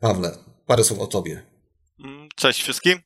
Pawle, 0.00 0.36
parę 0.66 0.84
słów 0.84 1.00
o 1.00 1.06
tobie. 1.06 1.42
Mm, 2.04 2.28
cześć 2.36 2.62
wszystkim. 2.62 2.98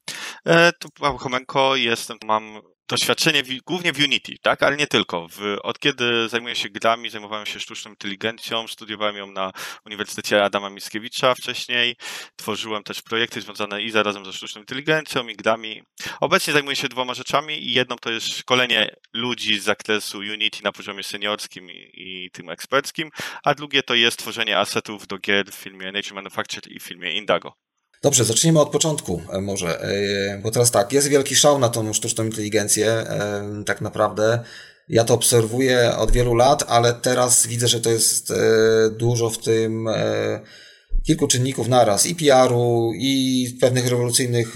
E, 0.46 0.72
tu 0.72 0.88
Paweł 0.90 1.18
Chomenko, 1.18 1.76
jestem, 1.76 2.18
mam 2.24 2.62
doświadczenie 2.88 3.42
w, 3.42 3.62
głównie 3.62 3.92
w 3.92 3.98
Unity, 3.98 4.34
tak, 4.42 4.62
ale 4.62 4.76
nie 4.76 4.86
tylko. 4.86 5.28
W, 5.28 5.56
od 5.62 5.78
kiedy 5.78 6.28
zajmuję 6.28 6.56
się 6.56 6.68
grami, 6.68 7.10
zajmowałem 7.10 7.46
się 7.46 7.60
sztuczną 7.60 7.90
inteligencją, 7.90 8.68
studiowałem 8.68 9.16
ją 9.16 9.32
na 9.32 9.52
Uniwersytecie 9.86 10.44
Adama 10.44 10.70
Mickiewicza 10.70 11.34
wcześniej, 11.34 11.96
tworzyłem 12.36 12.82
też 12.82 13.02
projekty 13.02 13.40
związane 13.40 13.82
i 13.82 13.90
zarazem 13.90 14.24
ze 14.24 14.32
sztuczną 14.32 14.60
inteligencją 14.60 15.28
i 15.28 15.36
grami. 15.36 15.82
Obecnie 16.20 16.52
zajmuję 16.52 16.76
się 16.76 16.88
dwoma 16.88 17.14
rzeczami 17.14 17.66
i 17.66 17.72
jedną 17.72 17.96
to 17.96 18.10
jest 18.10 18.38
szkolenie 18.38 18.96
ludzi 19.12 19.60
z 19.60 19.64
zakresu 19.64 20.18
Unity 20.18 20.62
na 20.64 20.72
poziomie 20.72 21.02
seniorskim 21.02 21.70
i, 21.70 21.90
i 21.94 22.30
tym 22.30 22.50
eksperckim, 22.50 23.10
a 23.44 23.54
drugie 23.54 23.82
to 23.82 23.94
jest 23.94 24.18
tworzenie 24.18 24.58
asetów 24.58 25.06
do 25.06 25.18
gier 25.18 25.46
w 25.50 25.54
filmie 25.54 25.92
Nature 25.92 26.14
Manufactured 26.14 26.66
i 26.66 26.80
w 26.80 26.82
filmie 26.82 27.12
Indago. 27.12 27.64
Dobrze, 28.04 28.24
zacznijmy 28.24 28.60
od 28.60 28.70
początku 28.70 29.22
e, 29.32 29.40
może, 29.40 29.82
e, 29.82 30.38
bo 30.38 30.50
teraz 30.50 30.70
tak, 30.70 30.92
jest 30.92 31.08
wielki 31.08 31.36
szał 31.36 31.58
na 31.58 31.68
tą 31.68 31.92
sztuczną 31.92 32.24
inteligencję, 32.24 32.86
e, 32.86 33.62
tak 33.66 33.80
naprawdę. 33.80 34.44
Ja 34.88 35.04
to 35.04 35.14
obserwuję 35.14 35.96
od 35.96 36.10
wielu 36.10 36.34
lat, 36.34 36.64
ale 36.68 36.94
teraz 36.94 37.46
widzę, 37.46 37.68
że 37.68 37.80
to 37.80 37.90
jest 37.90 38.32
dużo 38.90 39.30
w 39.30 39.38
tym 39.38 39.88
kilku 41.06 41.28
czynników 41.28 41.68
naraz, 41.68 42.06
i 42.06 42.14
PR-u, 42.14 42.92
i 42.96 43.48
pewnych 43.60 43.88
rewolucyjnych 43.88 44.54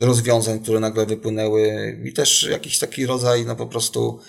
rozwiązań, 0.00 0.60
które 0.60 0.80
nagle 0.80 1.06
wypłynęły, 1.06 1.96
i 2.04 2.12
też 2.12 2.48
jakiś 2.50 2.78
taki 2.78 3.06
rodzaj, 3.06 3.46
no 3.46 3.56
po 3.56 3.66
prostu, 3.66 4.20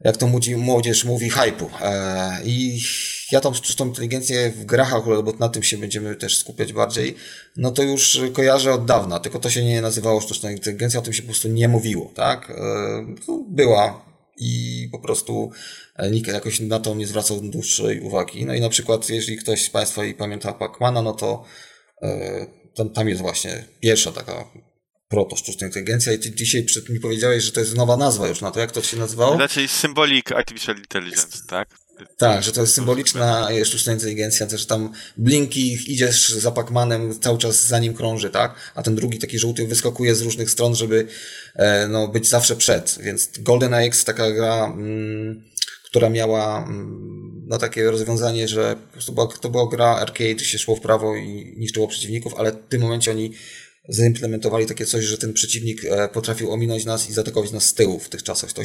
jak 0.00 0.16
to 0.16 0.30
młodzież 0.56 1.04
mówi, 1.04 1.30
hypu. 1.30 1.70
I 2.44 2.80
ja 3.32 3.40
tą 3.40 3.54
sztuczną 3.54 3.86
inteligencję 3.86 4.50
w 4.50 4.64
grach 4.64 4.94
akurat, 4.94 5.24
bo 5.24 5.32
na 5.32 5.48
tym 5.48 5.62
się 5.62 5.78
będziemy 5.78 6.16
też 6.16 6.38
skupiać 6.38 6.72
bardziej, 6.72 7.14
no 7.56 7.70
to 7.70 7.82
już 7.82 8.20
kojarzę 8.32 8.72
od 8.72 8.84
dawna, 8.84 9.20
tylko 9.20 9.38
to 9.38 9.50
się 9.50 9.64
nie 9.64 9.82
nazywało 9.82 10.20
sztuczną 10.20 10.50
inteligencją, 10.50 11.00
o 11.00 11.02
tym 11.02 11.12
się 11.12 11.22
po 11.22 11.28
prostu 11.28 11.48
nie 11.48 11.68
mówiło, 11.68 12.12
tak? 12.14 12.50
E, 12.50 12.54
no, 13.28 13.44
była 13.48 14.12
i 14.38 14.88
po 14.92 14.98
prostu 14.98 15.50
nikt 16.10 16.28
jakoś 16.28 16.60
na 16.60 16.80
to 16.80 16.94
nie 16.94 17.06
zwracał 17.06 17.40
dłuższej 17.40 18.00
uwagi. 18.00 18.44
No 18.44 18.54
i 18.54 18.60
na 18.60 18.68
przykład, 18.68 19.10
jeżeli 19.10 19.38
ktoś 19.38 19.64
z 19.64 19.70
Państwa 19.70 20.04
i 20.04 20.14
pamięta 20.14 20.52
Pacmana, 20.52 21.02
no 21.02 21.12
to 21.12 21.44
e, 22.02 22.46
tam 22.94 23.08
jest 23.08 23.20
właśnie 23.20 23.64
pierwsza 23.80 24.12
taka 24.12 24.44
proto 25.08 25.36
sztuczna 25.36 25.66
inteligencja 25.66 26.12
i 26.12 26.18
ty 26.18 26.34
dzisiaj 26.34 26.62
przed 26.62 26.88
mi 26.88 27.00
powiedziałeś, 27.00 27.44
że 27.44 27.52
to 27.52 27.60
jest 27.60 27.76
nowa 27.76 27.96
nazwa 27.96 28.28
już 28.28 28.40
na 28.40 28.50
to. 28.50 28.60
Jak 28.60 28.72
to 28.72 28.82
się 28.82 28.96
nazywało? 28.96 29.38
Raczej 29.38 29.68
Symbolic 29.68 30.32
Artificial 30.32 30.76
Intelligence, 30.76 31.38
tak? 31.48 31.81
Tak, 32.16 32.42
że 32.42 32.52
to 32.52 32.60
jest 32.60 32.74
symboliczna 32.74 33.48
sztuczna 33.64 33.92
inteligencja, 33.92 34.46
też 34.46 34.66
tam 34.66 34.92
blinki, 35.16 35.92
idziesz 35.92 36.28
za 36.28 36.50
Pacmanem, 36.50 37.20
cały 37.20 37.38
czas 37.38 37.66
za 37.66 37.78
nim 37.78 37.94
krąży, 37.94 38.30
tak? 38.30 38.54
A 38.74 38.82
ten 38.82 38.94
drugi 38.94 39.18
taki 39.18 39.38
żółty 39.38 39.66
wyskakuje 39.66 40.14
z 40.14 40.22
różnych 40.22 40.50
stron, 40.50 40.74
żeby 40.74 41.06
e, 41.54 41.88
no, 41.88 42.08
być 42.08 42.28
zawsze 42.28 42.56
przed. 42.56 42.98
Więc 43.02 43.30
Golden 43.38 43.74
Axe, 43.74 44.04
taka 44.04 44.30
gra, 44.30 44.64
mm, 44.64 45.42
która 45.84 46.10
miała 46.10 46.64
mm, 46.64 47.44
no, 47.46 47.58
takie 47.58 47.90
rozwiązanie, 47.90 48.48
że 48.48 48.76
po 48.86 48.92
prostu 48.92 49.12
była, 49.12 49.28
to 49.40 49.50
była 49.50 49.68
gra 49.68 49.86
arcade, 49.86 50.38
się 50.38 50.58
szło 50.58 50.76
w 50.76 50.80
prawo 50.80 51.16
i 51.16 51.54
niszczyło 51.56 51.88
przeciwników, 51.88 52.34
ale 52.34 52.52
w 52.52 52.68
tym 52.68 52.82
momencie 52.82 53.10
oni 53.10 53.32
zaimplementowali 53.88 54.66
takie 54.66 54.86
coś, 54.86 55.04
że 55.04 55.18
ten 55.18 55.32
przeciwnik 55.32 55.84
e, 55.84 56.08
potrafił 56.08 56.52
ominąć 56.52 56.84
nas 56.84 57.10
i 57.10 57.12
zaatakować 57.12 57.50
nas 57.50 57.66
z 57.66 57.74
tyłu 57.74 57.98
w 57.98 58.08
tych 58.08 58.22
czasach. 58.22 58.52
To 58.52 58.62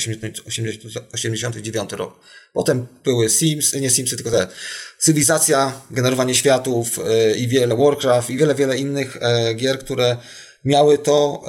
89 1.13 1.91
rok. 1.91 2.19
Potem 2.53 2.87
były 3.03 3.29
Sims, 3.29 3.73
nie 3.73 3.89
Simsy, 3.89 4.15
tylko 4.15 4.31
te 4.31 4.47
cywilizacja, 4.97 5.81
generowanie 5.91 6.35
światów 6.35 6.99
e, 6.99 7.37
i 7.37 7.47
wiele 7.47 7.75
Warcraft 7.75 8.29
i 8.29 8.37
wiele, 8.37 8.55
wiele 8.55 8.77
innych 8.77 9.17
e, 9.21 9.53
gier, 9.53 9.79
które 9.79 10.17
miały 10.65 10.97
to, 10.97 11.43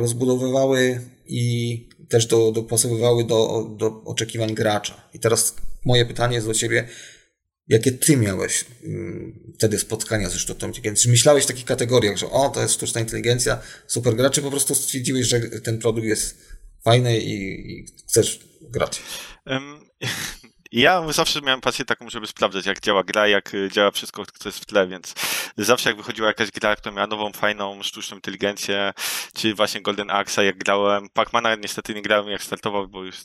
rozbudowywały 0.00 1.00
i 1.26 1.88
też 2.08 2.26
do, 2.26 2.52
dopasowywały 2.52 3.24
do, 3.24 3.70
do 3.76 4.02
oczekiwań 4.04 4.54
gracza. 4.54 5.08
I 5.14 5.18
teraz 5.18 5.54
moje 5.84 6.06
pytanie 6.06 6.34
jest 6.34 6.46
do 6.46 6.54
Ciebie, 6.54 6.88
Jakie 7.68 7.92
ty 7.92 8.16
miałeś 8.16 8.64
mm, 8.84 9.54
wtedy 9.54 9.78
spotkania 9.78 10.28
ze 10.28 10.38
sztuczną 10.38 10.68
inteligencją? 10.68 11.02
Czy 11.02 11.08
myślałeś 11.08 11.44
w 11.44 11.46
takich 11.46 11.64
kategoriach, 11.64 12.16
że 12.16 12.30
o, 12.30 12.48
to 12.48 12.62
jest 12.62 12.74
sztuczna 12.74 13.00
inteligencja, 13.00 13.60
super 13.86 14.16
gra, 14.16 14.30
czy 14.30 14.42
po 14.42 14.50
prostu 14.50 14.74
stwierdziłeś, 14.74 15.26
że 15.26 15.40
ten 15.40 15.78
produkt 15.78 16.06
jest 16.06 16.38
fajny 16.84 17.18
i, 17.20 17.70
i 17.72 17.86
chcesz 18.08 18.40
grać? 18.60 19.02
Um, 19.46 19.80
ja 20.72 21.12
zawsze 21.12 21.40
miałem 21.40 21.60
pasję 21.60 21.84
taką, 21.84 22.10
żeby 22.10 22.26
sprawdzać, 22.26 22.66
jak 22.66 22.80
działa 22.80 23.04
gra, 23.04 23.28
jak 23.28 23.54
y, 23.54 23.70
działa 23.72 23.90
wszystko, 23.90 24.24
co 24.38 24.48
jest 24.48 24.58
w 24.58 24.66
tle, 24.66 24.86
więc 24.86 25.14
zawsze 25.56 25.90
jak 25.90 25.96
wychodziła 25.96 26.28
jakaś 26.28 26.50
gra, 26.50 26.76
która 26.76 26.94
miała 26.94 27.06
nową, 27.06 27.32
fajną, 27.32 27.82
sztuczną 27.82 28.16
inteligencję, 28.16 28.92
czy 29.34 29.54
właśnie 29.54 29.82
Golden 29.82 30.10
Axe, 30.10 30.44
jak 30.44 30.58
grałem, 30.58 31.08
Pacmana 31.08 31.54
niestety 31.54 31.94
nie 31.94 32.02
grałem 32.02 32.28
jak 32.28 32.42
startował, 32.42 32.88
bo 32.88 33.04
już 33.04 33.16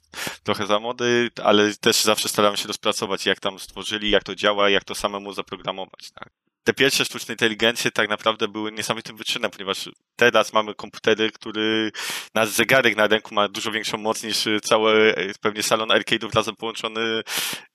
trochę 0.43 0.65
za 0.65 0.79
młody, 0.79 1.31
ale 1.43 1.75
też 1.75 2.03
zawsze 2.03 2.29
starałem 2.29 2.57
się 2.57 2.67
rozpracować, 2.67 3.25
jak 3.25 3.39
tam 3.39 3.59
stworzyli, 3.59 4.09
jak 4.09 4.23
to 4.23 4.35
działa, 4.35 4.69
jak 4.69 4.83
to 4.83 4.95
samemu 4.95 5.33
zaprogramować, 5.33 6.11
tak 6.11 6.46
te 6.67 6.73
pierwsze 6.73 7.05
sztuczne 7.05 7.33
inteligencje 7.33 7.91
tak 7.91 8.09
naprawdę 8.09 8.47
były 8.47 8.71
niesamowitym 8.71 9.17
wyczynem, 9.17 9.51
ponieważ 9.51 9.89
teraz 10.15 10.53
mamy 10.53 10.75
komputery, 10.75 11.31
który 11.31 11.91
nasz 12.33 12.49
zegarek 12.49 12.95
na 12.95 13.07
ręku 13.07 13.35
ma 13.35 13.47
dużo 13.47 13.71
większą 13.71 13.97
moc 13.97 14.23
niż 14.23 14.47
cały 14.63 15.15
pewnie 15.41 15.63
salon 15.63 15.89
arcade'ów 15.89 16.35
razem 16.35 16.55
połączony 16.55 17.21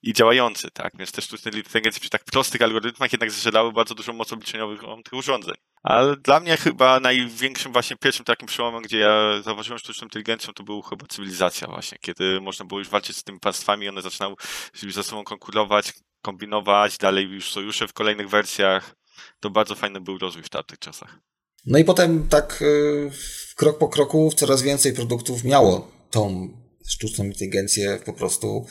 i 0.01 0.13
działający, 0.13 0.71
tak? 0.71 0.97
Więc 0.97 1.11
te 1.11 1.21
sztuczne 1.21 1.51
inteligencje 1.51 2.01
przy 2.01 2.09
tak 2.09 2.23
prostych 2.23 2.61
algorytmach 2.61 3.13
jednak 3.13 3.31
zżerały 3.31 3.71
bardzo 3.71 3.95
dużą 3.95 4.13
moc 4.13 4.33
obliczeniową 4.33 5.03
tych 5.03 5.13
urządzeń. 5.13 5.55
Ale 5.83 6.17
dla 6.17 6.39
mnie 6.39 6.57
chyba 6.57 6.99
największym 6.99 7.71
właśnie 7.71 7.97
pierwszym 7.97 8.25
takim 8.25 8.47
przełomem, 8.47 8.81
gdzie 8.81 8.97
ja 8.97 9.41
zauważyłem 9.41 9.79
sztuczną 9.79 10.05
inteligencją, 10.05 10.53
to 10.53 10.63
był 10.63 10.81
chyba 10.81 11.05
cywilizacja 11.07 11.67
właśnie, 11.67 11.97
kiedy 12.01 12.41
można 12.41 12.65
było 12.65 12.79
już 12.79 12.89
walczyć 12.89 13.17
z 13.17 13.23
tymi 13.23 13.39
państwami, 13.39 13.89
one 13.89 14.01
zaczynały 14.01 14.35
ze 14.73 15.03
sobą 15.03 15.23
konkurować, 15.23 15.93
kombinować, 16.23 16.97
dalej 16.97 17.25
już 17.25 17.51
sojusze 17.51 17.87
w 17.87 17.93
kolejnych 17.93 18.29
wersjach. 18.29 18.95
To 19.39 19.49
bardzo 19.49 19.75
fajny 19.75 20.01
był 20.01 20.17
rozwój 20.17 20.43
w 20.43 20.49
tamtych 20.49 20.79
czasach. 20.79 21.19
No 21.65 21.77
i 21.77 21.83
potem 21.83 22.27
tak 22.27 22.61
y, 22.61 23.11
krok 23.55 23.77
po 23.77 23.87
kroku 23.87 24.31
coraz 24.35 24.61
więcej 24.61 24.93
produktów 24.93 25.43
miało 25.43 25.91
tą 26.11 26.49
sztuczną 26.87 27.25
inteligencję 27.25 27.99
po 28.05 28.13
prostu 28.13 28.65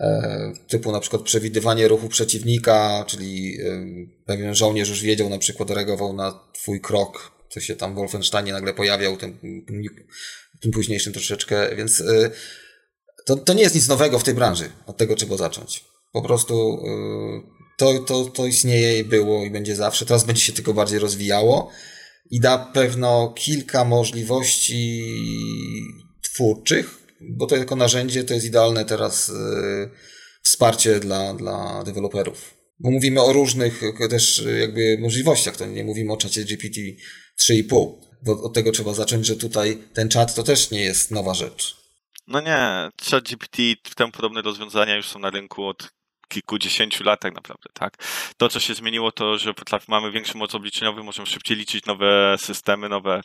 e, 0.00 0.52
typu 0.68 0.92
na 0.92 1.00
przykład 1.00 1.22
przewidywanie 1.22 1.88
ruchu 1.88 2.08
przeciwnika, 2.08 3.04
czyli 3.08 3.60
y, 3.60 4.24
pewien 4.26 4.54
żołnierz 4.54 4.88
już 4.88 5.02
wiedział, 5.02 5.28
na 5.28 5.38
przykład 5.38 5.70
reagował 5.70 6.12
na 6.12 6.40
twój 6.54 6.80
krok, 6.80 7.32
co 7.50 7.60
się 7.60 7.76
tam 7.76 7.92
w 7.92 7.96
Wolfensteinie 7.96 8.52
nagle 8.52 8.74
pojawiał, 8.74 9.16
tym, 9.16 9.38
tym 10.60 10.70
późniejszym 10.72 11.12
troszeczkę, 11.12 11.76
więc 11.76 12.00
y, 12.00 12.30
to, 13.26 13.36
to 13.36 13.54
nie 13.54 13.62
jest 13.62 13.74
nic 13.74 13.88
nowego 13.88 14.18
w 14.18 14.24
tej 14.24 14.34
branży. 14.34 14.70
Od 14.86 14.96
tego 14.96 15.14
trzeba 15.14 15.36
zacząć. 15.36 15.84
Po 16.16 16.22
prostu 16.22 16.84
y, 16.86 17.76
to, 17.76 17.98
to, 17.98 18.24
to 18.24 18.46
istnieje 18.46 18.98
i 18.98 19.04
było 19.04 19.44
i 19.44 19.50
będzie 19.50 19.76
zawsze. 19.76 20.06
Teraz 20.06 20.24
będzie 20.24 20.42
się 20.42 20.52
tylko 20.52 20.74
bardziej 20.74 20.98
rozwijało 20.98 21.70
i 22.30 22.40
da 22.40 22.58
pewno 22.58 23.32
kilka 23.36 23.84
możliwości 23.84 25.02
twórczych, 26.22 27.06
bo 27.20 27.46
to 27.46 27.56
jako 27.56 27.76
narzędzie 27.76 28.24
to 28.24 28.34
jest 28.34 28.46
idealne 28.46 28.84
teraz 28.84 29.28
y, 29.28 29.32
wsparcie 30.42 31.00
dla, 31.00 31.34
dla 31.34 31.84
deweloperów. 31.84 32.54
Bo 32.80 32.90
mówimy 32.90 33.22
o 33.22 33.32
różnych 33.32 33.80
też 34.10 34.44
jakby 34.60 34.98
możliwościach, 35.00 35.56
to 35.56 35.66
nie 35.66 35.84
mówimy 35.84 36.12
o 36.12 36.16
czacie 36.16 36.44
GPT 36.44 36.80
3,5, 37.40 37.92
bo 38.22 38.42
od 38.42 38.54
tego 38.54 38.72
trzeba 38.72 38.94
zacząć, 38.94 39.26
że 39.26 39.36
tutaj 39.36 39.78
ten 39.94 40.08
czat 40.08 40.34
to 40.34 40.42
też 40.42 40.70
nie 40.70 40.80
jest 40.80 41.10
nowa 41.10 41.34
rzecz. 41.34 41.76
No 42.26 42.40
nie, 42.40 42.90
ChatGPT, 43.10 43.58
temu 43.96 44.12
podobne 44.12 44.42
rozwiązania 44.42 44.96
już 44.96 45.08
są 45.08 45.18
na 45.18 45.30
rynku 45.30 45.66
od 45.66 45.96
kilkudziesięciu 46.28 47.04
lat 47.04 47.20
tak 47.20 47.34
naprawdę, 47.34 47.70
tak? 47.72 47.96
To, 48.36 48.48
co 48.48 48.60
się 48.60 48.74
zmieniło, 48.74 49.12
to, 49.12 49.38
że 49.38 49.54
mamy 49.88 50.10
większą 50.10 50.38
moc 50.38 50.54
obliczeniową, 50.54 51.02
możemy 51.02 51.26
szybciej 51.26 51.56
liczyć 51.56 51.86
nowe 51.86 52.36
systemy, 52.38 52.88
nowe, 52.88 53.20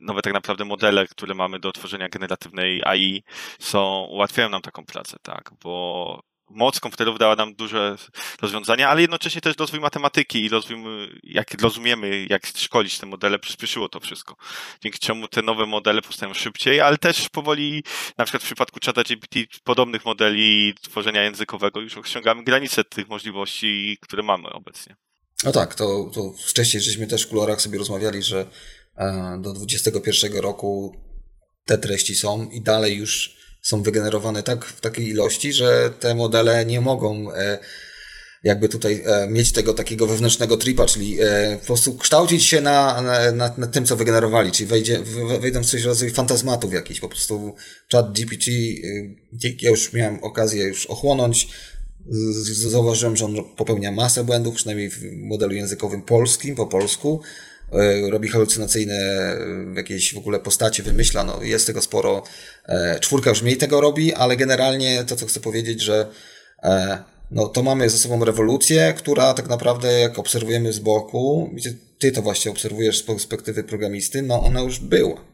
nowe 0.00 0.22
tak 0.22 0.32
naprawdę 0.32 0.64
modele, 0.64 1.06
które 1.06 1.34
mamy 1.34 1.58
do 1.58 1.72
tworzenia 1.72 2.08
generatywnej 2.08 2.82
AI, 2.84 3.22
są, 3.58 4.06
ułatwiają 4.10 4.48
nam 4.48 4.62
taką 4.62 4.84
pracę, 4.84 5.16
tak? 5.22 5.50
Bo 5.62 6.29
moc 6.50 6.80
komputerów 6.80 7.18
dała 7.18 7.36
nam 7.36 7.54
duże 7.54 7.96
rozwiązania, 8.42 8.88
ale 8.88 9.00
jednocześnie 9.00 9.40
też 9.40 9.56
rozwój 9.58 9.80
matematyki 9.80 10.44
i 10.44 10.48
rozwój, 10.48 10.76
jak 11.22 11.62
rozumiemy, 11.62 12.26
jak 12.30 12.46
szkolić 12.46 12.98
te 12.98 13.06
modele, 13.06 13.38
przyspieszyło 13.38 13.88
to 13.88 14.00
wszystko. 14.00 14.36
Dzięki 14.82 14.98
czemu 14.98 15.28
te 15.28 15.42
nowe 15.42 15.66
modele 15.66 16.02
powstają 16.02 16.34
szybciej, 16.34 16.80
ale 16.80 16.98
też 16.98 17.28
powoli, 17.28 17.84
na 18.18 18.24
przykład 18.24 18.42
w 18.42 18.46
przypadku 18.46 18.80
czata 18.80 19.02
GPT, 19.02 19.40
podobnych 19.64 20.04
modeli 20.04 20.74
tworzenia 20.82 21.22
językowego 21.22 21.80
już 21.80 21.96
osiągamy 21.96 22.44
granice 22.44 22.84
tych 22.84 23.08
możliwości, 23.08 23.98
które 24.00 24.22
mamy 24.22 24.50
obecnie. 24.50 24.96
No 25.44 25.52
tak, 25.52 25.74
to, 25.74 26.10
to 26.14 26.32
wcześniej 26.46 26.82
żeśmy 26.82 27.06
też 27.06 27.26
w 27.26 27.30
kolorach 27.30 27.60
sobie 27.60 27.78
rozmawiali, 27.78 28.22
że 28.22 28.46
e, 28.96 29.38
do 29.42 29.52
2021 29.52 30.42
roku 30.42 30.96
te 31.64 31.78
treści 31.78 32.14
są 32.14 32.50
i 32.50 32.60
dalej 32.60 32.96
już 32.96 33.36
są 33.62 33.82
wygenerowane 33.82 34.42
tak 34.42 34.64
w 34.64 34.80
takiej 34.80 35.08
ilości, 35.08 35.52
że 35.52 35.90
te 36.00 36.14
modele 36.14 36.66
nie 36.66 36.80
mogą 36.80 37.32
e, 37.32 37.58
jakby 38.44 38.68
tutaj 38.68 39.02
e, 39.06 39.26
mieć 39.30 39.52
tego 39.52 39.74
takiego 39.74 40.06
wewnętrznego 40.06 40.56
tripa, 40.56 40.86
czyli 40.86 41.18
e, 41.20 41.56
po 41.60 41.66
prostu 41.66 41.94
kształcić 41.94 42.44
się 42.44 42.60
na, 42.60 43.02
na, 43.32 43.54
na, 43.56 43.66
tym, 43.66 43.86
co 43.86 43.96
wygenerowali, 43.96 44.52
czyli 44.52 44.66
wejdzie, 44.66 45.00
wejdą 45.40 45.62
w 45.62 45.66
coś 45.66 45.82
rodzaju 45.82 46.14
fantazmatów 46.14 46.72
jakiś, 46.72 47.00
po 47.00 47.08
prostu 47.08 47.54
chat 47.92 48.12
GPT, 48.12 48.50
e, 48.50 49.48
ja 49.62 49.70
już 49.70 49.92
miałem 49.92 50.24
okazję 50.24 50.64
już 50.64 50.86
ochłonąć, 50.86 51.48
zauważyłem, 52.52 53.16
że 53.16 53.24
on 53.24 53.36
popełnia 53.56 53.92
masę 53.92 54.24
błędów, 54.24 54.54
przynajmniej 54.54 54.90
w 54.90 55.02
modelu 55.12 55.54
językowym 55.54 56.02
polskim, 56.02 56.54
po 56.54 56.66
polsku, 56.66 57.20
robi 58.10 58.28
halucynacyjne 58.28 58.94
e, 58.94 59.38
jakieś 59.76 60.14
w 60.14 60.18
ogóle 60.18 60.40
postacie, 60.40 60.82
wymyśla, 60.82 61.24
no 61.24 61.42
jest 61.42 61.66
tego 61.66 61.82
sporo. 61.82 62.22
E, 62.66 63.00
czwórka 63.00 63.30
już 63.30 63.42
mniej 63.42 63.56
tego 63.56 63.80
robi, 63.80 64.14
ale 64.14 64.36
generalnie 64.36 65.04
to, 65.04 65.16
co 65.16 65.26
chcę 65.26 65.40
powiedzieć, 65.40 65.80
że 65.80 66.06
no 67.30 67.48
to 67.48 67.62
mamy 67.62 67.90
ze 67.90 67.98
sobą 67.98 68.24
rewolucję, 68.24 68.94
która 68.96 69.34
tak 69.34 69.48
naprawdę 69.48 70.00
jak 70.00 70.18
obserwujemy 70.18 70.72
z 70.72 70.78
boku, 70.78 71.50
ty 71.98 72.12
to 72.12 72.22
właśnie 72.22 72.50
obserwujesz 72.50 72.98
z 72.98 73.02
perspektywy 73.02 73.64
programisty, 73.64 74.22
no 74.22 74.42
ona 74.42 74.60
już 74.60 74.78
była. 74.78 75.24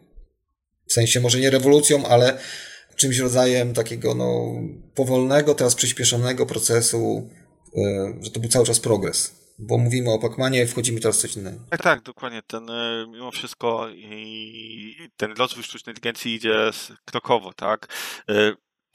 W 0.87 0.93
sensie 0.93 1.21
może 1.21 1.41
nie 1.41 1.51
rewolucją, 1.51 2.07
ale 2.07 2.39
czymś 2.97 3.19
rodzajem 3.19 3.75
takiego 3.75 4.15
no, 4.15 4.53
powolnego, 4.95 5.55
teraz 5.55 5.75
przyspieszonego 5.75 6.47
procesu, 6.47 7.31
e, 7.77 8.15
że 8.21 8.31
to 8.31 8.41
był 8.41 8.51
cały 8.51 8.67
czas 8.67 8.81
progres. 8.81 9.46
Bo 9.59 9.79
mówimy 9.79 10.11
o 10.11 10.19
Pacmanie, 10.19 10.67
wchodzimy 10.67 11.01
teraz 11.01 11.19
w 11.19 11.21
coś 11.21 11.37
innego. 11.37 11.59
Tak, 11.71 11.83
tak, 11.83 12.03
dokładnie. 12.03 12.43
Ten, 12.47 12.71
e, 12.71 13.07
mimo 13.09 13.31
wszystko 13.31 13.89
ten 15.17 15.33
rozwój 15.33 15.63
sztucznej 15.63 15.93
inteligencji 15.93 16.35
idzie 16.35 16.71
krokowo, 17.05 17.53
tak? 17.53 17.89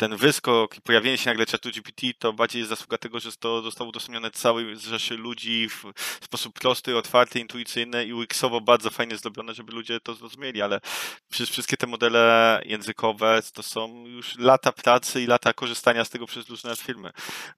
Ten 0.02 0.18
wyskok 0.18 0.78
i 0.78 0.82
pojawienie 0.82 1.18
się 1.18 1.30
nagle 1.30 1.46
czatu 1.46 1.70
GPT 1.72 2.08
to 2.20 2.34
bardziej 2.34 2.60
jest 2.60 2.70
zasługa 2.70 2.98
tego, 2.98 3.20
że 3.20 3.32
to 3.32 3.62
zostało 3.62 3.90
udostępnione 3.90 4.32
całej 4.32 4.80
rzeszy 4.80 5.18
ludzi 5.18 5.70
w 5.70 5.94
sposób 6.26 6.60
prosty, 6.60 6.98
otwarty, 6.98 7.40
intuicyjny 7.40 8.06
i 8.06 8.14
UX-owo 8.14 8.62
bardzo 8.62 8.90
fajnie 8.90 9.18
zrobione, 9.18 9.54
żeby 9.54 9.74
ludzie 9.74 10.00
to 10.00 10.14
zrozumieli, 10.14 10.62
ale 10.62 10.82
przecież 11.30 11.50
wszystkie 11.50 11.78
te 11.78 11.88
modele 11.88 12.62
językowe 12.66 13.42
to 13.54 13.64
są 13.64 14.06
już 14.08 14.38
lata 14.38 14.72
pracy 14.72 15.22
i 15.22 15.28
lata 15.28 15.54
korzystania 15.54 16.06
z 16.06 16.10
tego 16.10 16.28
przez 16.28 16.50
różne 16.50 16.76
firmy. 16.76 17.12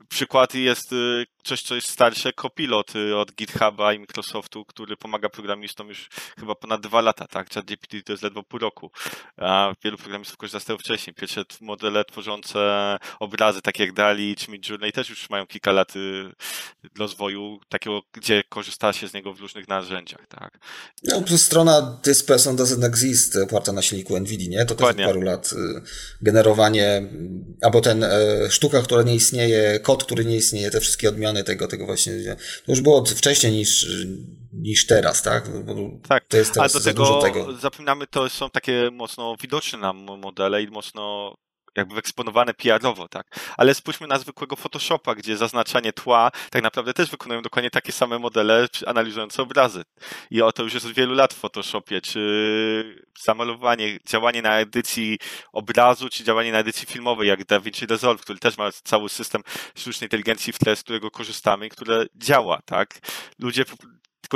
Przykład 0.09 0.55
jest 0.55 0.93
y, 0.93 1.25
coś, 1.43 1.61
co 1.61 1.75
jest 1.75 1.89
starsze, 1.89 2.33
Copilot 2.33 2.95
y, 2.95 3.17
od 3.17 3.31
GitHuba 3.31 3.93
i 3.93 3.99
Microsoftu, 3.99 4.65
który 4.65 4.97
pomaga 4.97 5.29
programistom 5.29 5.87
już 5.87 6.09
chyba 6.39 6.55
ponad 6.55 6.81
dwa 6.81 7.01
lata, 7.01 7.27
tak? 7.27 7.49
ChatGPT 7.49 8.03
to 8.05 8.13
jest 8.13 8.23
ledwo 8.23 8.43
pół 8.43 8.59
roku, 8.59 8.91
a 9.37 9.73
wielu 9.83 9.97
programistów 9.97 10.37
korzysta 10.37 10.59
z 10.59 10.65
tego 10.65 10.79
wcześniej. 10.79 11.13
Pierwsze 11.13 11.43
modele 11.61 12.05
tworzą 12.05 12.32
obrazy, 13.19 13.61
takie 13.61 13.83
jak 13.83 13.93
Dali 13.93 14.35
czy 14.35 14.51
Midjourney, 14.51 14.91
też 14.91 15.09
już 15.09 15.29
mają 15.29 15.47
kilka 15.47 15.71
lat 15.71 15.95
y, 15.95 16.31
rozwoju 16.97 17.59
takiego, 17.69 18.01
gdzie 18.13 18.43
korzysta 18.49 18.93
się 18.93 19.07
z 19.07 19.13
niego 19.13 19.33
w 19.33 19.39
różnych 19.39 19.67
narzędziach, 19.67 20.27
tak. 20.27 20.59
No, 21.03 21.37
strona 21.37 21.99
This 22.03 22.23
Person 22.23 22.57
Doesn't 22.57 22.85
Exist, 22.85 23.35
oparta 23.35 23.71
na 23.71 23.81
silniku 23.81 24.19
NVIDIA, 24.19 24.49
nie? 24.49 24.65
To 24.65 24.75
Dokładnie. 24.75 25.03
też 25.03 25.13
paru 25.13 25.21
lat 25.21 25.53
y, 25.53 25.81
generowanie, 26.21 27.09
albo 27.61 27.81
ten 27.81 28.05
sztuka, 28.49 28.81
która 28.81 29.03
nie 29.03 29.15
istnieje, 29.15 29.79
kod, 29.79 30.03
który 30.03 30.25
nie 30.25 30.35
istnieje, 30.35 30.71
te 30.71 30.79
wszystkie 30.79 31.09
odmiany 31.09 31.43
tego, 31.43 31.67
tego 31.67 31.85
właśnie, 31.85 32.13
to 32.65 32.71
już 32.71 32.81
było 32.81 33.05
wcześniej 33.05 33.53
niż 33.53 33.87
niż 34.53 34.85
teraz, 34.85 35.21
tak? 35.21 35.49
Tak, 36.07 36.27
to 36.27 36.37
jest 36.37 36.53
teraz 36.53 36.75
a 36.75 36.79
do 36.79 36.85
tego, 36.85 37.21
tego 37.21 37.53
zapominamy, 37.53 38.07
to 38.07 38.29
są 38.29 38.49
takie 38.49 38.89
mocno 38.91 39.35
widoczne 39.41 39.79
nam 39.79 39.97
modele 39.97 40.63
i 40.63 40.67
mocno 40.67 41.35
jakby 41.77 41.93
wyeksponowane 41.93 42.53
PR-owo, 42.53 43.07
tak? 43.07 43.39
Ale 43.57 43.73
spójrzmy 43.73 44.07
na 44.07 44.19
zwykłego 44.19 44.55
Photoshopa, 44.55 45.15
gdzie 45.15 45.37
zaznaczanie 45.37 45.93
tła 45.93 46.31
tak 46.51 46.63
naprawdę 46.63 46.93
też 46.93 47.09
wykonują 47.09 47.41
dokładnie 47.41 47.71
takie 47.71 47.91
same 47.91 48.19
modele 48.19 48.67
analizujące 48.85 49.43
obrazy. 49.43 49.83
I 50.31 50.41
o 50.41 50.51
to 50.51 50.63
już 50.63 50.73
jest 50.73 50.85
od 50.85 50.91
wielu 50.91 51.13
lat 51.13 51.33
w 51.33 51.37
Photoshopie, 51.37 52.01
czy 52.01 53.03
zamalowanie, 53.19 53.99
działanie 54.05 54.41
na 54.41 54.59
edycji 54.59 55.19
obrazu, 55.53 56.09
czy 56.09 56.23
działanie 56.23 56.51
na 56.51 56.59
edycji 56.59 56.87
filmowej, 56.87 57.27
jak 57.27 57.45
DaVinci 57.45 57.85
Resolve, 57.85 58.21
który 58.21 58.39
też 58.39 58.57
ma 58.57 58.71
cały 58.71 59.09
system 59.09 59.41
sztucznej 59.75 60.05
inteligencji 60.05 60.53
w 60.53 60.59
tle, 60.59 60.75
z 60.75 60.83
którego 60.83 61.11
korzystamy, 61.11 61.69
które 61.69 62.05
działa, 62.15 62.61
tak? 62.65 62.99
Ludzie 63.39 63.65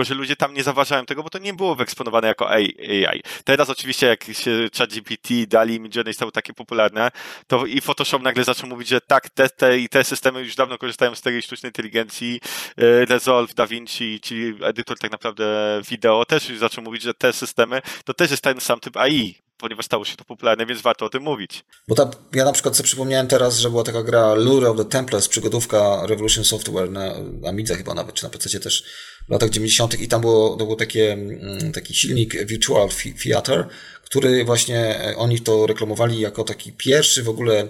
że 0.03 0.13
ludzie 0.13 0.35
tam 0.35 0.53
nie 0.53 0.63
zauważają 0.63 1.05
tego, 1.05 1.23
bo 1.23 1.29
to 1.29 1.39
nie 1.39 1.53
było 1.53 1.75
wyeksponowane 1.75 2.27
jako 2.27 2.49
AI. 2.49 3.21
Teraz 3.43 3.69
oczywiście 3.69 4.07
jak 4.07 4.23
się 4.23 4.67
ChatGPT, 4.77 5.29
DALI, 5.47 5.79
Midjourney 5.79 6.13
stały 6.13 6.31
takie 6.31 6.53
popularne, 6.53 7.11
to 7.47 7.65
i 7.65 7.81
Photoshop 7.81 8.19
nagle 8.21 8.43
zaczął 8.43 8.69
mówić, 8.69 8.87
że 8.87 9.01
tak, 9.01 9.29
te, 9.29 9.49
te 9.49 9.79
i 9.79 9.89
te 9.89 10.03
systemy 10.03 10.39
już 10.39 10.55
dawno 10.55 10.77
korzystają 10.77 11.15
z 11.15 11.21
tej 11.21 11.41
sztucznej 11.41 11.69
inteligencji, 11.69 12.41
e, 12.77 13.05
Resolve, 13.05 13.53
DaVinci, 13.53 14.19
czyli 14.19 14.53
edytor 14.63 14.99
tak 14.99 15.11
naprawdę 15.11 15.81
wideo 15.89 16.25
też 16.25 16.49
już 16.49 16.59
zaczął 16.59 16.83
mówić, 16.83 17.01
że 17.01 17.13
te 17.13 17.33
systemy 17.33 17.81
to 18.05 18.13
też 18.13 18.31
jest 18.31 18.43
ten 18.43 18.61
sam 18.61 18.79
typ 18.79 18.97
AI, 18.97 19.46
ponieważ 19.57 19.85
stało 19.85 20.05
się 20.05 20.15
to 20.15 20.23
popularne, 20.23 20.65
więc 20.65 20.81
warto 20.81 21.05
o 21.05 21.09
tym 21.09 21.23
mówić. 21.23 21.63
Bo 21.87 21.95
ta, 21.95 22.11
ja 22.33 22.45
na 22.45 22.51
przykład 22.51 22.77
sobie 22.77 22.87
przypomniałem 22.87 23.27
teraz, 23.27 23.57
że 23.57 23.69
była 23.69 23.83
taka 23.83 24.03
gra 24.03 24.33
Lure 24.33 24.69
of 24.69 24.77
the 24.77 24.85
Templars, 24.85 25.27
przygodówka 25.27 26.05
Revolution 26.05 26.43
Software 26.43 26.91
na 26.91 27.13
Amidze 27.49 27.75
chyba 27.75 27.93
nawet, 27.93 28.15
czy 28.15 28.23
na 28.23 28.29
PC 28.29 28.59
też 28.59 28.83
w 29.27 29.31
latach 29.31 29.49
90. 29.49 30.01
i 30.01 30.07
tam 30.07 30.21
było, 30.21 30.55
to 30.55 30.65
był 30.65 30.75
takie, 30.75 31.13
mm, 31.13 31.71
taki 31.71 31.93
silnik 31.93 32.45
Virtual 32.45 32.89
Theater, 33.23 33.67
który 34.03 34.45
właśnie 34.45 34.99
e, 34.99 35.15
oni 35.17 35.39
to 35.39 35.67
reklamowali 35.67 36.19
jako 36.19 36.43
taki 36.43 36.71
pierwszy 36.71 37.23
w 37.23 37.29
ogóle 37.29 37.67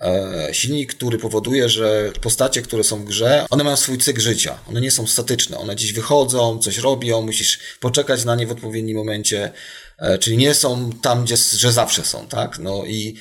e, 0.00 0.48
silnik, 0.52 0.94
który 0.94 1.18
powoduje, 1.18 1.68
że 1.68 2.12
postacie, 2.20 2.62
które 2.62 2.84
są 2.84 3.00
w 3.00 3.04
grze, 3.04 3.46
one 3.50 3.64
mają 3.64 3.76
swój 3.76 3.98
cykl 3.98 4.20
życia. 4.20 4.58
One 4.68 4.80
nie 4.80 4.90
są 4.90 5.06
statyczne. 5.06 5.58
One 5.58 5.74
gdzieś 5.74 5.92
wychodzą, 5.92 6.58
coś 6.58 6.78
robią, 6.78 7.22
musisz 7.22 7.58
poczekać 7.80 8.24
na 8.24 8.34
nie 8.34 8.46
w 8.46 8.52
odpowiednim 8.52 8.96
momencie. 8.96 9.52
E, 9.98 10.18
czyli 10.18 10.36
nie 10.36 10.54
są 10.54 10.90
tam, 11.02 11.24
gdzie, 11.24 11.36
że 11.36 11.72
zawsze 11.72 12.04
są, 12.04 12.26
tak? 12.26 12.58
No 12.58 12.84
i 12.84 13.16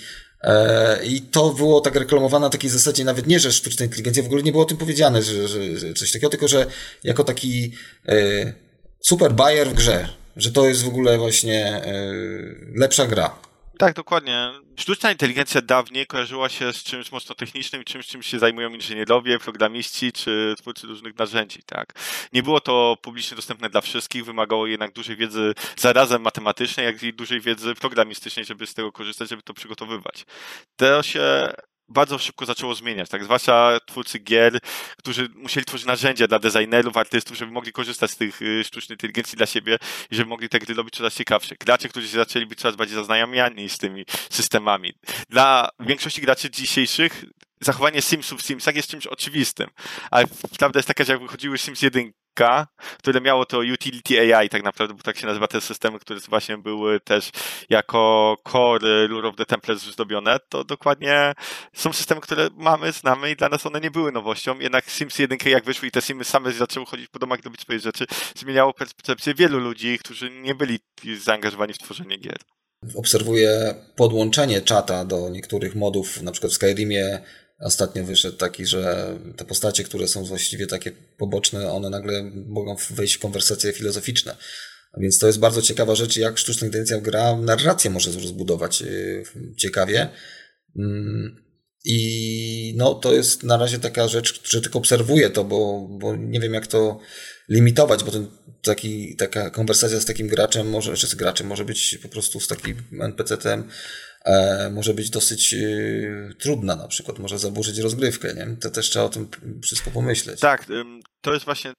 E, 0.45 1.05
I 1.05 1.21
to 1.21 1.49
było 1.49 1.81
tak 1.81 1.95
reklamowane 1.95 2.45
na 2.45 2.49
takiej 2.49 2.69
zasadzie, 2.69 3.03
nawet 3.03 3.27
nie, 3.27 3.39
że 3.39 3.51
sztuczna 3.51 3.85
inteligencja, 3.85 4.23
w 4.23 4.25
ogóle 4.25 4.43
nie 4.43 4.51
było 4.51 4.63
o 4.63 4.67
tym 4.67 4.77
powiedziane, 4.77 5.23
że, 5.23 5.47
że, 5.47 5.77
że 5.77 5.93
coś 5.93 6.11
takiego, 6.11 6.29
tylko 6.29 6.47
że 6.47 6.65
jako 7.03 7.23
taki 7.23 7.71
e, 8.07 8.13
super 9.01 9.33
buyer 9.33 9.69
w 9.69 9.73
grze, 9.73 10.09
że 10.35 10.51
to 10.51 10.67
jest 10.67 10.83
w 10.83 10.87
ogóle 10.87 11.17
właśnie 11.17 11.81
lepsza 12.75 13.07
gra. 13.07 13.35
Tak, 13.77 13.93
dokładnie. 13.95 14.51
Sztuczna 14.79 15.11
inteligencja 15.11 15.61
dawniej 15.61 16.07
kojarzyła 16.07 16.49
się 16.49 16.73
z 16.73 16.83
czymś 16.83 17.11
mocno 17.11 17.35
technicznym 17.35 17.83
czymś, 17.83 18.07
czym 18.07 18.23
się 18.23 18.39
zajmują 18.39 18.69
inżynierowie, 18.69 19.39
programiści 19.39 20.11
czy 20.11 20.55
twórcy 20.57 20.87
różnych 20.87 21.17
narzędzi, 21.17 21.59
tak. 21.65 21.93
Nie 22.33 22.43
było 22.43 22.61
to 22.61 22.97
publicznie 23.01 23.35
dostępne 23.35 23.69
dla 23.69 23.81
wszystkich, 23.81 24.25
wymagało 24.25 24.67
jednak 24.67 24.93
dużej 24.93 25.15
wiedzy 25.15 25.53
zarazem 25.77 26.21
matematycznej, 26.21 26.85
jak 26.85 27.03
i 27.03 27.13
dużej 27.13 27.41
wiedzy 27.41 27.75
programistycznej, 27.75 28.45
żeby 28.45 28.67
z 28.67 28.73
tego 28.73 28.91
korzystać, 28.91 29.29
żeby 29.29 29.41
to 29.41 29.53
przygotowywać. 29.53 30.25
To 30.75 31.03
się 31.03 31.47
bardzo 31.87 32.17
szybko 32.17 32.45
zaczęło 32.45 32.75
zmieniać, 32.75 33.09
tak? 33.09 33.23
Zwłaszcza 33.23 33.77
twórcy 33.85 34.19
gier, 34.19 34.59
którzy 34.97 35.29
musieli 35.35 35.65
tworzyć 35.65 35.87
narzędzia 35.87 36.27
dla 36.27 36.39
designerów, 36.39 36.97
artystów, 36.97 37.37
żeby 37.37 37.51
mogli 37.51 37.71
korzystać 37.71 38.11
z 38.11 38.17
tych 38.17 38.41
y, 38.41 38.63
sztucznej 38.63 38.93
inteligencji 38.93 39.37
dla 39.37 39.45
siebie 39.45 39.77
i 40.11 40.15
żeby 40.15 40.29
mogli 40.29 40.49
te 40.49 40.59
gry 40.59 40.73
robić 40.73 40.95
coraz 40.95 41.15
ciekawsze. 41.15 41.55
Gracze, 41.59 41.89
którzy 41.89 42.07
zaczęli 42.07 42.45
być 42.45 42.59
coraz 42.59 42.75
bardziej 42.75 42.95
zaznajomiani 42.95 43.69
z 43.69 43.77
tymi 43.77 44.05
systemami. 44.29 44.93
Dla 45.29 45.69
większości 45.79 46.21
graczy 46.21 46.49
dzisiejszych 46.49 47.25
zachowanie 47.61 48.01
Simsów 48.01 48.41
w 48.41 48.45
Simsach 48.45 48.75
jest 48.75 48.89
czymś 48.89 49.07
oczywistym, 49.07 49.69
ale 50.11 50.25
prawda 50.59 50.79
jest 50.79 50.87
taka, 50.87 51.03
że 51.03 51.13
jak 51.13 51.21
wychodziły 51.21 51.57
Sims 51.57 51.81
1 51.81 52.11
które 52.97 53.21
miało 53.21 53.45
to 53.45 53.59
Utility 53.73 54.35
AI 54.35 54.49
tak 54.49 54.63
naprawdę, 54.63 54.93
bo 54.93 55.03
tak 55.03 55.17
się 55.17 55.27
nazywa 55.27 55.47
te 55.47 55.61
systemy, 55.61 55.99
które 55.99 56.19
właśnie 56.29 56.57
były 56.57 56.99
też 56.99 57.29
jako 57.69 58.35
core 58.51 59.07
Lure 59.07 59.29
of 59.29 59.35
the 59.35 59.45
Templates 59.45 59.83
zdobione, 59.83 60.37
to 60.49 60.63
dokładnie 60.63 61.33
są 61.73 61.93
systemy, 61.93 62.21
które 62.21 62.47
mamy, 62.53 62.91
znamy 62.91 63.31
i 63.31 63.35
dla 63.35 63.49
nas 63.49 63.65
one 63.65 63.81
nie 63.81 63.91
były 63.91 64.11
nowością, 64.11 64.59
jednak 64.59 64.89
Sims 64.89 65.19
1 65.19 65.37
jak 65.45 65.65
wyszły 65.65 65.87
i 65.87 65.91
te 65.91 66.01
Simy 66.01 66.23
same 66.23 66.51
zaczęły 66.51 66.85
chodzić 66.85 67.07
po 67.07 67.19
domach 67.19 67.39
robić 67.43 67.61
swoje 67.61 67.79
rzeczy, 67.79 68.05
zmieniało 68.35 68.73
percepcję 68.73 69.33
wielu 69.33 69.59
ludzi, 69.59 69.99
którzy 69.99 70.29
nie 70.31 70.55
byli 70.55 70.79
zaangażowani 71.19 71.73
w 71.73 71.77
tworzenie 71.77 72.17
gier. 72.17 72.37
Obserwuję 72.95 73.75
podłączenie 73.95 74.61
czata 74.61 75.05
do 75.05 75.29
niektórych 75.29 75.75
modów, 75.75 76.21
na 76.21 76.31
przykład 76.31 76.51
w 76.51 76.55
Skyrimie 76.55 77.19
Ostatnio 77.59 78.03
wyszedł 78.03 78.37
taki, 78.37 78.65
że 78.65 79.13
te 79.37 79.45
postacie, 79.45 79.83
które 79.83 80.07
są 80.07 80.25
właściwie 80.25 80.67
takie 80.67 80.91
poboczne, 81.17 81.71
one 81.71 81.89
nagle 81.89 82.23
mogą 82.45 82.75
wejść 82.89 83.15
w 83.15 83.19
konwersacje 83.19 83.73
filozoficzne. 83.73 84.35
Więc 84.97 85.19
to 85.19 85.27
jest 85.27 85.39
bardzo 85.39 85.61
ciekawa 85.61 85.95
rzecz, 85.95 86.17
jak 86.17 86.37
sztuczna 86.37 86.67
inteligencja 86.67 87.01
gra 87.01 87.35
narrację 87.35 87.89
może 87.89 88.11
rozbudować 88.11 88.81
y, 88.81 89.23
ciekawie. 89.57 90.09
Mm, 90.79 91.45
I 91.85 92.73
no, 92.77 92.95
to 92.95 93.13
jest 93.13 93.43
na 93.43 93.57
razie 93.57 93.79
taka 93.79 94.07
rzecz, 94.07 94.49
że 94.49 94.61
tylko 94.61 94.79
obserwuję 94.79 95.29
to, 95.29 95.43
bo, 95.43 95.87
bo 95.89 96.15
nie 96.15 96.39
wiem, 96.39 96.53
jak 96.53 96.67
to 96.67 96.99
limitować, 97.49 98.03
bo 98.03 98.11
ten, 98.11 98.27
taki, 98.61 99.15
taka 99.15 99.49
konwersacja 99.49 99.99
z 99.99 100.05
takim 100.05 100.27
graczem 100.27 100.69
może, 100.69 100.97
czy 100.97 101.07
z 101.07 101.15
graczem 101.15 101.47
może 101.47 101.65
być 101.65 101.97
po 102.01 102.09
prostu 102.09 102.39
z 102.39 102.47
takim 102.47 102.75
NPC-tem 102.91 103.63
może 104.71 104.93
być 104.93 105.09
dosyć 105.09 105.53
e, 105.53 105.57
trudna 106.39 106.75
na 106.75 106.87
przykład, 106.87 107.19
może 107.19 107.39
zaburzyć 107.39 107.77
rozgrywkę, 107.77 108.33
nie? 108.33 108.57
To 108.61 108.71
też 108.71 108.89
trzeba 108.89 109.05
o 109.05 109.09
tym 109.09 109.29
wszystko 109.63 109.91
pomyśleć. 109.91 110.39
Tak, 110.39 110.65
to 111.21 111.33
jest 111.33 111.45
właśnie 111.45 111.73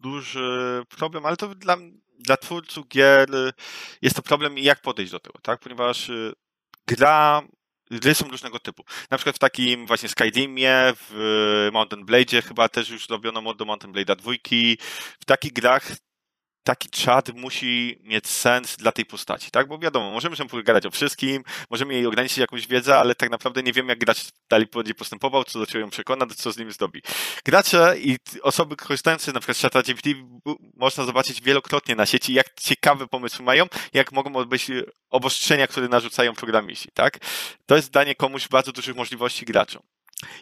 duży 0.00 0.82
problem, 0.88 1.26
ale 1.26 1.36
to 1.36 1.54
dla, 1.54 1.76
dla 2.18 2.36
twórców 2.36 2.88
gier 2.88 3.28
jest 4.02 4.16
to 4.16 4.22
problem 4.22 4.58
jak 4.58 4.80
podejść 4.80 5.12
do 5.12 5.20
tego, 5.20 5.38
tak? 5.42 5.60
Ponieważ 5.60 6.08
y, 6.08 6.32
gra 6.86 7.42
gry 7.90 8.14
są 8.14 8.28
różnego 8.28 8.58
typu. 8.58 8.84
Na 9.10 9.16
przykład 9.16 9.36
w 9.36 9.38
takim 9.38 9.86
właśnie 9.86 10.08
Skyrimie, 10.08 10.92
w 11.00 11.68
Mountain 11.72 12.04
Blade 12.04 12.42
chyba 12.42 12.68
też 12.68 12.90
już 12.90 13.08
robiono 13.08 13.40
mod 13.40 13.58
do 13.58 13.64
Mountain 13.64 13.94
Blade'a 13.94 14.16
dwójki. 14.16 14.78
W 15.20 15.24
takich 15.24 15.52
grach 15.52 15.92
taki 16.62 16.90
czat 16.90 17.34
musi 17.34 17.98
mieć 18.02 18.28
sens 18.28 18.76
dla 18.76 18.92
tej 18.92 19.06
postaci, 19.06 19.50
tak? 19.50 19.68
Bo 19.68 19.78
wiadomo, 19.78 20.10
możemy 20.10 20.36
się 20.36 20.48
pogadać 20.48 20.86
o 20.86 20.90
wszystkim, 20.90 21.44
możemy 21.70 21.94
jej 21.94 22.06
ograniczyć 22.06 22.38
jakąś 22.38 22.66
wiedzę, 22.66 22.98
ale 22.98 23.14
tak 23.14 23.30
naprawdę 23.30 23.62
nie 23.62 23.72
wiemy, 23.72 23.88
jak 23.88 23.98
gracz 23.98 24.18
dalej 24.50 24.66
będzie 24.74 24.94
postępował, 24.94 25.44
co 25.44 25.58
do 25.58 25.66
czego 25.66 25.78
ją 25.78 25.90
przekona, 25.90 26.26
co 26.36 26.52
z 26.52 26.58
nim 26.58 26.72
zdobi. 26.72 27.02
Gracze 27.44 27.94
i 27.98 28.16
osoby 28.42 28.76
korzystające 28.76 29.32
na 29.32 29.40
przykład 29.40 29.56
z 29.56 29.60
czata 29.60 29.82
GPT 29.82 30.10
można 30.76 31.04
zobaczyć 31.04 31.40
wielokrotnie 31.40 31.94
na 31.96 32.06
sieci, 32.06 32.34
jak 32.34 32.54
ciekawe 32.60 33.06
pomysły 33.06 33.44
mają, 33.44 33.66
jak 33.92 34.12
mogą 34.12 34.44
być 34.44 34.66
obostrzenia, 35.10 35.66
które 35.66 35.88
narzucają 35.88 36.34
programiści, 36.34 36.88
tak? 36.94 37.18
To 37.66 37.76
jest 37.76 37.90
danie 37.90 38.14
komuś 38.14 38.48
bardzo 38.48 38.72
dużych 38.72 38.96
możliwości 38.96 39.44
graczom. 39.44 39.82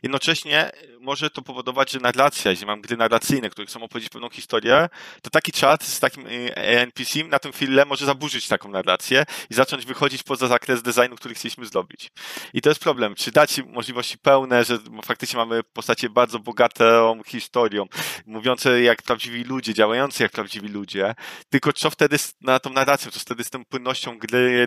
Jednocześnie 0.02 0.73
może 1.00 1.30
to 1.30 1.42
powodować, 1.42 1.90
że 1.90 2.00
narracja, 2.00 2.50
jeśli 2.50 2.66
mam 2.66 2.80
gry 2.80 2.97
narracyjne, 2.97 3.50
które 3.50 3.66
chcą 3.66 3.83
opowiedzieć 3.83 4.11
pewną 4.11 4.30
historię, 4.30 4.88
to 5.23 5.30
taki 5.30 5.52
czat 5.52 5.85
z 5.85 6.00
takim 6.00 6.26
y, 6.26 6.54
NPC 6.56 7.25
na 7.25 7.38
tym 7.38 7.52
chwilę 7.52 7.85
może 7.85 8.06
zaburzyć 8.06 8.49
taką 8.49 8.68
narrację 8.68 9.25
i 9.50 9.54
zacząć 9.54 9.87
wychodzić 9.87 10.23
poza 10.23 10.49
zakres 10.49 10.83
designu, 10.83 11.16
który 11.16 11.35
chcieliśmy 11.35 11.66
zrobić. 11.66 12.11
I 12.54 12.61
to 12.61 12.68
jest 12.68 12.80
problem. 12.80 13.14
Czy 13.14 13.33
dać 13.33 13.61
możliwości 13.66 14.18
pełne, 14.18 14.64
że 14.64 14.78
faktycznie 15.04 15.37
mamy 15.37 15.62
postacie 15.62 16.11
bardzo 16.11 16.38
bogatą 16.38 17.23
historią, 17.26 17.87
mówiące 18.26 18.83
jak 18.83 19.02
prawdziwi 19.02 19.45
ludzie, 19.45 19.75
działające 19.75 20.25
jak 20.25 20.33
prawdziwi 20.33 20.68
ludzie, 20.68 21.14
tylko 21.50 21.73
co 21.73 21.90
wtedy 21.90 22.16
na 22.40 22.59
tą 22.59 22.71
narracją, 22.71 23.11
co 23.11 23.21
wtedy 23.21 23.45
z 23.45 23.50
tą 23.50 23.64
płynnością 23.64 24.18
gry 24.18 24.66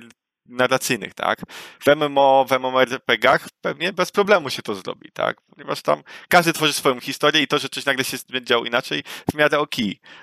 narracyjnych, 0.49 1.13
tak? 1.13 1.39
W 1.79 1.87
MMO, 1.95 2.45
w 2.49 2.51
MMORPG-ach 2.51 3.47
pewnie 3.61 3.93
bez 3.93 4.11
problemu 4.11 4.49
się 4.49 4.61
to 4.61 4.75
zrobi, 4.75 5.11
tak? 5.13 5.41
Ponieważ 5.41 5.81
tam 5.81 6.03
każdy 6.29 6.53
tworzy 6.53 6.73
swoją 6.73 6.99
historię 6.99 7.41
i 7.41 7.47
to, 7.47 7.59
że 7.59 7.69
coś 7.69 7.85
nagle 7.85 8.03
się 8.03 8.17
będzie 8.29 8.47
działo 8.47 8.65
inaczej, 8.65 9.03
w 9.31 9.35
miarę 9.35 9.59
ok. 9.59 9.75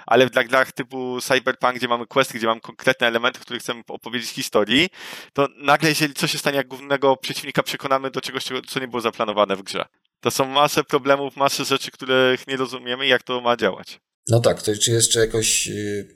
Ale 0.06 0.26
w 0.26 0.30
grach 0.30 0.73
typu 0.73 1.21
Cyberpunk, 1.21 1.75
gdzie 1.75 1.88
mamy 1.88 2.06
questy, 2.06 2.38
gdzie 2.38 2.47
mamy 2.47 2.61
konkretne 2.61 3.06
elementy, 3.06 3.38
w 3.38 3.42
których 3.42 3.62
chcemy 3.62 3.83
opowiedzieć 3.88 4.30
historii, 4.30 4.88
to 5.33 5.49
nagle, 5.56 5.88
jeżeli 5.88 6.14
coś 6.14 6.33
się 6.33 6.38
stanie, 6.38 6.56
jak 6.56 6.68
głównego 6.68 7.16
przeciwnika 7.16 7.62
przekonamy 7.62 8.11
do 8.11 8.21
czegoś, 8.21 8.45
co 8.66 8.80
nie 8.80 8.88
było 8.88 9.00
zaplanowane 9.00 9.56
w 9.56 9.62
grze. 9.62 9.85
To 10.21 10.30
są 10.30 10.45
masę 10.45 10.85
problemów, 10.85 11.37
masę 11.37 11.64
rzeczy, 11.64 11.90
których 11.90 12.47
nie 12.47 12.56
rozumiemy, 12.56 13.06
jak 13.06 13.23
to 13.23 13.40
ma 13.40 13.56
działać. 13.56 14.00
No 14.28 14.40
tak, 14.40 14.62
to 14.62 14.76
czy 14.76 14.90
jeszcze 14.90 15.21
jakoś 15.21 15.68
y, 15.68 16.09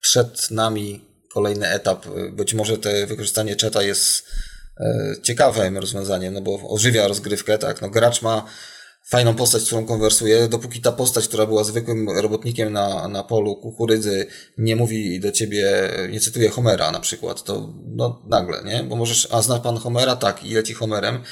przed 0.00 0.50
nami 0.50 1.04
kolejny 1.32 1.68
etap. 1.68 2.06
Być 2.32 2.54
może 2.54 2.78
te 2.78 3.06
wykorzystanie 3.06 3.56
czata 3.56 3.82
jest 3.82 4.26
e, 4.80 5.14
ciekawym 5.22 5.78
rozwiązaniem, 5.78 6.34
no 6.34 6.40
bo 6.40 6.68
ożywia 6.68 7.08
rozgrywkę, 7.08 7.58
tak. 7.58 7.82
No 7.82 7.90
gracz 7.90 8.22
ma 8.22 8.44
fajną 9.08 9.34
postać, 9.34 9.62
z 9.62 9.66
którą 9.66 9.86
konwersuje, 9.86 10.48
dopóki 10.48 10.80
ta 10.80 10.92
postać, 10.92 11.28
która 11.28 11.46
była 11.46 11.64
zwykłym 11.64 12.10
robotnikiem 12.10 12.72
na, 12.72 13.08
na 13.08 13.24
polu 13.24 13.56
kukurydzy, 13.56 14.26
nie 14.58 14.76
mówi 14.76 15.20
do 15.20 15.32
ciebie, 15.32 15.90
nie 16.10 16.20
cytuje 16.20 16.50
Homera 16.50 16.90
na 16.90 17.00
przykład, 17.00 17.44
to 17.44 17.74
no 17.86 18.22
nagle, 18.26 18.62
nie? 18.64 18.82
Bo 18.82 18.96
możesz, 18.96 19.28
a 19.30 19.42
zna 19.42 19.58
pan 19.58 19.76
Homera? 19.76 20.16
Tak, 20.16 20.44
i 20.44 20.54
leci 20.54 20.74
Homerem 20.74 21.22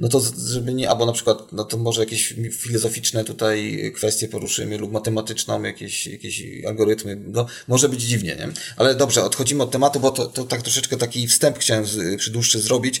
no 0.00 0.08
to 0.08 0.22
żeby 0.48 0.74
nie, 0.74 0.90
albo 0.90 1.06
na 1.06 1.12
przykład, 1.12 1.52
no 1.52 1.64
to 1.64 1.76
może 1.76 2.00
jakieś 2.00 2.34
filozoficzne 2.52 3.24
tutaj 3.24 3.92
kwestie 3.94 4.28
poruszymy 4.28 4.78
lub 4.78 4.92
matematyczną, 4.92 5.62
jakieś, 5.62 6.06
jakieś 6.06 6.42
algorytmy, 6.68 7.16
no 7.26 7.46
może 7.68 7.88
być 7.88 8.02
dziwnie, 8.02 8.36
nie? 8.36 8.48
Ale 8.76 8.94
dobrze, 8.94 9.24
odchodzimy 9.24 9.62
od 9.62 9.70
tematu, 9.70 10.00
bo 10.00 10.10
to, 10.10 10.26
to 10.26 10.44
tak 10.44 10.62
troszeczkę 10.62 10.96
taki 10.96 11.28
wstęp 11.28 11.58
chciałem 11.58 11.86
z, 11.86 12.18
przy 12.18 12.30
dłuższy 12.30 12.60
zrobić. 12.60 13.00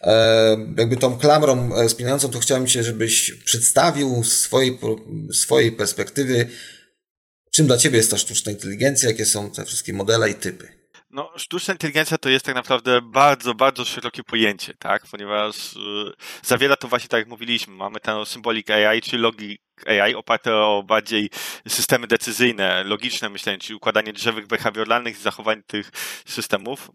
E, 0.00 0.56
jakby 0.78 0.96
tą 0.96 1.18
klamrą 1.18 1.76
e, 1.76 1.88
spinającą, 1.88 2.28
to 2.28 2.38
chciałem 2.38 2.66
Cię, 2.66 2.84
żebyś 2.84 3.32
przedstawił 3.44 4.24
swojej, 4.24 4.78
swojej 5.32 5.72
perspektywy, 5.72 6.48
czym 7.50 7.66
dla 7.66 7.78
Ciebie 7.78 7.96
jest 7.96 8.10
ta 8.10 8.18
sztuczna 8.18 8.52
inteligencja, 8.52 9.08
jakie 9.08 9.26
są 9.26 9.50
te 9.50 9.64
wszystkie 9.64 9.92
modele 9.92 10.30
i 10.30 10.34
typy. 10.34 10.75
No, 11.16 11.32
sztuczna 11.36 11.74
inteligencja 11.74 12.18
to 12.18 12.28
jest 12.28 12.44
tak 12.44 12.54
naprawdę 12.54 13.02
bardzo, 13.02 13.54
bardzo 13.54 13.84
szerokie 13.84 14.22
pojęcie, 14.24 14.74
tak? 14.74 15.06
Ponieważ 15.10 15.72
y, 15.72 16.12
zawiera 16.42 16.76
to 16.76 16.88
właśnie 16.88 17.08
tak 17.08 17.18
jak 17.18 17.28
mówiliśmy, 17.28 17.74
mamy 17.74 18.00
ten 18.00 18.26
symbolik 18.26 18.70
AI, 18.70 19.00
czy 19.00 19.18
logik 19.18 19.60
AI 19.86 20.14
oparte 20.14 20.54
o 20.56 20.82
bardziej 20.82 21.30
systemy 21.68 22.06
decyzyjne, 22.06 22.84
logiczne 22.84 23.28
myślenie, 23.28 23.58
czyli 23.58 23.76
układanie 23.76 24.12
drzewek 24.12 24.46
behawioralnych 24.46 25.18
i 25.18 25.22
zachowań 25.22 25.62
tych 25.66 25.90
systemów. 26.26 26.90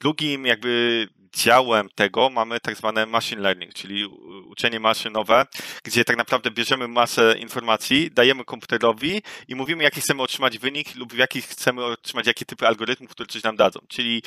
Drugim 0.00 0.46
jakby 0.46 1.08
działem 1.34 1.88
tego 1.94 2.30
mamy 2.30 2.60
tak 2.60 2.76
zwane 2.76 3.06
machine 3.06 3.42
learning, 3.42 3.74
czyli 3.74 4.06
uczenie 4.46 4.80
maszynowe, 4.80 5.46
gdzie 5.84 6.04
tak 6.04 6.16
naprawdę 6.16 6.50
bierzemy 6.50 6.88
masę 6.88 7.36
informacji, 7.38 8.10
dajemy 8.10 8.44
komputerowi 8.44 9.22
i 9.48 9.54
mówimy, 9.54 9.82
jaki 9.82 10.00
chcemy 10.00 10.22
otrzymać 10.22 10.58
wynik 10.58 10.94
lub 10.94 11.12
w 11.12 11.18
jakich 11.18 11.46
chcemy 11.46 11.84
otrzymać 11.84 12.26
jakie 12.26 12.44
typy 12.44 12.66
algorytmów, 12.66 13.10
które 13.10 13.26
coś 13.26 13.42
nam 13.42 13.56
dadzą. 13.56 13.80
Czyli 13.88 14.22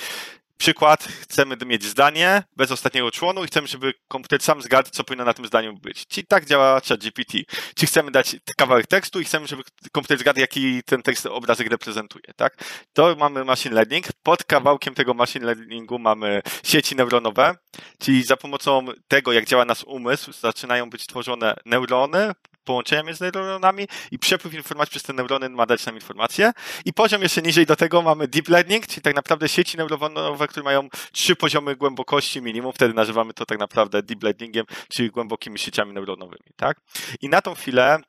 Przykład, 0.58 1.04
chcemy 1.04 1.58
mieć 1.66 1.84
zdanie 1.84 2.44
bez 2.56 2.72
ostatniego 2.72 3.12
członu 3.12 3.44
i 3.44 3.48
chcemy, 3.48 3.68
żeby 3.68 3.94
komputer 4.08 4.42
sam 4.42 4.62
zgadł, 4.62 4.90
co 4.92 5.04
powinno 5.04 5.26
na 5.26 5.34
tym 5.34 5.46
zdaniu 5.46 5.74
być. 5.74 6.08
Czyli 6.08 6.28
tak 6.28 6.46
działa 6.46 6.82
ChatGPT. 6.90 7.38
Czy 7.76 7.86
chcemy 7.86 8.12
dać 8.12 8.36
kawałek 8.58 8.88
tekstu 8.88 9.20
i 9.20 9.26
chcemy, 9.26 9.48
żeby 9.48 9.64
komputer 9.92 10.18
zgadł, 10.18 10.40
jaki 10.40 10.84
ten 10.84 11.02
tekst 11.02 11.26
obrazek 11.26 11.68
reprezentuje, 11.68 12.26
tak? 12.36 12.64
To 12.94 13.16
mamy 13.16 13.46
machine 13.46 13.76
learning. 13.76 14.06
Pod 14.24 14.44
kawałkiem 14.44 14.96
tego 14.96 15.14
machine 15.14 15.46
learningu 15.46 16.00
mamy 16.00 16.42
sieci 16.64 16.96
neuronowe, 16.96 17.56
czyli 18.00 18.24
za 18.24 18.38
pomocą 18.38 18.86
tego, 19.08 19.34
jak 19.34 19.46
działa 19.46 19.66
nasz 19.66 19.84
umysł, 19.84 20.32
zaczynają 20.34 20.90
być 20.90 21.08
tworzone 21.08 21.56
neurony, 21.66 22.32
połączenia 22.66 23.04
między 23.04 23.32
neuronami 23.34 23.88
i 24.12 24.20
przepływ 24.20 24.54
informacji 24.54 24.92
przez 24.92 25.04
te 25.04 25.14
neurony 25.14 25.50
ma 25.50 25.66
dać 25.66 25.86
nam 25.86 25.96
informacje. 25.96 26.52
I 26.86 26.94
poziom 26.94 27.22
jeszcze 27.22 27.42
niżej 27.42 27.66
do 27.66 27.76
tego 27.76 28.02
mamy 28.02 28.28
deep 28.28 28.50
learning, 28.50 28.88
czyli 28.88 29.02
tak 29.02 29.16
naprawdę 29.16 29.50
sieci 29.50 29.78
neuronowe, 29.78 30.48
które 30.48 30.64
mają 30.64 30.90
trzy 31.12 31.36
poziomy 31.36 31.76
głębokości 31.76 32.42
minimum, 32.42 32.74
wtedy 32.74 32.94
nazywamy 32.94 33.34
to 33.34 33.46
tak 33.46 33.60
naprawdę 33.60 34.04
deep 34.04 34.24
learningiem, 34.24 34.66
czyli 34.90 35.10
głębokimi 35.10 35.60
sieciami 35.60 35.94
neuronowymi, 35.94 36.52
tak? 36.56 36.78
I 37.22 37.30
na 37.30 37.42
tą 37.42 37.56
chwilę 37.56 38.00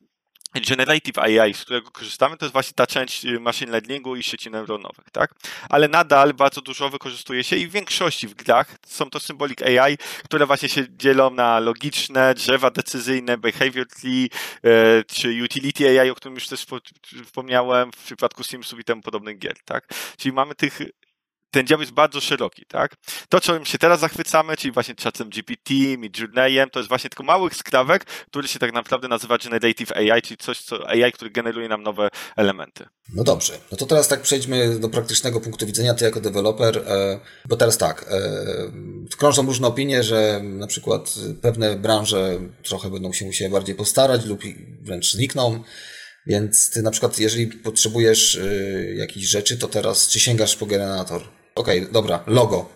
Generative 0.54 1.18
AI, 1.18 1.54
z 1.54 1.60
którego 1.60 1.90
korzystamy, 1.90 2.36
to 2.36 2.44
jest 2.44 2.52
właśnie 2.52 2.72
ta 2.74 2.86
część 2.86 3.24
y, 3.24 3.40
machine 3.40 3.72
learningu 3.72 4.16
i 4.16 4.22
sieci 4.22 4.50
neuronowych, 4.50 5.10
tak? 5.12 5.34
Ale 5.68 5.88
nadal 5.88 6.34
bardzo 6.34 6.60
dużo 6.60 6.90
wykorzystuje 6.90 7.44
się 7.44 7.56
i 7.56 7.66
w 7.66 7.70
większości 7.70 8.28
w 8.28 8.34
grach 8.34 8.76
są 8.86 9.10
to 9.10 9.20
symbolik 9.20 9.62
AI, 9.62 9.98
które 10.24 10.46
właśnie 10.46 10.68
się 10.68 10.86
dzielą 10.90 11.30
na 11.30 11.60
logiczne, 11.60 12.34
drzewa 12.34 12.70
decyzyjne, 12.70 13.38
behavior 13.38 13.86
tree, 13.86 14.30
e, 14.64 15.04
czy 15.04 15.44
utility 15.44 16.00
AI, 16.00 16.10
o 16.10 16.14
którym 16.14 16.34
już 16.34 16.48
też 16.48 16.66
wspomniałem 17.24 17.92
w 17.92 18.04
przypadku 18.04 18.44
Simsów 18.44 18.80
i 18.80 18.84
temu 18.84 19.02
podobnych 19.02 19.38
gier, 19.38 19.56
tak? 19.64 19.88
Czyli 20.16 20.32
mamy 20.32 20.54
tych 20.54 20.80
ten 21.50 21.66
dział 21.66 21.80
jest 21.80 21.92
bardzo 21.92 22.20
szeroki, 22.20 22.66
tak? 22.68 22.94
To, 23.28 23.40
czym 23.40 23.64
się 23.64 23.78
teraz 23.78 24.00
zachwycamy, 24.00 24.56
czyli 24.56 24.72
właśnie 24.72 24.94
czatem 24.94 25.30
GPT, 25.30 25.74
Midjourneyem, 25.98 26.70
to 26.70 26.78
jest 26.78 26.88
właśnie 26.88 27.10
tylko 27.10 27.24
małych 27.24 27.54
skrawek, 27.54 28.04
który 28.04 28.48
się 28.48 28.58
tak 28.58 28.72
naprawdę 28.72 29.08
nazywa 29.08 29.38
Generative 29.38 29.92
AI, 29.92 30.22
czyli 30.22 30.36
coś, 30.36 30.60
co 30.60 30.88
AI, 30.88 31.12
który 31.12 31.30
generuje 31.30 31.68
nam 31.68 31.82
nowe 31.82 32.08
elementy. 32.36 32.86
No 33.14 33.24
dobrze, 33.24 33.52
no 33.72 33.78
to 33.78 33.86
teraz 33.86 34.08
tak 34.08 34.22
przejdźmy 34.22 34.78
do 34.78 34.88
praktycznego 34.88 35.40
punktu 35.40 35.66
widzenia, 35.66 35.94
ty 35.94 36.04
jako 36.04 36.20
deweloper, 36.20 36.78
e, 36.78 37.20
bo 37.48 37.56
teraz 37.56 37.78
tak, 37.78 38.06
e, 38.10 39.16
krążą 39.18 39.46
różne 39.46 39.66
opinie, 39.66 40.02
że 40.02 40.40
na 40.42 40.66
przykład 40.66 41.14
pewne 41.42 41.76
branże 41.76 42.38
trochę 42.62 42.90
będą 42.90 43.12
się 43.12 43.24
musiały 43.24 43.50
bardziej 43.50 43.74
postarać 43.74 44.24
lub 44.24 44.40
wręcz 44.82 45.12
znikną, 45.12 45.64
więc 46.26 46.70
ty 46.70 46.82
na 46.82 46.90
przykład, 46.90 47.18
jeżeli 47.18 47.46
potrzebujesz 47.46 48.34
y, 48.34 48.94
jakichś 48.98 49.26
rzeczy, 49.26 49.58
to 49.58 49.68
teraz 49.68 50.08
czy 50.08 50.20
sięgasz 50.20 50.56
po 50.56 50.66
generator? 50.66 51.22
Okej, 51.54 51.80
okay, 51.80 51.92
dobra, 51.92 52.24
logo. 52.26 52.68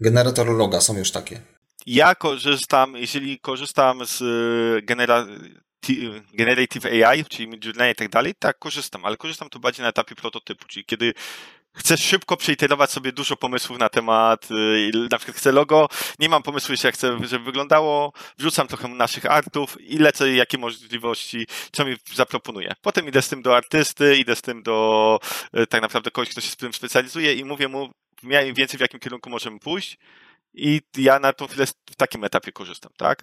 Generator 0.00 0.46
loga 0.46 0.80
są 0.80 0.98
już 0.98 1.10
takie. 1.10 1.40
Ja 1.86 2.14
korzystam, 2.14 2.96
jeśli 2.96 3.38
korzystam 3.38 4.06
z 4.06 4.20
y, 4.20 4.82
genera 4.82 5.26
Generative 6.34 6.86
AI, 6.86 7.24
czyli 7.24 7.48
Midjourney 7.48 7.92
i 7.92 7.94
tak 7.94 8.08
dalej, 8.08 8.34
tak 8.38 8.58
korzystam, 8.58 9.04
ale 9.04 9.16
korzystam 9.16 9.48
tu 9.48 9.60
bardziej 9.60 9.82
na 9.82 9.88
etapie 9.88 10.14
prototypu, 10.14 10.66
czyli 10.66 10.84
kiedy 10.84 11.14
chcę 11.78 11.96
szybko 11.96 12.36
przeiterować 12.36 12.90
sobie 12.90 13.12
dużo 13.12 13.36
pomysłów 13.36 13.78
na 13.78 13.88
temat, 13.88 14.48
y, 14.50 15.08
na 15.10 15.18
przykład 15.18 15.36
chcę 15.36 15.52
logo, 15.52 15.88
nie 16.18 16.28
mam 16.28 16.42
pomysłu 16.42 16.72
jeszcze 16.72 16.88
jak 16.88 16.94
chcę, 16.94 17.18
żeby 17.22 17.44
wyglądało, 17.44 18.12
wrzucam 18.38 18.68
trochę 18.68 18.88
naszych 18.88 19.26
artów 19.26 19.80
i 19.80 19.98
lecę 19.98 20.32
jakie 20.32 20.58
możliwości, 20.58 21.46
co 21.72 21.84
mi 21.84 21.96
zaproponuje. 22.14 22.74
Potem 22.82 23.08
idę 23.08 23.22
z 23.22 23.28
tym 23.28 23.42
do 23.42 23.56
artysty, 23.56 24.16
idę 24.16 24.36
z 24.36 24.42
tym 24.42 24.62
do 24.62 25.18
y, 25.56 25.66
tak 25.66 25.82
naprawdę 25.82 26.10
kogoś, 26.10 26.28
kto 26.30 26.40
się 26.40 26.48
z 26.48 26.56
tym 26.56 26.72
specjalizuje 26.72 27.34
i 27.34 27.44
mówię 27.44 27.68
mu 27.68 27.90
mniej 28.22 28.54
więcej 28.54 28.78
w 28.78 28.80
jakim 28.80 29.00
kierunku 29.00 29.30
możemy 29.30 29.58
pójść 29.58 29.98
i 30.54 30.80
ja 30.96 31.18
na 31.18 31.32
tą 31.32 31.46
chwilę 31.46 31.66
w 31.66 31.96
takim 31.96 32.24
etapie 32.24 32.52
korzystam, 32.52 32.92
tak? 32.96 33.22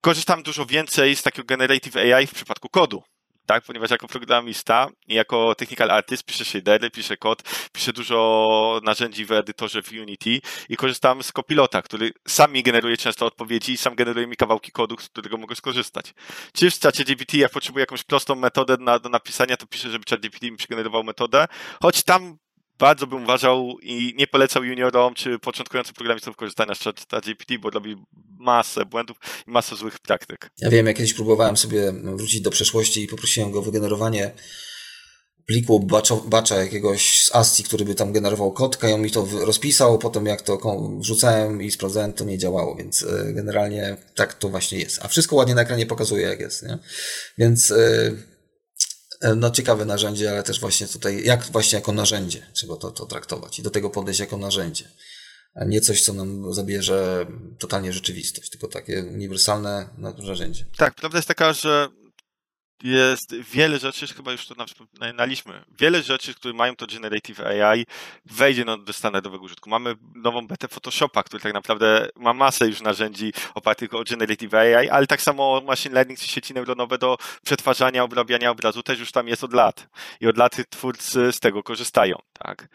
Korzystam 0.00 0.42
dużo 0.42 0.66
więcej 0.66 1.16
z 1.16 1.22
takiego 1.22 1.46
generative 1.46 1.96
AI 1.96 2.26
w 2.26 2.34
przypadku 2.34 2.68
kodu 2.68 3.02
tak? 3.50 3.64
Ponieważ 3.64 3.90
jako 3.90 4.08
programista 4.08 4.88
i 5.08 5.14
jako 5.14 5.54
technical 5.54 5.90
artist 5.90 6.24
piszę 6.24 6.44
shadery, 6.44 6.90
piszę 6.90 7.16
kod, 7.16 7.42
piszę 7.72 7.92
dużo 7.92 8.80
narzędzi 8.82 9.24
w 9.24 9.32
edytorze 9.32 9.82
w 9.82 9.92
Unity 9.92 10.40
i 10.68 10.76
korzystam 10.76 11.22
z 11.22 11.32
Copilota, 11.32 11.82
który 11.82 12.12
sam 12.28 12.52
mi 12.52 12.62
generuje 12.62 12.96
często 12.96 13.26
odpowiedzi 13.26 13.72
i 13.72 13.76
sam 13.76 13.94
generuje 13.94 14.26
mi 14.26 14.36
kawałki 14.36 14.72
kodu, 14.72 14.96
z 15.00 15.08
którego 15.08 15.36
mogę 15.36 15.56
skorzystać. 15.56 16.14
Czy 16.52 16.70
w 16.70 16.78
czacie 16.78 17.04
GPT 17.04 17.36
jak 17.36 17.52
potrzebuję 17.52 17.82
jakąś 17.82 18.04
prostą 18.04 18.34
metodę 18.34 18.76
na, 18.80 18.98
do 18.98 19.08
napisania, 19.08 19.56
to 19.56 19.66
piszę, 19.66 19.90
żeby 19.90 20.04
chat 20.10 20.20
GPT 20.20 20.50
mi 20.50 20.56
przygenerował 20.56 21.04
metodę, 21.04 21.46
choć 21.82 22.02
tam 22.02 22.38
bardzo 22.80 23.06
bym 23.06 23.22
uważał 23.22 23.78
i 23.82 24.14
nie 24.18 24.26
polecał 24.26 24.64
juniorom 24.64 25.14
czy 25.14 25.38
początkującym 25.38 25.94
programistom 25.94 26.34
korzystania 26.34 26.74
z 26.74 26.78
ChatGPT, 27.10 27.58
bo 27.60 27.70
robi 27.70 27.96
masę 28.38 28.84
błędów 28.84 29.16
i 29.46 29.50
masę 29.50 29.76
złych 29.76 29.98
praktyk. 29.98 30.50
Ja 30.58 30.70
wiem, 30.70 30.86
ja 30.86 30.94
kiedyś 30.94 31.14
próbowałem 31.14 31.56
sobie 31.56 31.92
wrócić 31.92 32.40
do 32.40 32.50
przeszłości 32.50 33.02
i 33.02 33.08
poprosiłem 33.08 33.50
go 33.50 33.58
o 33.58 33.62
wygenerowanie 33.62 34.30
pliku 35.46 35.86
bacza 36.26 36.56
jakiegoś 36.56 37.24
z 37.24 37.34
ASCII, 37.34 37.64
który 37.64 37.84
by 37.84 37.94
tam 37.94 38.12
generował 38.12 38.52
kotkę 38.52 38.90
i 38.90 38.92
on 38.92 39.02
mi 39.02 39.10
to 39.10 39.26
rozpisał, 39.40 39.98
potem 39.98 40.26
jak 40.26 40.42
to 40.42 40.58
wrzucałem 41.00 41.62
i 41.62 41.70
sprawdzałem, 41.70 42.12
to 42.12 42.24
nie 42.24 42.38
działało, 42.38 42.76
więc 42.76 43.02
e, 43.02 43.32
generalnie 43.32 43.96
tak 44.14 44.34
to 44.34 44.48
właśnie 44.48 44.78
jest. 44.78 44.98
A 45.02 45.08
wszystko 45.08 45.36
ładnie 45.36 45.54
na 45.54 45.62
ekranie 45.62 45.86
pokazuje, 45.86 46.26
jak 46.26 46.40
jest, 46.40 46.62
nie? 46.62 46.78
Więc 47.38 47.70
E, 47.70 48.12
no 49.36 49.50
ciekawe 49.50 49.84
narzędzie, 49.84 50.30
ale 50.30 50.42
też 50.42 50.60
właśnie 50.60 50.86
tutaj, 50.86 51.24
jak 51.24 51.44
właśnie 51.44 51.76
jako 51.76 51.92
narzędzie 51.92 52.46
trzeba 52.52 52.76
to, 52.76 52.90
to 52.90 53.06
traktować 53.06 53.58
i 53.58 53.62
do 53.62 53.70
tego 53.70 53.90
podejść 53.90 54.20
jako 54.20 54.36
narzędzie. 54.36 54.84
A 55.54 55.64
nie 55.64 55.80
coś, 55.80 56.02
co 56.02 56.12
nam 56.12 56.54
zabierze 56.54 57.26
totalnie 57.58 57.92
rzeczywistość, 57.92 58.50
tylko 58.50 58.68
takie 58.68 59.04
uniwersalne 59.04 59.88
narzędzie. 60.18 60.64
Tak, 60.76 60.94
prawda 60.94 61.18
jest 61.18 61.28
taka, 61.28 61.52
że 61.52 61.88
jest 62.82 63.34
wiele 63.34 63.78
rzeczy, 63.78 64.06
chyba 64.06 64.32
już 64.32 64.46
to 64.46 64.66
wspominaliśmy, 64.66 65.64
wiele 65.78 66.02
rzeczy, 66.02 66.34
które 66.34 66.54
mają 66.54 66.76
to 66.76 66.86
Generative 66.86 67.40
AI, 67.40 67.86
wejdzie 68.24 68.64
no, 68.64 68.78
do 68.78 68.92
standardowego 68.92 69.44
użytku. 69.44 69.70
Mamy 69.70 69.94
nową 70.14 70.46
betę 70.46 70.68
Photoshopa, 70.68 71.22
który 71.22 71.42
tak 71.42 71.54
naprawdę 71.54 72.08
ma 72.16 72.32
masę 72.32 72.66
już 72.66 72.80
narzędzi 72.80 73.32
opartych 73.54 73.94
o 73.94 74.04
Generative 74.04 74.54
AI, 74.54 74.88
ale 74.88 75.06
tak 75.06 75.22
samo 75.22 75.60
machine 75.60 75.94
learning 75.94 76.18
czy 76.18 76.28
sieci 76.28 76.54
neuronowe 76.54 76.98
do 76.98 77.16
przetwarzania, 77.44 78.04
obrabiania 78.04 78.50
obrazu 78.50 78.82
też 78.82 78.98
już 78.98 79.12
tam 79.12 79.28
jest 79.28 79.44
od 79.44 79.52
lat. 79.52 79.88
I 80.20 80.26
od 80.26 80.36
lat 80.36 80.56
twórcy 80.70 81.32
z 81.32 81.40
tego 81.40 81.62
korzystają, 81.62 82.16
tak. 82.32 82.68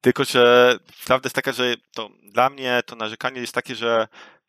Tylko, 0.00 0.24
że 0.24 0.78
prawda 1.06 1.26
jest 1.26 1.36
taka, 1.36 1.52
że 1.52 1.74
to 1.94 2.10
dla 2.22 2.50
mnie 2.50 2.80
to 2.86 2.96
narzekanie 2.96 3.40
jest 3.40 3.52
takie, 3.52 3.74
że 3.74 4.08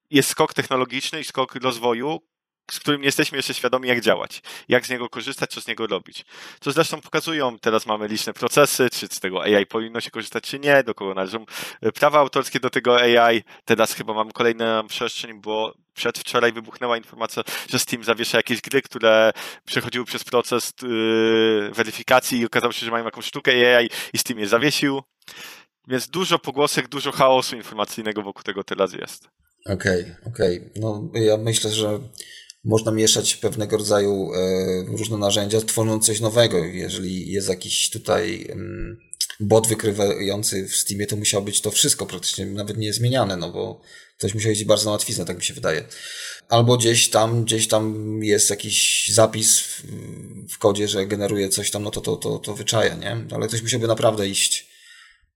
jest 0.10 0.30
skok 0.30 0.54
technologiczny 0.54 1.20
i 1.20 1.24
skok 1.24 1.56
rozwoju, 1.56 2.22
z 2.72 2.80
którym 2.80 3.02
nie 3.02 3.06
jesteśmy 3.06 3.38
jeszcze 3.38 3.54
świadomi, 3.54 3.90
jak 3.90 4.02
działać, 4.02 4.42
jak 4.68 4.86
z 4.86 4.90
niego 4.90 5.10
korzystać, 5.10 5.52
co 5.52 5.62
z 5.62 5.68
niego 5.68 5.88
robić. 5.88 6.26
Co 6.60 6.72
zresztą 6.72 7.02
pokazują, 7.02 7.60
teraz 7.60 7.86
mamy 7.86 8.08
liczne 8.08 8.34
procesy, 8.34 8.90
czy 8.90 9.08
z 9.08 9.20
tego 9.20 9.44
AI 9.44 9.66
powinno 9.66 10.02
się 10.02 10.12
korzystać, 10.12 10.44
czy 10.44 10.60
nie, 10.60 10.84
do 10.84 10.96
kogo 10.96 11.14
należą 11.14 11.46
e, 11.82 11.92
prawa 11.92 12.20
autorskie 12.20 12.60
do 12.60 12.70
tego 12.70 13.02
AI. 13.02 13.44
Teraz 13.66 13.94
chyba 13.94 14.14
mam 14.14 14.32
kolejną 14.32 14.88
przestrzeń, 14.88 15.42
bo 15.42 15.74
przedwczoraj 15.94 16.54
wybuchnęła 16.54 16.98
informacja, 16.98 17.44
że 17.70 17.80
Steam 17.80 18.04
zawiesza 18.04 18.38
jakieś 18.38 18.62
gry, 18.62 18.82
które 18.82 19.32
przechodziły 19.66 20.06
przez 20.06 20.24
proces 20.24 20.74
yy, 20.82 21.72
weryfikacji 21.74 22.40
i 22.40 22.46
okazało 22.46 22.74
się, 22.74 22.86
że 22.86 22.92
mają 22.92 23.06
jakąś 23.06 23.26
sztukę 23.26 23.78
AI 23.78 23.90
i 24.14 24.18
Steam 24.18 24.40
je 24.40 24.48
zawiesił. 24.48 25.02
Więc 25.88 26.08
dużo 26.08 26.40
pogłosek, 26.40 26.88
dużo 26.88 27.12
chaosu 27.12 27.56
informacyjnego 27.56 28.22
wokół 28.22 28.44
tego 28.44 28.64
teraz 28.64 28.94
jest. 28.94 29.30
Okej, 29.66 30.02
okay, 30.02 30.16
okej. 30.26 30.58
Okay. 30.58 30.72
No 30.76 31.10
ja 31.14 31.38
myślę, 31.38 31.72
że 31.72 32.00
można 32.68 32.92
mieszać 32.92 33.36
pewnego 33.36 33.78
rodzaju 33.78 34.34
e, 34.34 34.84
różne 34.98 35.18
narzędzia, 35.18 35.62
tworząc 35.62 36.06
coś 36.06 36.20
nowego. 36.20 36.58
Jeżeli 36.58 37.32
jest 37.32 37.50
jakiś 37.50 37.90
tutaj 37.90 38.48
bot 39.40 39.68
wykrywający 39.68 40.68
w 40.68 40.76
Steamie, 40.76 41.08
to 41.08 41.16
musiało 41.16 41.44
być 41.44 41.62
to 41.62 41.72
wszystko 41.72 42.06
praktycznie 42.06 42.46
nawet 42.46 42.78
nie 42.78 42.94
zmieniane, 42.94 43.38
no 43.38 43.52
bo 43.52 43.82
ktoś 44.18 44.34
musiał 44.34 44.50
jeździć 44.50 44.68
bardzo 44.68 44.86
na 44.86 44.92
łatwiznę, 44.92 45.26
tak 45.26 45.38
mi 45.38 45.44
się 45.44 45.54
wydaje. 45.54 45.84
Albo 46.50 46.78
gdzieś 46.78 47.10
tam, 47.10 47.44
gdzieś 47.44 47.68
tam 47.68 48.20
jest 48.24 48.50
jakiś 48.50 49.08
zapis 49.14 49.60
w, 49.60 49.84
w 50.50 50.58
kodzie, 50.58 50.88
że 50.88 51.08
generuje 51.08 51.50
coś 51.50 51.72
tam, 51.72 51.84
no 51.84 51.92
to 51.92 52.02
to, 52.02 52.16
to, 52.16 52.40
to 52.40 52.56
wyczaja, 52.56 52.96
nie? 52.96 53.26
Ale 53.32 53.48
ktoś 53.48 53.62
musiałby 53.62 53.88
naprawdę 53.88 54.28
iść 54.28 54.70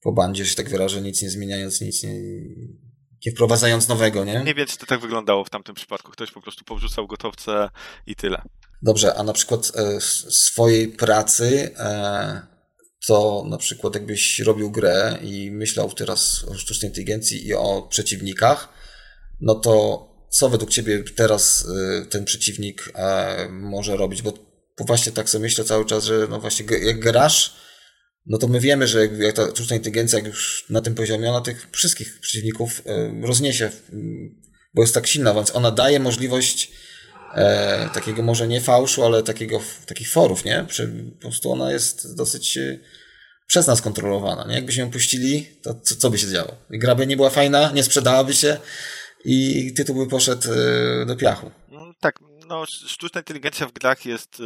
po 0.01 0.12
bandzie, 0.12 0.45
że 0.45 0.56
tak 0.56 0.69
wyrażę, 0.69 1.01
nic 1.01 1.21
nie 1.21 1.29
zmieniając, 1.29 1.82
nic 1.82 2.03
nie, 2.03 2.13
nie 3.25 3.31
wprowadzając 3.31 3.88
nowego, 3.88 4.25
nie? 4.25 4.43
Nie 4.43 4.55
więc 4.55 4.77
to 4.77 4.86
tak 4.86 4.99
wyglądało 4.99 5.43
w 5.43 5.49
tamtym 5.49 5.75
przypadku. 5.75 6.12
Ktoś 6.12 6.31
po 6.31 6.41
prostu 6.41 6.63
powrzucał 6.63 7.07
gotowce 7.07 7.69
i 8.07 8.15
tyle. 8.15 8.41
Dobrze, 8.81 9.15
a 9.15 9.23
na 9.23 9.34
przykład 9.34 9.71
e, 9.75 10.01
swojej 10.31 10.88
pracy 10.88 11.75
e, 11.77 12.41
to 13.07 13.45
na 13.47 13.57
przykład 13.57 13.95
jakbyś 13.95 14.39
robił 14.39 14.71
grę 14.71 15.17
i 15.21 15.51
myślał 15.51 15.93
teraz 15.93 16.45
o 16.47 16.53
sztucznej 16.53 16.91
inteligencji 16.91 17.47
i 17.47 17.53
o 17.53 17.88
przeciwnikach, 17.89 18.69
no 19.41 19.55
to 19.55 20.07
co 20.29 20.49
według 20.49 20.71
ciebie 20.71 21.03
teraz 21.15 21.67
e, 22.01 22.05
ten 22.05 22.25
przeciwnik 22.25 22.91
e, 22.95 23.47
może 23.49 23.97
robić? 23.97 24.21
Bo 24.21 24.34
właśnie 24.79 25.12
tak 25.12 25.29
sobie 25.29 25.41
myślę 25.41 25.63
cały 25.63 25.86
czas, 25.86 26.03
że 26.03 26.27
no 26.29 26.39
właśnie 26.39 26.65
jak 26.81 26.99
grasz, 26.99 27.55
no 28.25 28.38
to 28.38 28.47
my 28.47 28.60
wiemy, 28.60 28.88
że 28.88 29.07
jak 29.07 29.36
ta 29.36 29.49
sztuczna 29.49 29.75
inteligencja, 29.75 30.19
jak 30.19 30.27
już 30.27 30.65
na 30.69 30.81
tym 30.81 30.95
poziomie, 30.95 31.29
ona 31.29 31.41
tych 31.41 31.69
wszystkich 31.71 32.19
przeciwników 32.19 32.81
e, 32.86 33.21
rozniesie, 33.27 33.71
bo 34.73 34.81
jest 34.81 34.93
tak 34.93 35.07
silna, 35.07 35.34
więc 35.34 35.55
ona 35.55 35.71
daje 35.71 35.99
możliwość 35.99 36.71
e, 37.36 37.89
takiego 37.93 38.23
może 38.23 38.47
nie 38.47 38.62
fałszu, 38.62 39.05
ale 39.05 39.23
takiego, 39.23 39.62
takich 39.86 40.10
forów, 40.10 40.45
nie? 40.45 40.65
Po 41.13 41.21
prostu 41.21 41.51
ona 41.51 41.71
jest 41.71 42.15
dosyć 42.15 42.57
e, 42.57 42.79
przez 43.47 43.67
nas 43.67 43.81
kontrolowana, 43.81 44.45
nie? 44.47 44.55
Jakbyśmy 44.55 44.84
ją 44.84 44.91
puścili, 44.91 45.45
to 45.62 45.75
co, 45.84 45.95
co 45.95 46.10
by 46.10 46.17
się 46.17 46.27
działo? 46.27 46.55
Gra 46.69 46.95
by 46.95 47.07
nie 47.07 47.15
była 47.15 47.29
fajna, 47.29 47.71
nie 47.71 47.84
sprzedałaby 47.84 48.34
się 48.34 48.57
i 49.25 49.73
tytuł 49.73 49.95
by 49.95 50.07
poszedł 50.07 50.53
e, 50.53 51.05
do 51.05 51.15
piachu. 51.15 51.51
No, 51.71 51.93
tak, 51.99 52.19
no 52.47 52.65
sztuczna 52.65 53.21
inteligencja 53.21 53.67
w 53.67 53.73
grach 53.73 54.05
jest... 54.05 54.41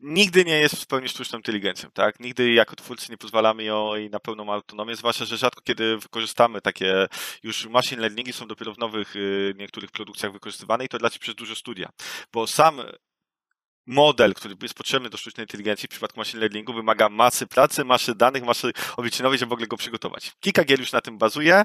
nigdy 0.00 0.44
nie 0.44 0.58
jest 0.58 0.82
w 0.82 0.86
pełni 0.86 1.08
sztuczną 1.08 1.38
inteligencją, 1.38 1.90
tak? 1.90 2.20
Nigdy 2.20 2.52
jako 2.52 2.76
twórcy 2.76 3.10
nie 3.10 3.18
pozwalamy 3.18 3.64
jej 3.64 4.10
na 4.10 4.20
pełną 4.20 4.52
autonomię, 4.52 4.96
zwłaszcza, 4.96 5.24
że 5.24 5.36
rzadko 5.36 5.60
kiedy 5.62 5.98
wykorzystamy 5.98 6.60
takie 6.60 7.06
już 7.42 7.66
machine 7.66 8.02
learningi 8.02 8.32
są 8.32 8.46
dopiero 8.46 8.74
w 8.74 8.78
nowych 8.78 9.16
y, 9.16 9.54
niektórych 9.58 9.90
produkcjach 9.90 10.32
wykorzystywane 10.32 10.84
i 10.84 10.88
to 10.88 10.98
dla 10.98 11.10
przez 11.10 11.34
duże 11.34 11.56
studia, 11.56 11.88
bo 12.32 12.46
sam 12.46 12.80
model, 13.86 14.34
który 14.34 14.54
jest 14.62 14.74
potrzebny 14.74 15.10
do 15.10 15.16
sztucznej 15.16 15.44
inteligencji 15.44 15.86
w 15.86 15.90
przypadku 15.90 16.20
machine 16.20 16.40
learningu 16.40 16.72
wymaga 16.72 17.08
masy 17.08 17.46
pracy, 17.46 17.84
masy 17.84 18.14
danych, 18.14 18.44
masy 18.44 18.72
obliczynowej, 18.96 19.38
żeby 19.38 19.50
w 19.50 19.52
ogóle 19.52 19.66
go 19.66 19.76
przygotować. 19.76 20.32
Kilka 20.40 20.64
gier 20.64 20.80
już 20.80 20.92
na 20.92 21.00
tym 21.00 21.18
bazuje, 21.18 21.64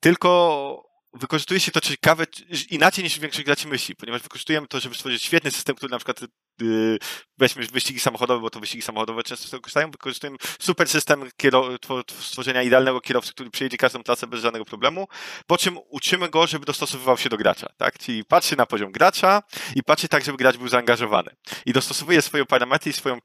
tylko 0.00 0.91
wykorzystuje 1.14 1.60
się 1.60 1.72
to 1.72 1.80
ciekawe 1.80 2.26
inaczej 2.70 3.04
niż 3.04 3.18
większość 3.18 3.44
graczy 3.44 3.68
myśli, 3.68 3.96
ponieważ 3.96 4.22
wykorzystujemy 4.22 4.66
to, 4.66 4.80
żeby 4.80 4.94
stworzyć 4.94 5.22
świetny 5.22 5.50
system, 5.50 5.76
który 5.76 5.90
na 5.90 5.98
przykład 5.98 6.20
yy, 6.60 6.98
weźmy 7.38 7.66
wyścigi 7.66 8.00
samochodowe, 8.00 8.40
bo 8.40 8.50
to 8.50 8.60
wyścigi 8.60 8.82
samochodowe 8.82 9.22
często 9.22 9.48
z 9.48 9.50
tego 9.50 9.60
korzystają, 9.60 9.90
wykorzystujemy 9.90 10.36
super 10.60 10.88
system 10.88 11.24
stworzenia 12.20 12.62
idealnego 12.62 13.00
kierowcy, 13.00 13.32
który 13.32 13.50
przejedzie 13.50 13.76
każdą 13.76 14.02
trasę 14.02 14.26
bez 14.26 14.40
żadnego 14.40 14.64
problemu, 14.64 15.08
po 15.46 15.58
czym 15.58 15.78
uczymy 15.88 16.28
go, 16.28 16.46
żeby 16.46 16.66
dostosowywał 16.66 17.18
się 17.18 17.28
do 17.28 17.36
gracza, 17.36 17.66
tak? 17.76 17.98
Czyli 17.98 18.24
patrzy 18.24 18.56
na 18.56 18.66
poziom 18.66 18.92
gracza 18.92 19.42
i 19.74 19.82
patrzy 19.82 20.08
tak, 20.08 20.24
żeby 20.24 20.38
gracz 20.38 20.56
był 20.56 20.68
zaangażowany. 20.68 21.30
I 21.66 21.72
dostosowuje 21.72 22.22
swoje 22.22 22.44
parametry 22.44 22.90
i 22.90 22.94
swoją 22.94 23.18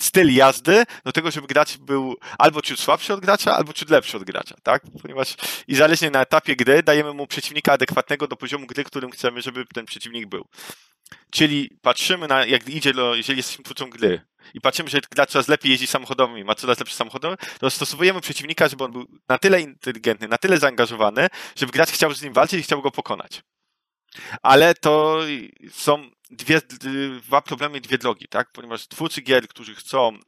styl 0.00 0.34
jazdy 0.34 0.84
do 1.04 1.12
tego, 1.12 1.30
żeby 1.30 1.46
gracz 1.46 1.76
był 1.76 2.16
albo 2.38 2.62
ciut 2.62 2.80
słabszy 2.80 3.14
od 3.14 3.20
gracza, 3.20 3.56
albo 3.56 3.72
ciut 3.72 3.90
lepszy 3.90 4.16
od 4.16 4.24
gracza, 4.24 4.54
tak? 4.62 4.82
Ponieważ 5.02 5.36
i 5.68 5.74
zależnie 5.74 6.10
na 6.10 6.22
etapie 6.22 6.56
gry 6.56 6.82
dajemy 6.82 7.12
mu 7.14 7.26
przeciwnika 7.26 7.72
adekwatnego 7.72 8.26
do 8.28 8.36
poziomu 8.36 8.66
gry, 8.66 8.84
którym 8.84 9.10
chcemy, 9.10 9.42
żeby 9.42 9.64
ten 9.74 9.86
przeciwnik 9.86 10.26
był. 10.26 10.44
Czyli 11.30 11.70
patrzymy 11.82 12.28
na, 12.28 12.46
jak 12.46 12.68
idzie, 12.68 12.92
jeżeli 13.14 13.36
jesteśmy 13.36 13.64
twórcą 13.64 13.90
gry 13.90 14.20
i 14.54 14.60
patrzymy, 14.60 14.90
że 14.90 15.00
gracz 15.10 15.30
coraz 15.30 15.48
lepiej 15.48 15.70
jeździ 15.70 15.86
samochodami, 15.86 16.44
ma 16.44 16.54
coraz 16.54 16.78
lepsze 16.78 16.96
samochody, 16.96 17.28
to 17.60 17.70
stosujemy 17.70 18.20
przeciwnika, 18.20 18.68
żeby 18.68 18.84
on 18.84 18.92
był 18.92 19.06
na 19.28 19.38
tyle 19.38 19.60
inteligentny, 19.60 20.28
na 20.28 20.38
tyle 20.38 20.58
zaangażowany, 20.58 21.28
żeby 21.56 21.72
gracz 21.72 21.90
chciał 21.90 22.14
z 22.14 22.22
nim 22.22 22.32
walczyć 22.32 22.60
i 22.60 22.62
chciał 22.62 22.82
go 22.82 22.90
pokonać. 22.90 23.42
Ale 24.42 24.74
to 24.74 25.20
są 25.72 26.10
dwie, 26.30 26.60
dwa 27.22 27.42
problemy 27.42 27.78
i 27.78 27.80
dwie 27.80 27.98
drogi, 27.98 28.28
tak? 28.28 28.52
Ponieważ 28.52 28.88
twórcy 28.88 29.22
gier, 29.22 29.48
którzy 29.48 29.74
chcą 29.74 30.18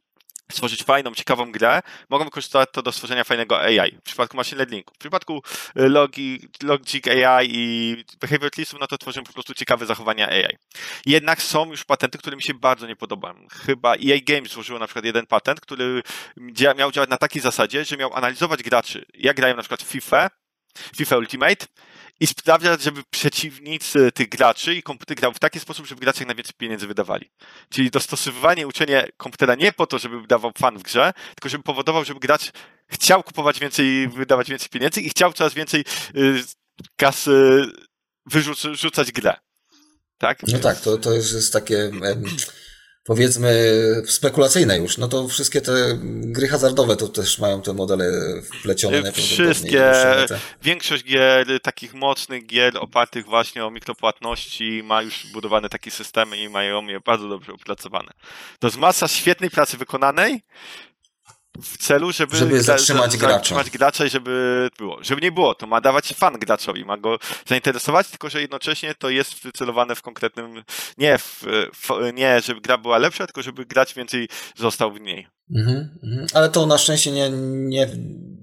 stworzyć 0.51 0.83
fajną, 0.83 1.13
ciekawą 1.13 1.51
grę, 1.51 1.81
mogą 2.09 2.25
wykorzystać 2.25 2.69
to 2.71 2.81
do 2.81 2.91
stworzenia 2.91 3.23
fajnego 3.23 3.61
AI. 3.61 3.91
W 3.91 4.01
przypadku 4.01 4.37
machine 4.37 4.57
learningu. 4.57 4.93
W 4.95 4.97
przypadku 4.97 5.43
y, 5.79 5.89
logi, 5.89 6.49
Logic 6.63 7.07
AI 7.07 7.47
i 7.51 7.95
Behavior 8.19 8.51
no 8.79 8.87
to 8.87 8.97
tworzymy 8.97 9.25
po 9.25 9.33
prostu 9.33 9.53
ciekawe 9.53 9.85
zachowania 9.85 10.27
AI. 10.27 10.57
Jednak 11.05 11.41
są 11.41 11.71
już 11.71 11.83
patenty, 11.83 12.17
które 12.17 12.35
mi 12.35 12.43
się 12.43 12.53
bardzo 12.53 12.87
nie 12.87 12.95
podobają. 12.95 13.47
Chyba 13.65 13.93
EA 13.93 14.19
Games 14.23 14.51
złożyło 14.51 14.79
na 14.79 14.87
przykład 14.87 15.05
jeden 15.05 15.25
patent, 15.25 15.61
który 15.61 16.03
miał 16.75 16.91
działać 16.91 17.09
na 17.09 17.17
takiej 17.17 17.41
zasadzie, 17.41 17.85
że 17.85 17.97
miał 17.97 18.13
analizować 18.13 18.63
graczy, 18.63 19.05
jak 19.13 19.35
grają 19.35 19.55
na 19.55 19.61
przykład 19.61 19.81
FIFA, 19.81 20.29
FIFA 20.95 21.17
Ultimate 21.17 21.65
i 22.23 22.27
sprawdzać, 22.27 22.83
żeby 22.83 23.03
przeciwnicy 23.09 24.11
tych 24.11 24.29
graczy 24.29 24.75
i 24.75 24.83
komputer 24.83 25.17
grał 25.17 25.33
w 25.33 25.39
taki 25.39 25.59
sposób, 25.59 25.87
żeby 25.87 26.01
gracze 26.01 26.19
jak 26.19 26.27
najwięcej 26.27 26.53
pieniędzy 26.57 26.87
wydawali. 26.87 27.29
Czyli 27.69 27.91
dostosowywanie 27.91 28.67
uczenie 28.67 29.07
komputera 29.17 29.55
nie 29.55 29.71
po 29.71 29.87
to, 29.87 29.99
żeby 29.99 30.27
dawał 30.27 30.51
fan 30.57 30.77
w 30.77 30.83
grze, 30.83 31.13
tylko 31.35 31.49
żeby 31.49 31.63
powodował, 31.63 32.05
żeby 32.05 32.19
gracz 32.19 32.51
chciał 32.87 33.23
kupować 33.23 33.59
więcej, 33.59 34.07
wydawać 34.07 34.49
więcej 34.49 34.69
pieniędzy 34.69 35.01
i 35.01 35.09
chciał 35.09 35.33
coraz 35.33 35.53
więcej 35.53 35.85
y, 36.15 36.43
kasy 36.95 37.61
wyrzucać 38.25 39.11
grę. 39.11 39.35
Tak? 40.17 40.43
No 40.47 40.59
tak, 40.59 40.81
to, 40.81 40.97
to 40.97 41.13
jest 41.13 41.53
takie 41.53 41.91
powiedzmy 43.03 43.53
spekulacyjne 44.05 44.77
już, 44.77 44.97
no 44.97 45.07
to 45.07 45.27
wszystkie 45.27 45.61
te 45.61 45.71
gry 46.05 46.47
hazardowe 46.47 46.95
to 46.95 47.07
też 47.07 47.39
mają 47.39 47.61
te 47.61 47.73
modele 47.73 48.05
wplecione. 48.41 49.11
Wszystkie, 49.11 49.93
większość 50.63 51.03
gier, 51.03 51.61
takich 51.61 51.93
mocnych 51.93 52.45
gier 52.45 52.77
opartych 52.77 53.25
właśnie 53.25 53.65
o 53.65 53.71
mikropłatności 53.71 54.81
ma 54.83 55.01
już 55.01 55.27
budowane 55.33 55.69
takie 55.69 55.91
systemy 55.91 56.37
i 56.37 56.49
mają 56.49 56.87
je 56.87 56.99
bardzo 56.99 57.29
dobrze 57.29 57.53
opracowane. 57.53 58.11
To 58.59 58.67
jest 58.67 58.77
masa 58.77 59.07
świetnej 59.07 59.49
pracy 59.49 59.77
wykonanej, 59.77 60.43
w 61.61 61.77
celu, 61.77 62.11
żeby, 62.11 62.35
żeby 62.35 62.63
zatrzymać, 62.63 63.11
za, 63.11 63.17
gracza. 63.17 63.33
zatrzymać 63.33 63.69
gracza 63.69 64.05
i 64.05 64.09
żeby 64.09 64.69
było. 64.77 65.03
Żeby 65.03 65.21
nie 65.21 65.31
było, 65.31 65.55
to 65.55 65.67
ma 65.67 65.81
dawać 65.81 66.13
fan 66.13 66.39
graczowi, 66.39 66.85
ma 66.85 66.97
go 66.97 67.19
zainteresować, 67.47 68.07
tylko 68.07 68.29
że 68.29 68.41
jednocześnie 68.41 68.95
to 68.95 69.09
jest 69.09 69.33
wycelowane 69.43 69.95
w 69.95 70.01
konkretnym, 70.01 70.63
nie, 70.97 71.17
w, 71.17 71.43
w, 71.73 72.13
nie 72.13 72.41
żeby 72.41 72.61
gra 72.61 72.77
była 72.77 72.97
lepsza, 72.97 73.27
tylko 73.27 73.41
żeby 73.41 73.65
grać 73.65 73.93
więcej 73.93 74.29
został 74.57 74.93
w 74.93 75.01
niej. 75.01 75.27
Mhm, 75.55 75.97
mhm. 76.03 76.27
Ale 76.33 76.49
to 76.49 76.65
na 76.65 76.77
szczęście 76.77 77.11
nie, 77.11 77.29
nie, 77.29 77.89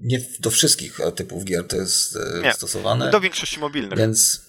nie 0.01 0.21
do 0.39 0.51
wszystkich 0.51 0.99
typów 1.15 1.45
gier 1.45 1.67
to 1.67 1.75
jest 1.75 2.15
e, 2.15 2.41
nie, 2.43 2.53
stosowane. 2.53 3.11
Do 3.11 3.19
większości 3.19 3.59
mobilnych. 3.59 3.99
Więc 3.99 4.41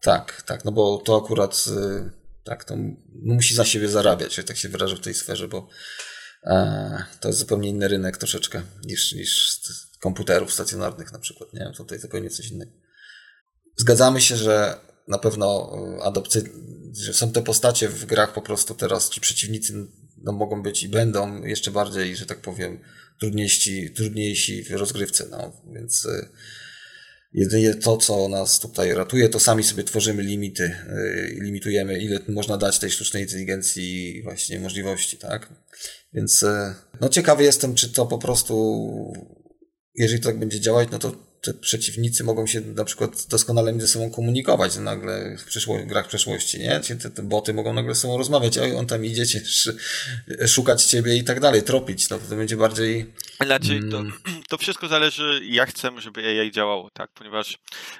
tak, 0.00 0.42
tak, 0.42 0.64
no 0.64 0.72
bo 0.72 0.98
to 0.98 1.22
akurat 1.24 1.64
e, 1.76 2.10
tak, 2.44 2.64
to 2.64 2.74
musi 3.22 3.54
za 3.54 3.64
siebie 3.64 3.88
zarabiać, 3.88 4.40
tak 4.46 4.56
się 4.56 4.68
wyrażę 4.68 4.96
w 4.96 5.00
tej 5.00 5.14
sferze, 5.14 5.48
bo 5.48 5.68
to 7.20 7.28
jest 7.28 7.38
zupełnie 7.38 7.68
inny 7.68 7.88
rynek 7.88 8.16
troszeczkę 8.16 8.62
niż, 8.84 9.12
niż 9.12 9.60
komputerów 10.00 10.52
stacjonarnych 10.52 11.12
na 11.12 11.18
przykład. 11.18 11.52
Nie? 11.52 11.72
Tutaj 11.76 11.98
zupełnie 11.98 12.30
coś 12.30 12.48
innego. 12.48 12.72
Zgadzamy 13.76 14.20
się, 14.20 14.36
że 14.36 14.80
na 15.08 15.18
pewno 15.18 15.76
e, 15.98 16.04
adopcy, 16.04 16.44
że 16.92 17.14
są 17.14 17.32
te 17.32 17.42
postacie 17.42 17.88
w 17.88 18.06
grach 18.06 18.32
po 18.32 18.42
prostu 18.42 18.74
teraz, 18.74 19.10
ci 19.10 19.20
przeciwnicy 19.20 19.86
no, 20.22 20.32
mogą 20.32 20.62
być 20.62 20.82
i 20.82 20.88
będą 20.88 21.42
jeszcze 21.42 21.70
bardziej, 21.70 22.16
że 22.16 22.26
tak 22.26 22.40
powiem, 22.40 22.80
trudniejsi, 23.20 23.90
trudniejsi 23.90 24.64
w 24.64 24.70
rozgrywce. 24.70 25.26
No. 25.30 25.62
Więc 25.74 26.06
e, 26.06 26.28
jedynie 27.32 27.74
to, 27.74 27.96
co 27.96 28.28
nas 28.28 28.58
tutaj 28.58 28.94
ratuje, 28.94 29.28
to 29.28 29.40
sami 29.40 29.64
sobie 29.64 29.84
tworzymy 29.84 30.22
limity, 30.22 30.64
e, 30.64 31.26
limitujemy, 31.40 31.98
ile 31.98 32.20
można 32.28 32.56
dać 32.56 32.78
tej 32.78 32.90
sztucznej 32.90 33.22
inteligencji 33.22 34.22
właśnie 34.22 34.60
możliwości, 34.60 35.18
tak? 35.18 35.48
Więc 36.14 36.42
e, 36.42 36.74
no 37.00 37.08
ciekawy 37.08 37.44
jestem, 37.44 37.74
czy 37.74 37.88
to 37.92 38.06
po 38.06 38.18
prostu, 38.18 39.12
jeżeli 39.94 40.20
to 40.20 40.28
tak 40.28 40.38
będzie 40.38 40.60
działać, 40.60 40.88
no 40.92 40.98
to 40.98 41.12
te 41.44 41.54
przeciwnicy 41.54 42.24
mogą 42.24 42.46
się 42.46 42.60
na 42.60 42.84
przykład 42.84 43.26
doskonale 43.28 43.72
między 43.72 43.88
sobą 43.88 44.10
komunikować 44.10 44.76
nagle 44.76 45.36
w, 45.38 45.44
przyszło, 45.44 45.78
grach 45.86 46.08
przeszłości, 46.08 46.58
nie? 46.58 46.80
Te, 46.80 47.10
te 47.10 47.22
boty 47.22 47.54
mogą 47.54 47.72
nagle 47.72 47.94
z 47.94 47.98
sobą 47.98 48.18
rozmawiać, 48.18 48.58
oj, 48.58 48.76
on 48.76 48.86
tam 48.86 49.04
idzie 49.04 49.26
cię, 49.26 49.42
szukać 50.46 50.84
ciebie 50.84 51.16
i 51.16 51.24
tak 51.24 51.40
dalej, 51.40 51.62
tropić, 51.62 52.10
no 52.10 52.18
to 52.18 52.36
będzie 52.36 52.56
bardziej... 52.56 53.14
Znaczy, 53.40 53.80
to, 53.90 53.98
mm. 53.98 54.12
to 54.50 54.58
wszystko 54.58 54.88
zależy, 54.88 55.40
jak 55.44 55.68
chcemy, 55.68 56.00
żeby 56.00 56.40
AI 56.40 56.50
działało, 56.50 56.90
tak? 56.90 57.10
Ponieważ 57.14 57.58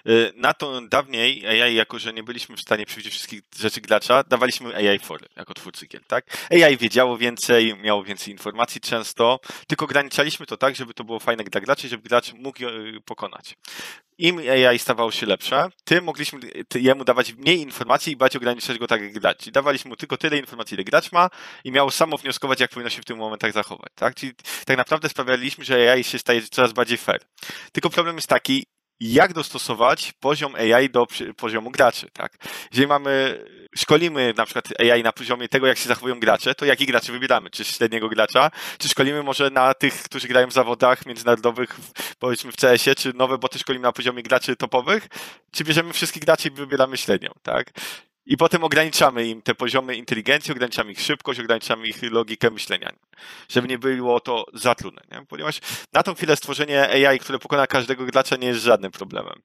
y, 0.08 0.32
na 0.36 0.54
to 0.54 0.80
dawniej 0.80 1.46
AI, 1.46 1.74
jako 1.74 1.98
że 1.98 2.12
nie 2.12 2.22
byliśmy 2.22 2.56
w 2.56 2.60
stanie 2.60 2.86
przewidzieć 2.86 3.12
wszystkich 3.12 3.42
rzeczy 3.58 3.80
gracza, 3.80 4.22
dawaliśmy 4.22 4.76
AI 4.76 4.98
fory 4.98 5.26
jako 5.36 5.54
twórcy 5.54 5.86
gier, 5.86 6.04
tak? 6.06 6.24
AI 6.50 6.76
wiedziało 6.76 7.18
więcej, 7.18 7.76
miało 7.76 8.04
więcej 8.04 8.32
informacji 8.32 8.80
często, 8.80 9.40
tylko 9.66 9.84
ograniczaliśmy 9.84 10.46
to 10.46 10.56
tak, 10.56 10.76
żeby 10.76 10.94
to 10.94 11.04
było 11.04 11.20
fajne 11.20 11.44
dla 11.44 11.60
graczy, 11.60 11.88
żeby 11.88 12.08
gracz 12.08 12.32
mógł 12.32 12.58
pokonać 13.04 13.24
pokonać. 13.24 13.56
Im 14.18 14.38
AI 14.38 14.78
stawało 14.78 15.10
się 15.10 15.26
lepsze, 15.26 15.68
tym 15.84 16.04
mogliśmy 16.04 16.40
jemu 16.74 17.04
dawać 17.04 17.32
mniej 17.32 17.60
informacji 17.60 18.12
i 18.12 18.16
bardziej 18.16 18.38
ograniczać 18.38 18.78
go 18.78 18.86
tak 18.86 19.02
jak 19.02 19.12
grać. 19.12 19.50
dawaliśmy 19.50 19.88
mu 19.88 19.96
tylko 19.96 20.16
tyle 20.16 20.38
informacji, 20.38 20.74
ile 20.74 20.84
gracz 20.84 21.12
ma 21.12 21.30
i 21.64 21.72
miał 21.72 21.90
samo 21.90 22.16
wnioskować, 22.16 22.60
jak 22.60 22.70
powinno 22.70 22.90
się 22.90 23.02
w 23.02 23.04
tym 23.04 23.18
momentach 23.18 23.52
zachować. 23.52 23.92
Tak? 23.94 24.14
Czyli 24.14 24.32
tak 24.66 24.76
naprawdę 24.76 25.08
sprawialiśmy, 25.24 25.64
że 25.64 25.92
AI 25.92 26.04
się 26.04 26.18
staje 26.18 26.42
coraz 26.42 26.72
bardziej 26.72 26.98
fair. 26.98 27.20
Tylko 27.72 27.90
problem 27.90 28.16
jest 28.16 28.28
taki, 28.28 28.64
jak 29.00 29.32
dostosować 29.32 30.12
poziom 30.20 30.54
AI 30.54 30.90
do 30.90 31.06
poziomu 31.37 31.70
graczy, 31.70 32.10
tak? 32.12 32.37
Jeżeli 32.72 32.87
mamy, 32.87 33.44
szkolimy 33.76 34.34
na 34.37 34.44
przykład 34.44 34.80
AI 34.80 35.02
na 35.02 35.12
poziomie 35.12 35.48
tego, 35.48 35.66
jak 35.66 35.78
się 35.78 35.88
zachowują 35.88 36.20
gracze, 36.20 36.54
to 36.54 36.64
jaki 36.64 36.87
graczy 36.87 37.12
wybieramy? 37.12 37.50
Czy 37.50 37.64
średniego 37.64 38.08
gracza? 38.08 38.50
Czy 38.78 38.88
szkolimy 38.88 39.22
może 39.22 39.50
na 39.50 39.74
tych, 39.74 40.02
którzy 40.02 40.28
grają 40.28 40.46
w 40.46 40.52
zawodach 40.52 41.06
międzynarodowych, 41.06 41.76
powiedzmy 42.18 42.52
w 42.52 42.56
CS-ie, 42.56 42.94
czy 42.94 43.12
nowe 43.12 43.38
boty 43.38 43.58
szkolimy 43.58 43.82
na 43.82 43.92
poziomie 43.92 44.22
graczy 44.22 44.56
topowych? 44.56 45.08
Czy 45.52 45.64
bierzemy 45.64 45.92
wszystkich 45.92 46.24
graczy 46.24 46.48
i 46.48 46.50
wybieramy 46.50 46.96
średnią, 46.96 47.30
tak? 47.42 47.72
I 48.26 48.37
potem 48.37 48.64
ograniczamy 48.64 49.26
im 49.26 49.42
te 49.42 49.54
poziomy 49.54 49.96
inteligencji, 49.96 50.52
ograniczamy 50.52 50.92
ich 50.92 51.00
szybkość, 51.00 51.40
ograniczamy 51.40 51.87
ich 51.87 52.02
logikę 52.02 52.50
myślenia, 52.50 52.92
żeby 53.48 53.68
nie 53.68 53.78
było 53.78 54.20
to 54.20 54.46
za. 54.54 54.74
Nie? 55.12 55.26
Ponieważ 55.28 55.60
na 55.92 56.02
tą 56.02 56.14
chwilę 56.14 56.37
stworzenie 56.37 56.88
AI, 57.08 57.18
które 57.18 57.38
pokona 57.38 57.66
każdego 57.66 58.06
gracza, 58.06 58.37
nie 58.37 58.46
jest 58.46 58.60
żadnym 58.60 58.90
problemem. 58.90 59.42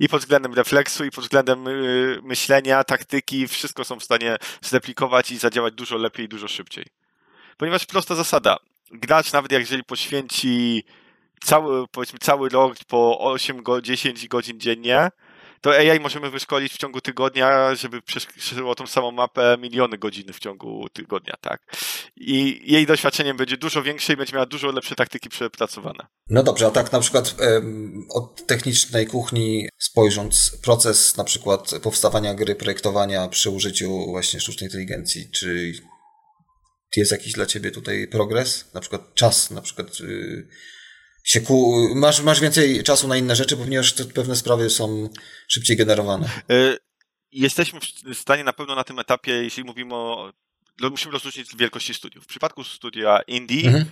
I 0.00 0.08
pod 0.08 0.20
względem 0.20 0.54
refleksu, 0.54 1.04
i 1.04 1.10
pod 1.10 1.24
względem 1.24 1.64
yy, 1.64 2.20
myślenia, 2.22 2.84
taktyki, 2.84 3.48
wszystko 3.48 3.84
są 3.84 4.00
w 4.00 4.04
stanie 4.04 4.36
zreplikować 4.62 5.30
i 5.30 5.38
zadziałać 5.38 5.74
dużo 5.74 5.96
lepiej, 5.96 6.28
dużo 6.28 6.48
szybciej. 6.48 6.84
Ponieważ 7.56 7.86
prosta 7.86 8.14
zasada. 8.14 8.56
Gracz, 8.90 9.32
nawet 9.32 9.52
jeżeli 9.52 9.84
poświęci 9.84 10.84
cały, 11.44 11.88
powiedzmy, 11.88 12.18
cały 12.18 12.48
rok 12.48 12.74
po 12.88 13.18
8 13.20 13.62
go, 13.62 13.82
10 13.82 14.28
godzin 14.28 14.60
dziennie, 14.60 15.08
to 15.64 15.70
AI 15.70 16.00
możemy 16.00 16.30
wyszkolić 16.30 16.72
w 16.72 16.78
ciągu 16.78 17.00
tygodnia, 17.00 17.74
żeby 17.74 18.02
przeszło 18.02 18.74
tą 18.74 18.86
samą 18.86 19.10
mapę 19.10 19.56
miliony 19.60 19.98
godzin 19.98 20.32
w 20.32 20.38
ciągu 20.38 20.86
tygodnia, 20.92 21.34
tak? 21.40 21.60
I 22.16 22.62
jej 22.72 22.86
doświadczenie 22.86 23.34
będzie 23.34 23.56
dużo 23.56 23.82
większe 23.82 24.12
i 24.12 24.16
będzie 24.16 24.32
miała 24.32 24.46
dużo 24.46 24.72
lepsze 24.72 24.94
taktyki 24.94 25.28
przepracowane. 25.28 26.06
No 26.30 26.42
dobrze, 26.42 26.66
a 26.66 26.70
tak 26.70 26.92
na 26.92 27.00
przykład 27.00 27.34
od 28.10 28.46
technicznej 28.46 29.06
kuchni 29.06 29.68
spojrząc, 29.78 30.58
proces 30.62 31.16
na 31.16 31.24
przykład 31.24 31.70
powstawania 31.82 32.34
gry, 32.34 32.54
projektowania 32.54 33.28
przy 33.28 33.50
użyciu 33.50 34.06
właśnie 34.06 34.40
sztucznej 34.40 34.68
inteligencji, 34.68 35.30
czy 35.30 35.72
jest 36.96 37.12
jakiś 37.12 37.32
dla 37.32 37.46
ciebie 37.46 37.70
tutaj 37.70 38.08
progres? 38.08 38.74
Na 38.74 38.80
przykład 38.80 39.14
czas, 39.14 39.50
na 39.50 39.60
przykład 39.60 40.00
y, 40.00 40.48
się 41.24 41.40
ku... 41.40 41.88
masz, 41.94 42.20
masz 42.20 42.40
więcej 42.40 42.82
czasu 42.82 43.08
na 43.08 43.16
inne 43.16 43.36
rzeczy, 43.36 43.56
ponieważ 43.56 43.92
te 43.92 44.04
pewne 44.04 44.36
sprawy 44.36 44.70
są 44.70 45.08
szybciej 45.48 45.76
generowane. 45.76 46.26
E, 46.50 46.76
jesteśmy 47.32 47.80
w 48.14 48.18
stanie 48.18 48.44
na 48.44 48.52
pewno 48.52 48.74
na 48.74 48.84
tym 48.84 48.98
etapie, 48.98 49.32
jeśli 49.32 49.64
mówimy 49.64 49.94
o. 49.94 50.32
Musimy 50.90 51.12
rozróżnić 51.12 51.56
wielkości 51.56 51.94
studiów. 51.94 52.24
W 52.24 52.26
przypadku 52.26 52.64
studia 52.64 53.20
Indie 53.26 53.66
mhm 53.66 53.86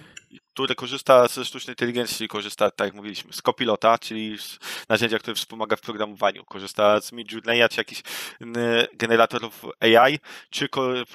które 0.53 0.75
korzysta 0.75 1.29
ze 1.29 1.45
sztucznej 1.45 1.73
inteligencji, 1.73 2.29
korzysta, 2.29 2.71
tak 2.71 2.87
jak 2.87 2.95
mówiliśmy, 2.95 3.33
z 3.33 3.42
Copilota, 3.42 3.99
czyli 3.99 4.38
z 4.38 4.59
narzędzia, 4.88 5.18
które 5.18 5.35
wspomaga 5.35 5.77
w 5.77 5.81
programowaniu, 5.81 6.45
korzysta 6.45 7.01
z 7.01 7.12
Midjourneya, 7.12 7.68
czy 7.71 7.81
jakichś 7.81 8.03
generatorów 8.95 9.64
AI, 9.81 10.18
czy 10.51 10.68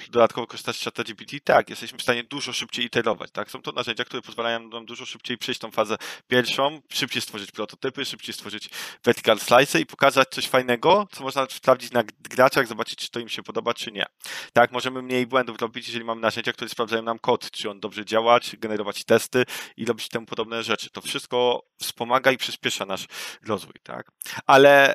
dodatkowo 0.09 0.47
korzysta 0.47 0.73
z 0.73 0.79
ChatGPT, 0.79 1.43
tak, 1.43 1.69
jesteśmy 1.69 1.99
w 1.99 2.01
stanie 2.01 2.23
dużo 2.23 2.53
szybciej 2.53 2.85
iterować, 2.85 3.31
tak, 3.31 3.51
są 3.51 3.61
to 3.61 3.71
narzędzia, 3.71 4.05
które 4.05 4.21
pozwalają 4.21 4.67
nam 4.67 4.85
dużo 4.85 5.05
szybciej 5.05 5.37
przejść 5.37 5.61
tą 5.61 5.71
fazę 5.71 5.97
pierwszą, 6.27 6.81
szybciej 6.89 7.21
stworzyć 7.21 7.51
prototypy, 7.51 8.05
szybciej 8.05 8.33
stworzyć 8.33 8.69
vertical 9.03 9.39
slice 9.39 9.79
i 9.79 9.85
pokazać 9.85 10.27
coś 10.29 10.47
fajnego, 10.47 11.07
co 11.11 11.23
można 11.23 11.47
sprawdzić 11.49 11.91
na 11.91 12.03
graczach, 12.19 12.67
zobaczyć, 12.67 12.99
czy 12.99 13.11
to 13.11 13.19
im 13.19 13.29
się 13.29 13.43
podoba, 13.43 13.73
czy 13.73 13.91
nie. 13.91 14.05
Tak, 14.53 14.71
możemy 14.71 15.01
mniej 15.01 15.27
błędów 15.27 15.61
robić, 15.61 15.87
jeżeli 15.87 16.05
mamy 16.05 16.21
narzędzia, 16.21 16.53
które 16.53 16.69
sprawdzają 16.69 17.01
nam 17.01 17.19
kod, 17.19 17.51
czy 17.51 17.69
on 17.69 17.79
dobrze 17.79 18.05
działa, 18.05 18.39
czy 18.39 18.57
generować 18.57 19.03
testy 19.07 19.43
i 19.77 19.85
robić 19.85 20.09
temu 20.09 20.25
podobne 20.25 20.63
rzeczy. 20.63 20.89
To 20.89 21.01
wszystko 21.01 21.63
wspomaga 21.77 22.31
i 22.31 22.37
przyspiesza 22.37 22.85
nasz 22.85 23.05
rozwój, 23.47 23.75
tak? 23.83 24.11
Ale 24.45 24.93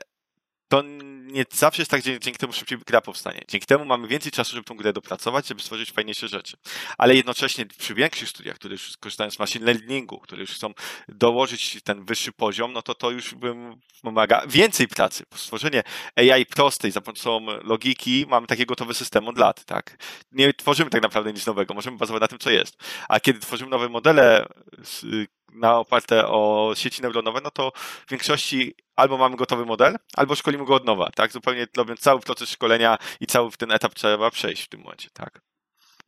to 0.73 0.83
nie 1.23 1.45
zawsze 1.51 1.83
jest 1.83 1.91
tak, 1.91 2.05
że 2.05 2.21
dzięki 2.21 2.39
temu 2.39 2.53
szybciej 2.53 2.79
gra 2.87 3.01
powstanie. 3.01 3.41
Dzięki 3.49 3.67
temu 3.67 3.85
mamy 3.85 4.09
więcej 4.09 4.33
czasu, 4.33 4.53
żeby 4.53 4.65
tą 4.65 4.75
grę 4.77 4.93
dopracować, 4.93 5.47
żeby 5.47 5.63
stworzyć 5.63 5.93
fajniejsze 5.93 6.29
rzeczy. 6.29 6.57
Ale 6.99 7.15
jednocześnie 7.15 7.67
przy 7.67 7.95
większych 7.95 8.29
studiach, 8.29 8.57
które 8.57 8.73
już 8.73 8.97
korzystają 8.97 9.31
z 9.31 9.39
machine 9.39 9.67
learningu, 9.67 10.19
które 10.19 10.41
już 10.41 10.51
chcą 10.51 10.75
dołożyć 11.09 11.83
ten 11.85 12.05
wyższy 12.05 12.33
poziom, 12.33 12.73
no 12.73 12.83
to 12.83 12.95
to 12.95 13.11
już 13.11 13.35
bym 13.35 13.81
wymaga 14.05 14.47
więcej 14.47 14.89
pracy. 14.89 15.25
Stworzenie 15.35 15.83
AI 16.17 16.47
prostej 16.47 16.91
za 16.91 17.01
pomocą 17.01 17.47
logiki 17.63 18.27
mamy 18.29 18.47
takie 18.47 18.67
gotowe 18.67 18.95
systemy 18.95 19.29
od 19.29 19.39
lat, 19.39 19.65
tak? 19.65 19.97
Nie 20.33 20.55
tworzymy 20.55 20.91
tak 20.91 21.03
naprawdę 21.03 21.33
nic 21.33 21.47
nowego, 21.47 21.75
możemy 21.75 21.97
bazować 21.97 22.21
na 22.21 22.29
tym, 22.29 22.39
co 22.39 22.51
jest. 22.51 22.77
A 23.09 23.21
kiedy 23.21 23.41
tworzymy 23.41 23.71
nowe 23.71 23.89
modele 23.89 24.47
na 25.53 25.79
oparte 25.79 26.27
o 26.27 26.73
sieci 26.75 27.03
neuronowe, 27.03 27.41
no 27.45 27.51
to 27.51 27.73
w 28.07 28.11
większości 28.11 28.75
albo 28.97 29.19
mamy 29.19 29.37
gotowy 29.37 29.67
model, 29.67 29.97
albo 30.17 30.35
szkolimy 30.35 30.65
go 30.65 30.75
od 30.75 30.85
nowa, 30.85 31.11
tak? 31.15 31.33
Zupełnie 31.33 31.67
robiąc 31.77 32.01
cały 32.01 32.21
proces 32.21 32.49
szkolenia 32.49 32.99
i 33.21 33.27
cały 33.27 33.51
ten 33.51 33.73
etap 33.73 33.95
trzeba 33.95 34.31
przejść 34.31 34.63
w 34.63 34.69
tym 34.69 34.81
momencie, 34.81 35.09
tak? 35.13 35.41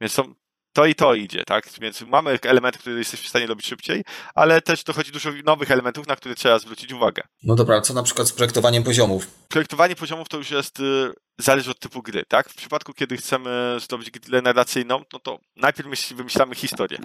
Więc 0.00 0.12
są, 0.12 0.34
to 0.72 0.86
i 0.86 0.94
to 0.94 1.14
idzie, 1.14 1.44
tak? 1.44 1.68
Więc 1.80 2.00
mamy 2.00 2.38
elementy, 2.42 2.78
które 2.78 2.98
jesteśmy 2.98 3.26
w 3.26 3.28
stanie 3.28 3.46
robić 3.46 3.66
szybciej, 3.66 4.02
ale 4.34 4.62
też 4.62 4.84
dochodzi 4.84 5.12
dużo 5.12 5.30
nowych 5.44 5.70
elementów, 5.70 6.06
na 6.06 6.16
które 6.16 6.34
trzeba 6.34 6.58
zwrócić 6.58 6.92
uwagę. 6.92 7.22
No 7.42 7.54
dobra, 7.54 7.80
co 7.80 7.94
na 7.94 8.02
przykład 8.02 8.28
z 8.28 8.32
projektowaniem 8.32 8.84
poziomów? 8.84 9.26
Projektowanie 9.48 9.96
poziomów 9.96 10.28
to 10.28 10.36
już 10.36 10.50
jest 10.50 10.80
y, 10.80 11.12
zależy 11.38 11.70
od 11.70 11.78
typu 11.78 12.02
gry, 12.02 12.24
tak? 12.28 12.48
W 12.48 12.54
przypadku, 12.54 12.92
kiedy 12.92 13.16
chcemy 13.16 13.76
zrobić 13.88 14.10
grę 14.10 14.42
narracyjną, 14.42 15.02
no 15.12 15.18
to 15.18 15.38
najpierw 15.56 16.12
wymyślamy 16.14 16.54
historię. 16.54 16.98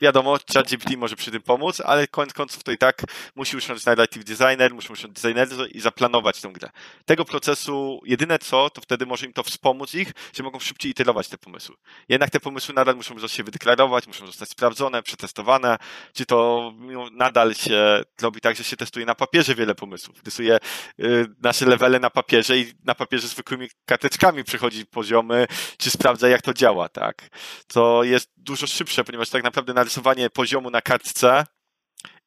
Wiadomo, 0.00 0.38
ChatGPT 0.54 0.96
może 0.96 1.16
przy 1.16 1.30
tym 1.30 1.42
pomóc, 1.42 1.80
ale 1.80 2.08
koniec 2.08 2.32
końców 2.32 2.62
to 2.62 2.72
i 2.72 2.78
tak 2.78 3.02
musi 3.34 3.56
usiąść 3.56 3.84
narrative 3.84 4.24
designer, 4.24 4.74
musi 4.74 4.92
usiąść 4.92 5.14
designerzy 5.22 5.68
i 5.68 5.80
zaplanować 5.80 6.40
tę 6.40 6.48
grę. 6.48 6.70
Tego 7.04 7.24
procesu, 7.24 8.00
jedyne 8.04 8.38
co, 8.38 8.70
to 8.70 8.80
wtedy 8.80 9.06
może 9.06 9.26
im 9.26 9.32
to 9.32 9.42
wspomóc 9.42 9.94
ich, 9.94 10.12
że 10.36 10.42
mogą 10.42 10.58
szybciej 10.58 10.90
iterować 10.92 11.28
te 11.28 11.38
pomysły. 11.38 11.76
Jednak 12.08 12.30
te 12.30 12.40
pomysły 12.40 12.74
nadal 12.74 12.96
muszą 12.96 13.28
się 13.28 13.44
wydeklarować, 13.44 14.06
muszą 14.06 14.26
zostać 14.26 14.48
sprawdzone, 14.48 15.02
przetestowane, 15.02 15.76
czy 16.12 16.26
to 16.26 16.72
nadal 17.12 17.54
się 17.54 18.02
robi 18.20 18.40
tak, 18.40 18.56
że 18.56 18.64
się 18.64 18.76
testuje 18.76 19.06
na 19.06 19.14
papierze 19.14 19.54
wiele 19.54 19.74
pomysłów. 19.74 20.22
Testuje 20.22 20.58
y, 21.00 21.26
nasze 21.42 21.66
levele 21.66 22.00
na 22.00 22.10
papierze 22.10 22.58
i 22.58 22.72
na 22.84 22.94
papierze 22.94 23.28
zwykłymi 23.28 23.68
karteczkami 23.86 24.44
przechodzi 24.44 24.86
poziomy, 24.86 25.46
czy 25.78 25.90
sprawdza 25.90 26.28
jak 26.28 26.42
to 26.42 26.54
działa, 26.54 26.88
tak. 26.88 27.28
To 27.66 28.04
jest 28.04 28.35
dużo 28.46 28.66
szybsze, 28.66 29.04
ponieważ 29.04 29.30
tak 29.30 29.42
naprawdę 29.42 29.74
narysowanie 29.74 30.30
poziomu 30.30 30.70
na 30.70 30.82
kartce 30.82 31.46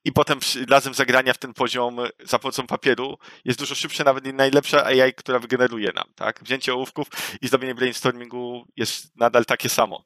i 0.06 0.12
potem 0.12 0.40
razem 0.70 0.94
zagrania 0.94 1.34
w 1.34 1.38
ten 1.38 1.54
poziom 1.54 1.98
za 2.20 2.40
pomocą 2.40 2.68
papieru 2.68 3.18
jest 3.46 3.60
dużo 3.60 3.76
szybsze, 3.76 4.04
nawet 4.04 4.26
najlepsza 4.34 4.86
AI, 4.86 5.14
która 5.14 5.40
wygeneruje 5.40 5.92
nam, 5.96 6.06
tak. 6.16 6.44
Wzięcie 6.44 6.74
ołówków 6.74 7.08
i 7.42 7.48
zrobienie 7.48 7.76
brainstormingu 7.76 8.66
jest 8.76 9.16
nadal 9.16 9.46
takie 9.46 9.70
samo. 9.70 10.04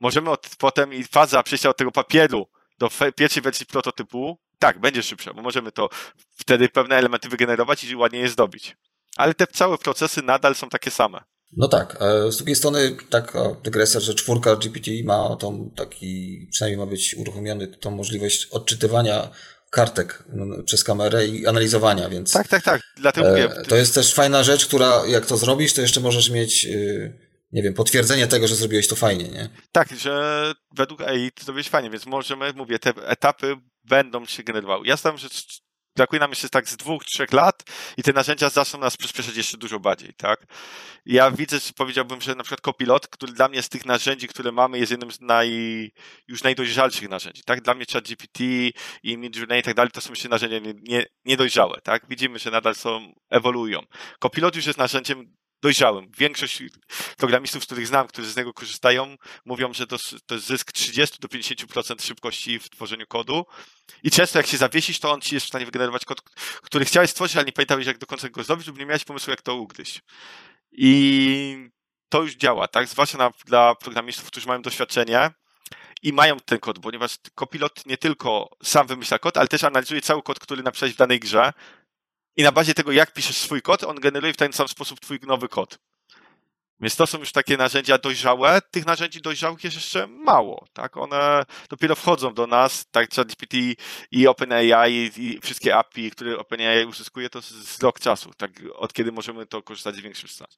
Możemy 0.00 0.30
od, 0.30 0.48
potem 0.58 0.94
i 0.94 1.04
faza 1.04 1.42
przejścia 1.42 1.70
od 1.70 1.76
tego 1.76 1.92
papieru 1.92 2.48
do 2.78 2.90
pierwszej 3.16 3.42
wersji 3.42 3.66
prototypu, 3.66 4.38
tak, 4.58 4.78
będzie 4.78 5.02
szybsza, 5.02 5.34
bo 5.34 5.42
możemy 5.42 5.72
to 5.72 5.88
wtedy 6.30 6.68
pewne 6.68 6.96
elementy 6.96 7.28
wygenerować 7.28 7.84
i 7.84 7.96
ładnie 7.96 8.18
je 8.18 8.28
zdobić 8.28 8.76
ale 9.16 9.34
te 9.34 9.46
całe 9.46 9.78
procesy 9.78 10.22
nadal 10.22 10.54
są 10.54 10.68
takie 10.68 10.90
same. 10.90 11.20
No 11.56 11.68
tak, 11.68 11.98
z 12.28 12.36
drugiej 12.36 12.56
strony 12.56 12.96
taka 13.10 13.56
dygresja, 13.64 14.00
że 14.00 14.14
czwórka 14.14 14.56
GPT 14.56 14.90
ma 15.04 15.36
tą 15.36 15.70
taki, 15.76 16.46
przynajmniej 16.50 16.78
ma 16.78 16.86
być 16.86 17.14
uruchomiony 17.14 17.66
tą 17.66 17.90
możliwość 17.90 18.46
odczytywania 18.46 19.30
kartek 19.70 20.24
przez 20.64 20.84
kamerę 20.84 21.26
i 21.26 21.46
analizowania, 21.46 22.08
więc... 22.08 22.32
Tak, 22.32 22.48
tak, 22.48 22.62
tak, 22.62 22.80
dlatego 22.96 23.28
mówię. 23.28 23.48
To 23.68 23.76
jest 23.76 23.94
też 23.94 24.14
fajna 24.14 24.42
rzecz, 24.42 24.66
która 24.66 25.06
jak 25.06 25.26
to 25.26 25.36
zrobisz, 25.36 25.72
to 25.72 25.80
jeszcze 25.80 26.00
możesz 26.00 26.30
mieć 26.30 26.64
y, 26.64 27.18
nie 27.52 27.62
wiem, 27.62 27.74
potwierdzenie 27.74 28.26
tego, 28.26 28.48
że 28.48 28.56
zrobiłeś 28.56 28.88
to 28.88 28.96
fajnie, 28.96 29.28
nie? 29.28 29.48
Tak, 29.72 29.88
że 29.98 30.52
według 30.76 31.00
AI 31.00 31.32
to 31.32 31.44
zrobiłeś 31.44 31.68
fajnie, 31.68 31.90
więc 31.90 32.06
możemy, 32.06 32.52
mówię, 32.52 32.78
te 32.78 32.90
etapy 33.06 33.56
będą 33.84 34.26
się 34.26 34.42
generowały. 34.42 34.86
Ja 34.86 34.96
staram, 34.96 35.18
że 35.18 35.28
brakuje 35.96 36.20
nam 36.20 36.30
jeszcze 36.30 36.48
tak 36.48 36.68
z 36.68 36.76
dwóch, 36.76 37.04
trzech 37.04 37.32
lat 37.32 37.62
i 37.96 38.02
te 38.02 38.12
narzędzia 38.12 38.50
zaczną 38.50 38.80
nas 38.80 38.96
przyspieszać 38.96 39.36
jeszcze 39.36 39.58
dużo 39.58 39.80
bardziej, 39.80 40.14
tak? 40.14 40.46
Ja 41.06 41.30
widzę, 41.30 41.58
powiedziałbym, 41.76 42.20
że 42.20 42.34
na 42.34 42.42
przykład 42.42 42.60
Copilot, 42.60 43.08
który 43.08 43.32
dla 43.32 43.48
mnie 43.48 43.62
z 43.62 43.68
tych 43.68 43.86
narzędzi, 43.86 44.28
które 44.28 44.52
mamy, 44.52 44.78
jest 44.78 44.90
jednym 44.90 45.12
z 45.12 45.20
naj, 45.20 45.50
już 46.28 46.42
najdojrzalszych 46.42 47.08
narzędzi, 47.08 47.42
tak? 47.44 47.60
Dla 47.60 47.74
mnie 47.74 47.84
ChatGPT 47.92 48.40
i 49.02 49.18
Midjourney 49.18 49.60
i 49.60 49.62
tak 49.62 49.74
dalej, 49.74 49.90
to 49.90 50.00
są 50.00 50.10
jeszcze 50.10 50.28
narzędzia 50.28 50.58
nie, 50.58 50.74
nie, 50.82 51.06
niedojrzałe, 51.24 51.80
tak? 51.80 52.08
Widzimy, 52.08 52.38
że 52.38 52.50
nadal 52.50 52.74
są, 52.74 53.12
ewoluują. 53.30 53.80
Copilot 54.18 54.56
już 54.56 54.66
jest 54.66 54.78
narzędziem 54.78 55.41
dojrzałym. 55.62 56.10
Większość 56.18 56.62
programistów, 57.16 57.62
których 57.62 57.86
znam, 57.86 58.06
którzy 58.06 58.30
z 58.30 58.36
niego 58.36 58.52
korzystają, 58.52 59.16
mówią, 59.44 59.72
że 59.72 59.86
to, 59.86 59.96
to 60.26 60.34
jest 60.34 60.46
zysk 60.46 60.72
30 60.72 61.18
do 61.20 61.28
50% 61.28 62.02
szybkości 62.06 62.58
w 62.58 62.70
tworzeniu 62.70 63.06
kodu. 63.06 63.46
I 64.02 64.10
często 64.10 64.38
jak 64.38 64.46
się 64.46 64.56
zawiesisz, 64.56 64.98
to 64.98 65.12
on 65.12 65.20
ci 65.20 65.34
jest 65.34 65.46
w 65.46 65.48
stanie 65.48 65.64
wygenerować 65.66 66.04
kod, 66.04 66.22
który 66.62 66.84
chciałeś 66.84 67.10
stworzyć, 67.10 67.36
ale 67.36 67.44
nie 67.44 67.52
pamiętałeś, 67.52 67.86
jak 67.86 67.98
do 67.98 68.06
końca 68.06 68.28
go 68.28 68.42
zrobić, 68.42 68.66
lub 68.66 68.78
nie 68.78 68.86
miałeś 68.86 69.04
pomysłu, 69.04 69.30
jak 69.30 69.42
to 69.42 69.54
ugryźć. 69.54 70.00
I 70.72 71.70
to 72.08 72.22
już 72.22 72.34
działa, 72.34 72.68
tak? 72.68 72.88
Zwłaszcza 72.88 73.18
na, 73.18 73.30
dla 73.46 73.74
programistów, 73.74 74.26
którzy 74.26 74.46
mają 74.46 74.62
doświadczenie 74.62 75.30
i 76.02 76.12
mają 76.12 76.36
ten 76.40 76.58
kod, 76.58 76.78
ponieważ 76.78 77.16
Copilot 77.34 77.86
nie 77.86 77.98
tylko 77.98 78.48
sam 78.62 78.86
wymyśla 78.86 79.18
kod, 79.18 79.36
ale 79.36 79.48
też 79.48 79.64
analizuje 79.64 80.00
cały 80.00 80.22
kod, 80.22 80.38
który 80.38 80.62
napisałeś 80.62 80.94
w 80.94 80.98
danej 80.98 81.20
grze 81.20 81.52
i 82.36 82.42
na 82.42 82.52
bazie 82.52 82.74
tego, 82.74 82.92
jak 82.92 83.12
piszesz 83.12 83.36
swój 83.38 83.62
kod, 83.62 83.84
on 83.84 84.00
generuje 84.00 84.32
w 84.32 84.36
ten 84.36 84.52
sam 84.52 84.68
sposób 84.68 85.00
twój 85.00 85.20
nowy 85.22 85.48
kod. 85.48 85.78
Więc 86.82 86.96
to 86.96 87.06
są 87.06 87.18
już 87.18 87.32
takie 87.32 87.56
narzędzia 87.56 87.98
dojrzałe. 87.98 88.60
Tych 88.70 88.86
narzędzi 88.86 89.20
dojrzałych 89.20 89.64
jest 89.64 89.76
jeszcze 89.76 90.06
mało, 90.06 90.66
tak? 90.72 90.96
One 90.96 91.44
dopiero 91.68 91.94
wchodzą 91.96 92.34
do 92.34 92.46
nas, 92.46 92.86
tak 92.90 93.10
ChatGPT 93.14 93.56
i 94.10 94.26
OpenAI 94.26 95.10
i 95.16 95.40
wszystkie 95.42 95.76
API, 95.76 96.10
które 96.10 96.38
OpenAI 96.38 96.84
uzyskuje, 96.84 97.30
to 97.30 97.42
z 97.42 97.82
rok 97.82 98.00
czasu, 98.00 98.30
tak? 98.36 98.50
Od 98.74 98.92
kiedy 98.92 99.12
możemy 99.12 99.46
to 99.46 99.62
korzystać 99.62 99.94
z 99.94 100.00
większym 100.00 100.28
stanie. 100.28 100.52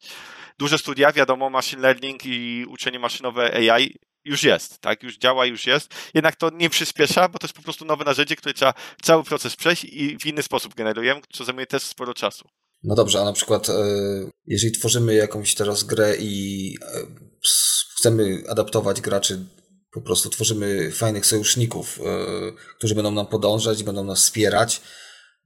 Duże 0.58 0.78
studia, 0.78 1.12
wiadomo, 1.12 1.50
machine 1.50 1.82
learning 1.82 2.26
i 2.26 2.66
uczenie 2.68 2.98
maszynowe 2.98 3.54
AI 3.54 3.96
już 4.24 4.42
jest, 4.42 4.78
tak? 4.78 5.02
Już 5.02 5.16
działa, 5.16 5.46
już 5.46 5.66
jest. 5.66 5.94
Jednak 6.14 6.36
to 6.36 6.50
nie 6.50 6.70
przyspiesza, 6.70 7.28
bo 7.28 7.38
to 7.38 7.46
jest 7.46 7.56
po 7.56 7.62
prostu 7.62 7.84
nowe 7.84 8.04
narzędzie, 8.04 8.36
które 8.36 8.54
trzeba 8.54 8.74
cały 9.02 9.24
proces 9.24 9.56
przejść 9.56 9.84
i 9.84 10.18
w 10.18 10.26
inny 10.26 10.42
sposób 10.42 10.74
generujemy, 10.74 11.20
co 11.32 11.44
zajmuje 11.44 11.66
też 11.66 11.82
sporo 11.82 12.14
czasu. 12.14 12.48
No 12.84 12.94
dobrze, 12.94 13.20
a 13.20 13.24
na 13.24 13.32
przykład 13.32 13.68
e, 13.68 13.72
jeżeli 14.46 14.72
tworzymy 14.72 15.14
jakąś 15.14 15.54
teraz 15.54 15.82
grę 15.82 16.16
i 16.18 16.74
e, 16.82 17.00
chcemy 17.96 18.42
adaptować 18.48 19.00
graczy, 19.00 19.44
po 19.92 20.00
prostu 20.00 20.28
tworzymy 20.28 20.92
fajnych 20.92 21.26
sojuszników, 21.26 22.00
e, 22.00 22.06
którzy 22.78 22.94
będą 22.94 23.10
nam 23.10 23.26
podążać, 23.26 23.82
będą 23.82 24.04
nas 24.04 24.18
wspierać, 24.18 24.80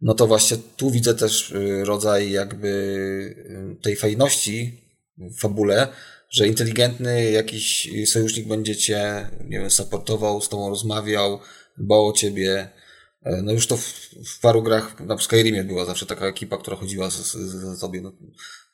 no 0.00 0.14
to 0.14 0.26
właśnie 0.26 0.56
tu 0.76 0.90
widzę 0.90 1.14
też 1.14 1.54
rodzaj 1.84 2.30
jakby 2.30 3.78
tej 3.82 3.96
fajności 3.96 4.84
w 5.18 5.40
fabule, 5.40 5.88
że 6.30 6.48
inteligentny 6.48 7.30
jakiś 7.30 7.90
sojusznik 8.06 8.48
będzie 8.48 8.76
cię, 8.76 9.30
nie 9.44 9.58
wiem, 9.58 9.70
supportował, 9.70 10.40
z 10.40 10.48
tobą 10.48 10.68
rozmawiał, 10.68 11.40
dbał 11.78 12.06
o 12.06 12.12
ciebie. 12.12 12.68
E, 13.22 13.42
no 13.42 13.52
już 13.52 13.66
to 13.66 13.76
w, 13.76 13.82
w 14.26 14.40
paru 14.40 14.62
grach, 14.62 15.00
na 15.00 15.18
Skyrimie 15.18 15.64
była 15.64 15.84
zawsze 15.84 16.06
taka 16.06 16.26
ekipa, 16.26 16.56
która 16.56 16.76
chodziła 16.76 17.10
za 17.10 17.80
tobie, 17.80 18.00
no, 18.00 18.12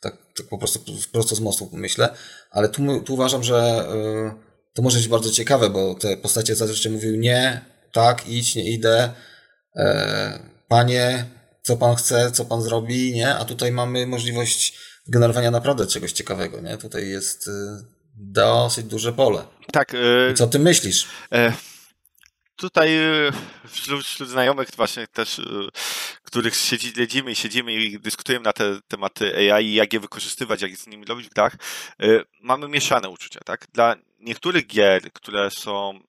tak, 0.01 0.17
tak 0.37 0.47
po 0.47 0.59
prostu 0.59 0.81
prosto 1.13 1.35
z 1.35 1.41
mostu 1.41 1.71
myślę, 1.73 2.15
ale 2.51 2.69
tu, 2.69 3.01
tu 3.01 3.15
uważam, 3.15 3.45
że 3.45 3.89
y, 4.37 4.75
to 4.75 4.83
może 4.83 4.99
być 4.99 5.09
bardzo 5.09 5.31
ciekawe, 5.31 5.71
bo 5.71 5.95
te 5.95 6.17
postacie 6.17 6.55
zazwyczaj 6.55 6.93
mówiły 6.93 7.19
nie, 7.19 7.65
tak, 7.93 8.29
idź, 8.29 8.55
nie 8.55 8.71
idę, 8.71 9.13
e, 9.77 10.39
panie, 10.69 11.25
co 11.63 11.77
pan 11.77 11.97
chce, 11.97 12.31
co 12.31 12.45
pan 12.45 12.63
zrobi, 12.63 13.13
nie, 13.13 13.35
a 13.35 13.45
tutaj 13.45 13.73
mamy 13.73 14.07
możliwość 14.07 14.79
generowania 15.09 15.51
naprawdę 15.51 15.87
czegoś 15.87 16.13
ciekawego, 16.13 16.61
nie? 16.61 16.77
Tutaj 16.77 17.09
jest 17.09 17.49
y, 17.49 17.51
dosyć 18.17 18.87
duże 18.87 19.13
pole. 19.13 19.45
Tak. 19.73 19.95
Y, 19.95 20.35
co 20.35 20.47
ty 20.47 20.59
myślisz? 20.59 21.09
E, 21.33 21.53
tutaj 22.57 22.99
y, 22.99 23.33
wśród, 23.69 24.07
wśród, 24.07 24.29
znajomych 24.29 24.69
właśnie 24.77 25.07
też, 25.07 25.41
których 26.23 26.57
siedzimy 26.57 27.31
i 27.31 27.35
siedzimy 27.35 27.73
i 27.73 28.01
dyskutujemy 28.01 28.45
na 28.45 28.53
te 28.53 28.81
tematy 28.89 29.53
AI 29.53 29.67
i 29.67 29.75
jak 29.75 29.93
je 29.93 30.01
wykorzystywać, 30.01 30.63
jak 30.63 30.77
z 30.77 30.87
nimi 30.87 31.05
robić 31.05 31.29
w 31.29 31.35
grach, 31.35 31.57
mamy 32.41 32.69
mieszane 32.69 33.09
uczucia, 33.09 33.41
tak? 33.45 33.67
Dla 33.73 33.97
niektórych 34.21 34.67
gier, 34.67 35.13
które 35.13 35.51
są 35.51 36.01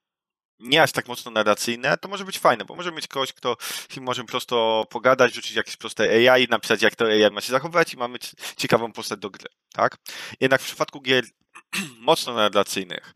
nie 0.60 0.84
aż 0.84 0.92
tak 0.92 1.08
mocno 1.08 1.32
narracyjne, 1.32 1.98
to 1.98 2.08
może 2.08 2.26
być 2.26 2.40
fajne, 2.40 2.66
bo 2.66 2.76
możemy 2.76 2.96
mieć 2.96 3.08
kogoś, 3.08 3.34
kto 3.34 3.58
z 3.90 3.98
może 3.98 4.24
prosto 4.24 4.86
pogadać, 4.90 5.34
rzucić 5.34 5.56
jakieś 5.56 5.78
proste 5.78 6.32
AI, 6.34 6.48
napisać 6.50 6.82
jak 6.82 6.96
to 6.96 7.06
AI 7.06 7.32
ma 7.32 7.42
się 7.42 7.52
zachowywać 7.52 7.94
i 7.94 7.98
mamy 7.98 8.18
ciekawą 8.58 8.92
postać 8.92 9.20
do 9.20 9.30
gry, 9.30 9.50
tak? 9.74 9.98
Jednak 10.40 10.62
w 10.62 10.66
przypadku 10.66 11.02
gier 11.02 11.26
mocno 12.00 12.34
narracyjnych, 12.34 13.14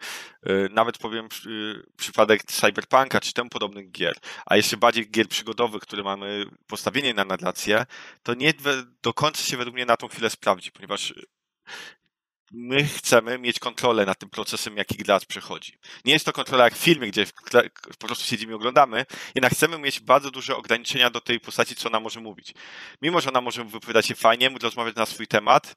y, 0.49 0.69
nawet 0.71 0.97
powiem 0.97 1.29
y, 1.45 1.83
przypadek 1.97 2.43
Cyberpunka 2.43 3.19
czy 3.19 3.33
temu 3.33 3.49
podobnych 3.49 3.91
gier, 3.91 4.15
a 4.45 4.55
jeszcze 4.57 4.77
bardziej 4.77 5.09
gier 5.11 5.27
przygodowych, 5.27 5.81
które 5.81 6.03
mamy 6.03 6.45
postawienie 6.67 7.13
na 7.13 7.25
narrację, 7.25 7.85
to 8.23 8.33
nie 8.33 8.53
do 9.01 9.13
końca 9.13 9.43
się 9.43 9.57
według 9.57 9.75
mnie 9.75 9.85
na 9.85 9.97
tą 9.97 10.07
chwilę 10.07 10.29
sprawdzi, 10.29 10.71
ponieważ 10.71 11.13
my 12.51 12.85
chcemy 12.85 13.37
mieć 13.37 13.59
kontrolę 13.59 14.05
nad 14.05 14.19
tym 14.19 14.29
procesem, 14.29 14.77
jaki 14.77 14.97
gracz 14.97 15.25
przechodzi. 15.25 15.77
Nie 16.05 16.13
jest 16.13 16.25
to 16.25 16.33
kontrola 16.33 16.63
jak 16.63 16.75
w 16.75 16.77
filmie, 16.77 17.07
gdzie 17.07 17.25
po 17.99 18.07
prostu 18.07 18.25
siedzimy 18.25 18.51
i 18.51 18.55
oglądamy, 18.55 19.05
jednak 19.35 19.53
chcemy 19.53 19.77
mieć 19.77 19.99
bardzo 19.99 20.31
duże 20.31 20.55
ograniczenia 20.55 21.09
do 21.09 21.21
tej 21.21 21.39
postaci, 21.39 21.75
co 21.75 21.89
ona 21.89 21.99
może 21.99 22.19
mówić. 22.19 22.53
Mimo, 23.01 23.21
że 23.21 23.29
ona 23.29 23.41
może 23.41 23.65
wypowiadać 23.65 24.05
się 24.05 24.15
fajnie, 24.15 24.49
rozmawiać 24.61 24.95
na 24.95 25.05
swój 25.05 25.27
temat, 25.27 25.75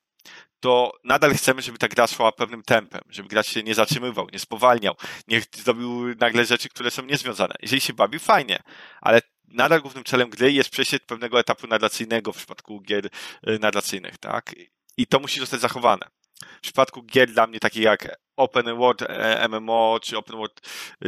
to 0.61 0.93
nadal 1.05 1.35
chcemy, 1.35 1.63
żeby 1.63 1.79
ta 1.79 1.89
gra 1.89 2.07
szła 2.07 2.33
pewnym 2.33 2.63
tempem, 2.63 3.01
żeby 3.09 3.29
gracz 3.29 3.47
się 3.47 3.63
nie 3.63 3.75
zatrzymywał, 3.75 4.27
nie 4.33 4.39
spowalniał, 4.39 4.95
nie 5.29 5.43
zrobił 5.57 6.15
nagle 6.21 6.45
rzeczy, 6.45 6.69
które 6.69 6.91
są 6.91 7.03
niezwiązane. 7.03 7.55
Jeżeli 7.63 7.81
się 7.81 7.93
bawi, 7.93 8.19
fajnie, 8.19 8.63
ale 9.01 9.21
nadal 9.49 9.81
głównym 9.81 10.05
celem 10.05 10.31
gry 10.31 10.53
jest 10.53 10.71
przejście 10.71 11.01
pewnego 11.01 11.41
etapu 11.41 11.67
narracyjnego 11.67 12.33
w 12.33 12.37
przypadku 12.37 12.81
gier 12.81 13.07
y, 13.07 13.59
narracyjnych, 13.59 14.19
tak? 14.19 14.55
I 14.97 15.07
to 15.07 15.21
musi 15.21 15.41
zostać 15.41 15.61
zachowane. 15.61 16.07
W 16.59 16.61
przypadku 16.61 17.03
gier 17.03 17.33
dla 17.33 17.47
mnie 17.47 17.61
takich 17.61 17.83
jak 17.83 18.17
Open 18.37 18.77
World 18.77 19.03
e, 19.03 19.49
MMO, 19.49 19.99
czy 20.03 20.19
Open 20.19 20.37
World, 20.37 20.61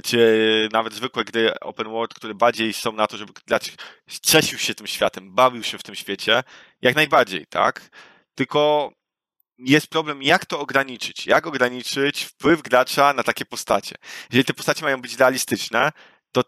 czy 0.05 0.69
nawet 0.73 0.95
zwykłe 0.95 1.25
gry 1.25 1.61
Open 1.61 1.89
World, 1.89 2.15
które 2.15 2.35
bardziej 2.35 2.73
są 2.73 2.93
na 2.93 3.07
to, 3.07 3.17
żeby 3.17 3.33
gracz 3.47 3.73
cieszył 4.23 4.59
się 4.59 4.75
tym 4.75 4.87
światem, 4.87 5.35
bawił 5.35 5.63
się 5.63 5.79
w 5.79 5.83
tym 5.83 5.95
świecie, 5.95 6.43
jak 6.83 6.97
najbardziej, 6.97 7.47
tak? 7.47 7.91
Tylko 8.35 8.93
jest 9.59 9.87
problem, 9.87 10.23
jak 10.23 10.47
to 10.47 10.61
ograniczyć? 10.61 11.27
Jak 11.27 11.47
ograniczyć 11.47 12.25
wpływ 12.25 12.63
gracza 12.63 13.13
na 13.13 13.23
takie 13.23 13.45
postacie? 13.45 13.97
Jeżeli 14.31 14.45
te 14.45 14.55
postacie 14.55 14.85
mają 14.85 15.03
być 15.03 15.17
realistyczne, 15.17 15.93
to 16.33 16.43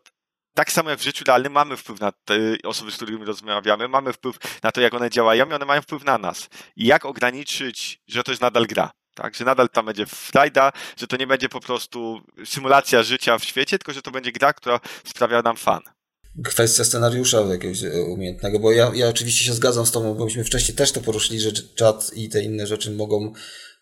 tak 0.54 0.72
samo 0.72 0.90
jak 0.90 0.98
w 0.98 1.02
życiu 1.02 1.24
realnym 1.24 1.52
mamy 1.52 1.76
wpływ 1.76 2.00
na 2.00 2.12
te 2.12 2.34
osoby, 2.64 2.90
z 2.90 2.96
którymi 2.96 3.24
rozmawiamy, 3.24 3.88
mamy 3.88 4.12
wpływ 4.12 4.38
na 4.62 4.72
to, 4.72 4.80
jak 4.80 4.94
one 4.94 5.10
działają 5.10 5.48
i 5.50 5.52
one 5.52 5.66
mają 5.66 5.82
wpływ 5.82 6.04
na 6.04 6.18
nas. 6.18 6.48
I 6.76 6.86
jak 6.86 7.04
ograniczyć, 7.04 8.00
że 8.08 8.22
to 8.22 8.32
jest 8.32 8.42
nadal 8.42 8.66
gra? 8.66 8.90
Tak, 9.14 9.34
że 9.34 9.44
nadal 9.44 9.68
tam 9.68 9.86
będzie 9.86 10.06
frajda, 10.06 10.72
że 10.96 11.06
to 11.06 11.16
nie 11.16 11.26
będzie 11.26 11.48
po 11.48 11.60
prostu 11.60 12.22
symulacja 12.44 13.02
życia 13.02 13.38
w 13.38 13.44
świecie, 13.44 13.78
tylko 13.78 13.92
że 13.92 14.02
to 14.02 14.10
będzie 14.10 14.32
gra, 14.32 14.52
która 14.52 14.80
sprawia 15.04 15.42
nam 15.42 15.56
fan 15.56 15.95
kwestia 16.44 16.84
scenariusza 16.84 17.40
jakiegoś 17.40 17.84
e, 17.84 18.02
umiejętnego, 18.02 18.58
bo 18.58 18.72
ja, 18.72 18.92
ja 18.94 19.08
oczywiście 19.08 19.44
się 19.44 19.52
zgadzam 19.52 19.86
z 19.86 19.90
tobą, 19.90 20.14
bo 20.14 20.24
myśmy 20.24 20.44
wcześniej 20.44 20.76
też 20.76 20.92
to 20.92 21.00
poruszyli, 21.00 21.40
że 21.40 21.52
czat 21.52 22.10
i 22.14 22.28
te 22.28 22.42
inne 22.42 22.66
rzeczy 22.66 22.90
mogą 22.90 23.32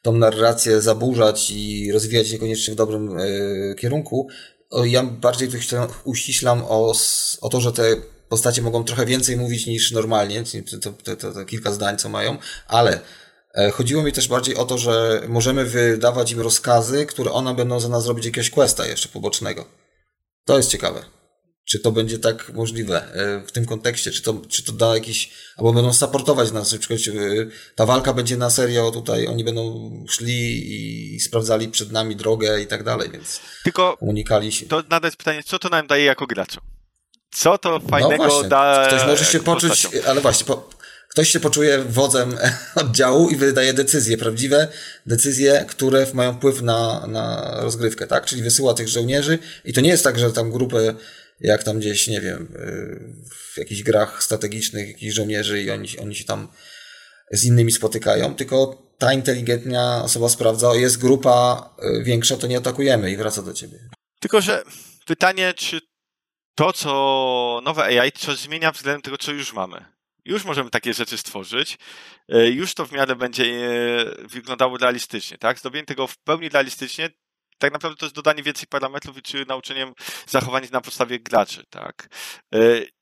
tą 0.02 0.12
narrację 0.12 0.80
zaburzać 0.80 1.50
i 1.50 1.92
rozwijać 1.92 2.32
niekoniecznie 2.32 2.74
w 2.74 2.76
dobrym 2.76 3.18
y, 3.18 3.74
kierunku. 3.78 4.28
Ja 4.84 5.02
bardziej 5.02 5.48
tu 5.48 5.56
uściślam 6.04 6.62
o, 6.68 6.94
o 7.40 7.48
to, 7.48 7.60
że 7.60 7.72
te 7.72 7.96
postacie 8.28 8.62
mogą 8.62 8.84
trochę 8.84 9.06
więcej 9.06 9.36
mówić 9.36 9.66
niż 9.66 9.92
normalnie, 9.92 10.44
to, 10.80 10.92
to, 10.92 11.16
to, 11.16 11.32
to 11.32 11.44
kilka 11.44 11.72
zdań, 11.72 11.98
co 11.98 12.08
mają, 12.08 12.38
ale 12.68 13.00
e, 13.54 13.70
Chodziło 13.70 14.02
mi 14.02 14.12
też 14.12 14.28
bardziej 14.28 14.56
o 14.56 14.64
to, 14.64 14.78
że 14.78 15.22
możemy 15.28 15.64
wydawać 15.64 16.32
im 16.32 16.40
rozkazy, 16.40 17.06
które 17.06 17.32
one 17.32 17.54
będą 17.54 17.80
za 17.80 17.88
nas 17.88 18.06
robić 18.06 18.24
jakiegoś 18.24 18.50
questa 18.50 18.86
jeszcze 18.86 19.08
pobocznego. 19.08 19.64
To 20.44 20.56
jest 20.56 20.70
ciekawe. 20.70 21.13
Czy 21.64 21.81
to 21.81 21.92
będzie 21.92 22.18
tak 22.18 22.53
możliwe 22.55 23.12
e, 23.14 23.46
w 23.46 23.53
tym 23.53 23.66
kontekście? 23.66 24.11
Czy 24.11 24.22
to, 24.22 24.42
czy 24.48 24.64
to 24.64 24.72
da 24.72 24.94
jakiś, 24.94 25.31
albo 25.57 25.72
będą 25.72 25.92
supportować 25.92 26.53
nas, 26.53 26.72
na 26.72 26.79
przykład 26.79 27.00
e, 27.00 27.12
ta 27.74 27.87
walka 27.87 28.12
będzie 28.12 28.37
na 28.37 28.50
serio 28.50 28.90
tutaj, 28.90 29.27
oni 29.27 29.44
będą 29.44 29.90
szli 30.09 31.14
i 31.14 31.20
sprawdzali 31.20 31.68
przed 31.68 31.92
nami 31.92 32.16
drogę 32.16 32.62
i 32.62 32.66
tak 32.66 32.85
dalej, 32.85 33.11
więc 33.11 33.40
Tylko 33.64 33.96
unikali 34.00 34.53
się. 34.53 34.66
To 34.66 34.77
nadal 34.77 35.09
jest 35.09 35.16
pytanie, 35.16 35.42
co 35.42 35.59
to 35.59 35.68
nam 35.68 35.87
daje 35.87 36.05
jako 36.05 36.27
graczom? 36.27 36.62
Co 37.31 37.59
to 37.59 37.81
fajnego 37.81 38.24
no 38.24 38.31
właśnie, 38.31 38.48
da? 38.48 38.85
Ktoś 38.88 39.07
może 39.07 39.24
się 39.24 39.40
poczuć, 39.40 39.83
postacią? 39.83 40.09
ale 40.09 40.20
właśnie, 40.20 40.46
po, 40.46 40.68
ktoś 41.09 41.29
się 41.29 41.40
poczuje 41.40 41.79
wodzem 41.79 42.37
oddziału 42.74 43.31
i 43.31 43.37
wydaje 43.37 43.74
decyzje, 43.74 44.18
prawdziwe 44.18 44.68
decyzje, 45.07 45.64
które 45.68 46.07
mają 46.14 46.35
wpływ 46.35 46.62
na, 46.62 47.07
na 47.07 47.55
rozgrywkę, 47.61 48.07
tak? 48.07 48.27
Czyli 48.27 48.42
wysyła 48.42 48.74
tych 48.74 48.88
żołnierzy 48.88 49.38
i 49.64 49.72
to 49.72 49.81
nie 49.81 49.90
jest 49.90 50.05
tak, 50.05 50.18
że 50.18 50.33
tam 50.33 50.50
grupę 50.50 50.94
jak 51.40 51.62
tam 51.62 51.79
gdzieś, 51.79 52.09
nie 52.09 52.20
wiem, 52.20 52.42
y, 52.42 53.27
w 53.55 53.59
jakichś 53.59 53.83
grach 53.83 54.23
strategicznych, 54.23 54.88
jakichś 54.88 55.14
żołnierzy 55.14 55.62
i 55.62 55.70
oni, 55.70 55.99
oni 55.99 56.14
się 56.14 56.25
tam 56.25 56.49
z 57.31 57.44
innymi 57.44 57.73
spotykają, 57.73 58.35
tylko 58.35 58.83
ta 58.99 59.12
inteligentna 59.12 60.03
osoba 60.05 60.29
sprawdza, 60.29 60.75
jest 60.75 61.01
grupa 61.01 61.70
y, 62.01 62.05
większa, 62.05 62.37
to 62.37 62.47
nie 62.47 62.59
atakujemy 62.59 63.11
i 63.11 63.16
wraca 63.16 63.42
do 63.42 63.53
ciebie. 63.53 63.79
Tylko, 64.20 64.40
że 64.40 64.62
pytanie, 65.07 65.55
czy 65.55 65.81
to, 66.55 66.73
co 66.73 67.61
nowe 67.64 67.85
AI, 67.85 68.12
coś 68.12 68.38
zmienia 68.38 68.73
względem 68.73 69.03
tego, 69.03 69.18
co 69.18 69.33
już 69.33 69.53
mamy. 69.53 69.85
Już 70.25 70.44
możemy 70.44 70.70
takie 70.70 70.94
rzeczy 70.94 71.18
stworzyć, 71.18 71.79
y, 72.35 72.51
już 72.51 72.75
to 72.75 72.87
w 72.87 72.92
miarę 72.92 73.16
będzie 73.16 73.44
wyglądało 74.18 74.77
realistycznie, 74.77 75.38
tak? 75.38 75.59
Zrobienie 75.59 75.87
tego 75.87 76.07
w 76.07 76.18
pełni 76.18 76.49
realistycznie 76.49 77.11
tak 77.64 77.72
naprawdę 77.72 77.98
to 77.98 78.07
jest 78.07 78.16
dodanie 78.16 78.42
więcej 78.42 78.66
parametrów 78.66 79.22
czy 79.22 79.44
nauczeniem 79.46 79.92
zachowań 80.27 80.68
na 80.72 80.81
podstawie 80.81 81.20
graczy, 81.20 81.64
tak. 81.70 82.09
E, 82.55 82.59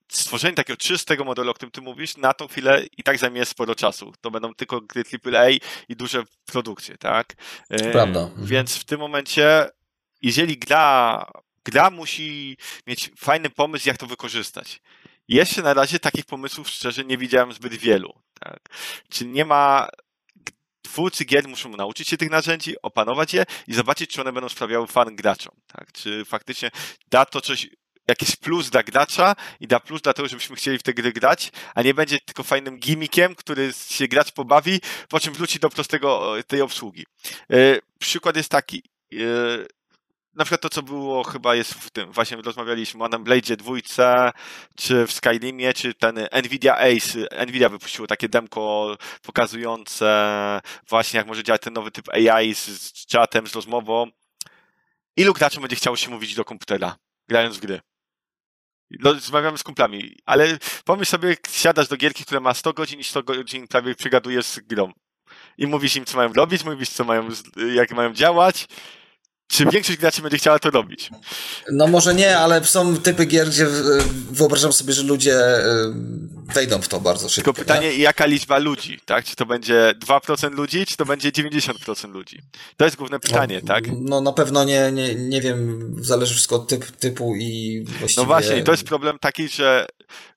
stworzenie 0.08 0.54
takiego 0.54 0.76
czystego 0.76 1.24
modelu, 1.24 1.50
o 1.50 1.54
którym 1.54 1.70
ty 1.70 1.80
mówisz, 1.80 2.16
na 2.16 2.34
tą 2.34 2.48
chwilę 2.48 2.82
i 2.98 3.02
tak 3.02 3.18
zajmie 3.18 3.44
sporo 3.44 3.74
czasu. 3.74 4.12
To 4.20 4.30
będą 4.30 4.54
tylko 4.54 4.80
gry 4.80 5.02
AAA 5.24 5.50
i 5.88 5.96
duże 5.96 6.24
produkcje, 6.46 6.98
tak? 6.98 7.34
E, 7.70 7.92
Prawda. 7.92 8.20
Mhm. 8.20 8.46
Więc 8.46 8.76
w 8.76 8.84
tym 8.84 9.00
momencie, 9.00 9.68
jeżeli 10.22 10.58
gra, 10.58 11.26
gra 11.64 11.90
musi 11.90 12.56
mieć 12.86 13.10
fajny 13.16 13.50
pomysł, 13.50 13.88
jak 13.88 13.96
to 13.96 14.06
wykorzystać. 14.06 14.80
Jeszcze 15.28 15.62
na 15.62 15.74
razie 15.74 15.98
takich 15.98 16.24
pomysłów 16.24 16.68
szczerze 16.68 17.04
nie 17.04 17.18
widziałem 17.18 17.52
zbyt 17.52 17.74
wielu. 17.74 18.14
Tak? 18.40 18.60
Czy 19.08 19.26
nie 19.26 19.44
ma 19.44 19.88
twórcy 20.82 21.24
gier 21.24 21.48
muszą 21.48 21.68
nauczyć 21.68 22.08
się 22.08 22.16
tych 22.16 22.30
narzędzi, 22.30 22.74
opanować 22.82 23.34
je 23.34 23.44
i 23.66 23.74
zobaczyć, 23.74 24.10
czy 24.10 24.20
one 24.20 24.32
będą 24.32 24.48
sprawiały 24.48 24.86
fan 24.86 25.16
graczom. 25.16 25.54
Tak? 25.66 25.92
Czy 25.92 26.24
faktycznie 26.24 26.70
da 27.10 27.24
to 27.24 27.40
coś, 27.40 27.68
jakiś 28.08 28.36
plus 28.36 28.70
dla 28.70 28.82
gracza 28.82 29.36
i 29.60 29.66
da 29.66 29.80
plus 29.80 30.02
dla 30.02 30.12
tego, 30.12 30.28
żebyśmy 30.28 30.56
chcieli 30.56 30.78
w 30.78 30.82
te 30.82 30.94
gry 30.94 31.12
grać, 31.12 31.52
a 31.74 31.82
nie 31.82 31.94
będzie 31.94 32.20
tylko 32.20 32.42
fajnym 32.42 32.78
gimmickiem, 32.78 33.34
który 33.34 33.72
się 33.88 34.08
gracz 34.08 34.32
pobawi, 34.32 34.80
po 35.08 35.20
czym 35.20 35.34
wróci 35.34 35.58
do 35.58 35.70
prostego 35.70 36.34
tej 36.46 36.60
obsługi. 36.60 37.06
Yy, 37.48 37.80
przykład 37.98 38.36
jest 38.36 38.48
taki. 38.48 38.82
Yy, 39.10 39.66
na 40.34 40.44
przykład 40.44 40.60
to, 40.60 40.68
co 40.68 40.82
było 40.82 41.24
chyba 41.24 41.54
jest 41.54 41.74
w 41.74 41.90
tym, 41.90 42.12
właśnie 42.12 42.36
rozmawialiśmy 42.36 43.04
o 43.04 43.08
Blade 43.08 43.56
dwójce, 43.56 44.32
czy 44.76 45.06
w 45.06 45.12
Skyrimie, 45.12 45.74
czy 45.74 45.94
ten 45.94 46.28
Nvidia 46.44 46.76
Ace, 46.76 47.46
Nvidia 47.46 47.68
wypuściło 47.68 48.06
takie 48.06 48.28
demko 48.28 48.96
pokazujące 49.22 50.60
właśnie 50.88 51.18
jak 51.18 51.26
może 51.26 51.44
działać 51.44 51.62
ten 51.62 51.72
nowy 51.72 51.90
typ 51.90 52.08
AI 52.08 52.54
z, 52.54 52.66
z 52.66 53.06
czatem, 53.06 53.46
z 53.46 53.54
rozmową. 53.54 54.06
Ilu 55.16 55.32
graczy 55.32 55.60
będzie 55.60 55.76
chciało 55.76 55.96
się 55.96 56.10
mówić 56.10 56.34
do 56.34 56.44
komputera, 56.44 56.96
grając 57.28 57.56
w 57.56 57.60
gry? 57.60 57.80
No, 58.90 59.12
rozmawiamy 59.12 59.58
z 59.58 59.62
kumplami, 59.62 60.16
ale 60.24 60.58
pomyśl 60.84 61.10
sobie, 61.10 61.36
siadasz 61.50 61.88
do 61.88 61.96
gierki, 61.96 62.24
która 62.24 62.40
ma 62.40 62.54
100 62.54 62.72
godzin 62.72 63.00
i 63.00 63.04
100 63.04 63.22
godzin 63.22 63.68
prawie 63.68 63.94
przygadujesz 63.94 64.46
z 64.46 64.60
grą. 64.60 64.92
I 65.58 65.66
mówisz 65.66 65.96
im, 65.96 66.04
co 66.04 66.16
mają 66.16 66.32
robić, 66.32 66.64
mówisz, 66.64 66.88
co 66.88 67.04
mają, 67.04 67.28
jak 67.74 67.92
mają 67.92 68.12
działać, 68.12 68.68
czy 69.52 69.66
większość 69.66 69.98
graczy 69.98 70.22
będzie 70.22 70.38
chciała 70.38 70.58
to 70.58 70.70
robić? 70.70 71.10
No 71.72 71.86
może 71.86 72.14
nie, 72.14 72.38
ale 72.38 72.64
są 72.64 72.96
typy 72.96 73.26
gier, 73.26 73.48
gdzie 73.48 73.66
wyobrażam 74.30 74.72
sobie, 74.72 74.92
że 74.92 75.02
ludzie 75.02 75.36
e, 75.36 75.64
wejdą 76.54 76.82
w 76.82 76.88
to 76.88 77.00
bardzo 77.00 77.28
szybko. 77.28 77.52
Tylko 77.52 77.58
pytanie, 77.60 77.88
nie? 77.88 77.96
jaka 77.96 78.26
liczba 78.26 78.58
ludzi, 78.58 79.00
tak? 79.04 79.24
Czy 79.24 79.36
to 79.36 79.46
będzie 79.46 79.94
2% 80.06 80.50
ludzi, 80.50 80.86
czy 80.86 80.96
to 80.96 81.04
będzie 81.04 81.30
90% 81.30 82.12
ludzi? 82.12 82.40
To 82.76 82.84
jest 82.84 82.96
główne 82.96 83.20
pytanie, 83.20 83.60
no, 83.62 83.68
tak? 83.68 83.84
No 84.00 84.20
na 84.20 84.32
pewno 84.32 84.64
nie, 84.64 84.92
nie, 84.92 85.14
nie 85.14 85.40
wiem, 85.40 85.94
zależy 86.00 86.34
wszystko 86.34 86.56
od 86.56 86.68
typ, 86.68 86.90
typu 86.90 87.36
i 87.36 87.84
właściwie... 87.98 88.22
No 88.22 88.26
właśnie, 88.26 88.58
i 88.58 88.64
to 88.64 88.72
jest 88.72 88.84
problem 88.84 89.18
taki, 89.18 89.48
że 89.48 89.86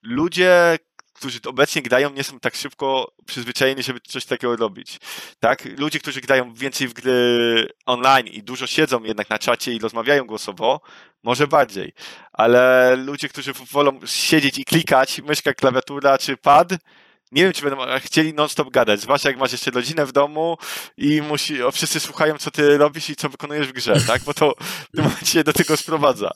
ludzie, 0.04 0.78
którzy 1.16 1.40
obecnie 1.46 1.82
grają, 1.82 2.10
nie 2.10 2.24
są 2.24 2.40
tak 2.40 2.56
szybko 2.56 3.12
przyzwyczajeni, 3.26 3.84
żeby 3.84 4.00
coś 4.00 4.26
takiego 4.26 4.56
robić. 4.56 5.00
Tak? 5.40 5.66
Ludzie, 5.78 6.00
którzy 6.00 6.22
grają 6.22 6.54
więcej 6.54 6.88
w 6.88 6.94
gry 6.94 7.68
online 7.86 8.28
i 8.28 8.44
dużo 8.44 8.68
siedzą 8.68 9.04
jednak 9.04 9.30
na 9.30 9.40
czacie 9.40 9.74
i 9.74 9.80
rozmawiają 9.80 10.26
głosowo, 10.26 10.82
może 11.24 11.48
bardziej. 11.48 11.94
Ale 12.34 12.96
ludzie, 12.96 13.30
którzy 13.30 13.54
wolą 13.54 14.00
siedzieć 14.06 14.58
i 14.58 14.66
klikać, 14.66 15.22
myszka, 15.22 15.54
klawiatura 15.54 16.18
czy 16.18 16.38
pad, 16.38 16.70
nie 17.32 17.44
wiem, 17.44 17.54
czy 17.54 17.62
będą 17.62 17.78
chcieli 18.00 18.34
non-stop 18.34 18.70
gadać, 18.70 19.02
zwłaszcza 19.02 19.30
jak 19.30 19.38
masz 19.38 19.52
jeszcze 19.52 19.72
rodzinę 19.72 20.06
w 20.06 20.12
domu 20.12 20.58
i 20.98 21.22
musi, 21.22 21.64
o, 21.64 21.72
wszyscy 21.72 22.00
słuchają, 22.00 22.38
co 22.38 22.52
ty 22.52 22.78
robisz 22.78 23.10
i 23.10 23.16
co 23.16 23.30
wykonujesz 23.30 23.68
w 23.68 23.72
grze, 23.74 24.02
tak? 24.08 24.24
Bo 24.24 24.34
to 24.34 24.54
w 24.94 24.96
tym 24.96 25.44
do 25.44 25.54
tego 25.54 25.78
sprowadza. 25.78 26.32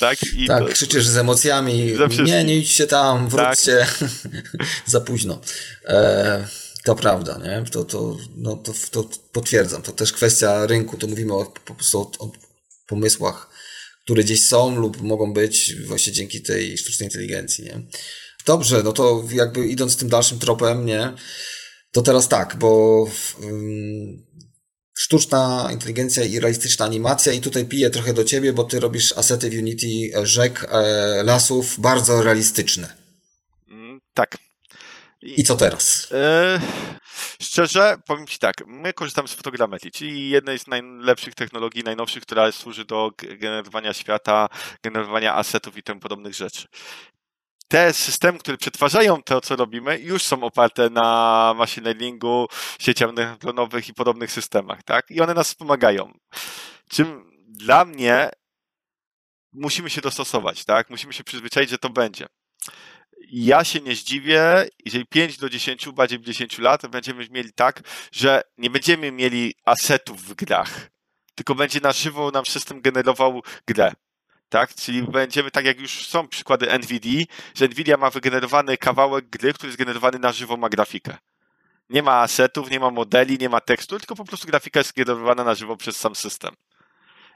Tak, 0.00 0.18
I 0.36 0.46
tak 0.46 0.66
to... 0.66 0.72
krzyczysz 0.72 1.06
z 1.06 1.16
emocjami. 1.16 1.94
Nie, 2.24 2.44
nie 2.44 2.56
idźcie 2.56 2.86
tam, 2.86 3.28
wróćcie. 3.28 3.86
Tak. 4.00 4.10
Za 4.86 5.00
późno. 5.00 5.40
E, 5.84 6.46
To 6.84 6.94
prawda, 6.94 7.40
nie? 7.44 7.64
To, 7.70 7.84
to, 7.84 8.16
no, 8.36 8.56
to, 8.56 8.72
to 8.90 9.08
potwierdzam. 9.32 9.82
To 9.82 9.92
też 9.92 10.12
kwestia 10.12 10.66
rynku. 10.66 10.96
To 10.96 11.06
mówimy 11.06 11.34
o, 11.34 11.44
po 11.64 11.74
prostu 11.74 12.00
o, 12.00 12.10
o 12.24 12.32
pomysłach, 12.86 13.50
które 14.04 14.24
gdzieś 14.24 14.46
są 14.46 14.76
lub 14.76 15.00
mogą 15.02 15.32
być 15.32 15.74
właśnie 15.86 16.12
dzięki 16.12 16.42
tej 16.42 16.78
sztucznej 16.78 17.06
inteligencji, 17.06 17.64
nie? 17.64 17.80
Dobrze, 18.46 18.82
no 18.82 18.92
to 18.92 19.24
jakby 19.32 19.66
idąc 19.66 19.96
tym 19.96 20.08
dalszym 20.08 20.38
tropem, 20.38 20.86
nie? 20.86 21.12
To 21.92 22.02
teraz 22.02 22.28
tak, 22.28 22.56
bo 22.58 23.02
um, 23.42 24.26
sztuczna 25.00 25.68
inteligencja 25.72 26.24
i 26.24 26.40
realistyczna 26.40 26.84
animacja 26.84 27.32
i 27.32 27.40
tutaj 27.40 27.66
piję 27.66 27.90
trochę 27.90 28.14
do 28.14 28.24
ciebie, 28.24 28.52
bo 28.52 28.64
ty 28.64 28.80
robisz 28.80 29.12
asety 29.18 29.50
w 29.50 29.54
Unity 29.54 29.88
rzek, 30.22 30.66
e, 30.70 31.22
lasów 31.22 31.80
bardzo 31.80 32.22
realistyczne. 32.22 32.96
Mm, 33.68 34.00
tak. 34.14 34.38
I, 35.22 35.40
I 35.40 35.44
co 35.44 35.56
teraz? 35.56 36.08
E, 36.12 36.60
szczerze, 37.42 37.96
powiem 38.06 38.26
Ci 38.26 38.38
tak, 38.38 38.54
my 38.66 38.92
korzystamy 38.92 39.28
z 39.28 39.32
fotogrammetrii, 39.32 39.92
czyli 39.92 40.30
jednej 40.30 40.58
z 40.58 40.66
najlepszych 40.66 41.34
technologii, 41.34 41.84
najnowszych, 41.84 42.22
która 42.22 42.52
służy 42.52 42.84
do 42.84 43.10
generowania 43.16 43.92
świata, 43.92 44.48
generowania 44.82 45.34
asetów 45.34 45.76
i 45.76 45.82
tym 45.82 46.00
podobnych 46.00 46.34
rzeczy 46.34 46.68
te 47.70 47.92
systemy, 47.92 48.38
które 48.38 48.56
przetwarzają 48.56 49.22
to, 49.22 49.40
co 49.40 49.56
robimy, 49.56 49.98
już 49.98 50.22
są 50.22 50.42
oparte 50.42 50.90
na 50.90 51.54
machine 51.56 51.84
learningu, 51.84 52.46
sieciach 52.78 53.12
neuronowych 53.12 53.88
i 53.88 53.94
podobnych 53.94 54.32
systemach, 54.32 54.82
tak? 54.82 55.10
I 55.10 55.20
one 55.20 55.34
nas 55.34 55.48
wspomagają. 55.48 56.18
Czym 56.88 57.30
dla 57.48 57.84
mnie 57.84 58.30
musimy 59.52 59.90
się 59.90 60.00
dostosować, 60.00 60.64
tak? 60.64 60.90
Musimy 60.90 61.12
się 61.12 61.24
przyzwyczaić, 61.24 61.70
że 61.70 61.78
to 61.78 61.90
będzie. 61.90 62.26
Ja 63.32 63.64
się 63.64 63.80
nie 63.80 63.96
zdziwię, 63.96 64.68
jeżeli 64.84 65.06
5 65.06 65.38
do 65.38 65.50
10, 65.50 65.88
bardziej 65.88 66.20
10 66.20 66.58
lat 66.58 66.86
będziemy 66.86 67.28
mieli 67.30 67.52
tak, 67.52 67.82
że 68.12 68.42
nie 68.58 68.70
będziemy 68.70 69.12
mieli 69.12 69.54
asetów 69.64 70.22
w 70.22 70.34
grach, 70.34 70.90
tylko 71.34 71.54
będzie 71.54 71.80
na 71.80 71.92
żywo 71.92 72.30
nam 72.30 72.46
system 72.46 72.80
generował 72.80 73.42
grę 73.66 73.92
tak? 74.50 74.74
Czyli 74.74 75.02
będziemy 75.02 75.50
tak 75.50 75.64
jak 75.64 75.80
już 75.80 76.06
są 76.06 76.28
przykłady 76.28 76.78
NVIDIA, 76.78 77.24
że 77.54 77.68
NVIDIA 77.68 77.96
ma 77.96 78.10
wygenerowany 78.10 78.76
kawałek 78.76 79.28
gry, 79.28 79.52
który 79.52 79.68
jest 79.68 79.78
generowany 79.78 80.18
na 80.18 80.32
żywo, 80.32 80.56
ma 80.56 80.68
grafikę. 80.68 81.16
Nie 81.90 82.02
ma 82.02 82.20
asetów, 82.20 82.70
nie 82.70 82.80
ma 82.80 82.90
modeli, 82.90 83.38
nie 83.38 83.48
ma 83.48 83.60
tekstu, 83.60 83.98
tylko 83.98 84.16
po 84.16 84.24
prostu 84.24 84.46
grafika 84.46 84.80
jest 84.80 84.94
generowana 84.94 85.44
na 85.44 85.54
żywo 85.54 85.76
przez 85.76 85.96
sam 85.96 86.14
system. 86.14 86.54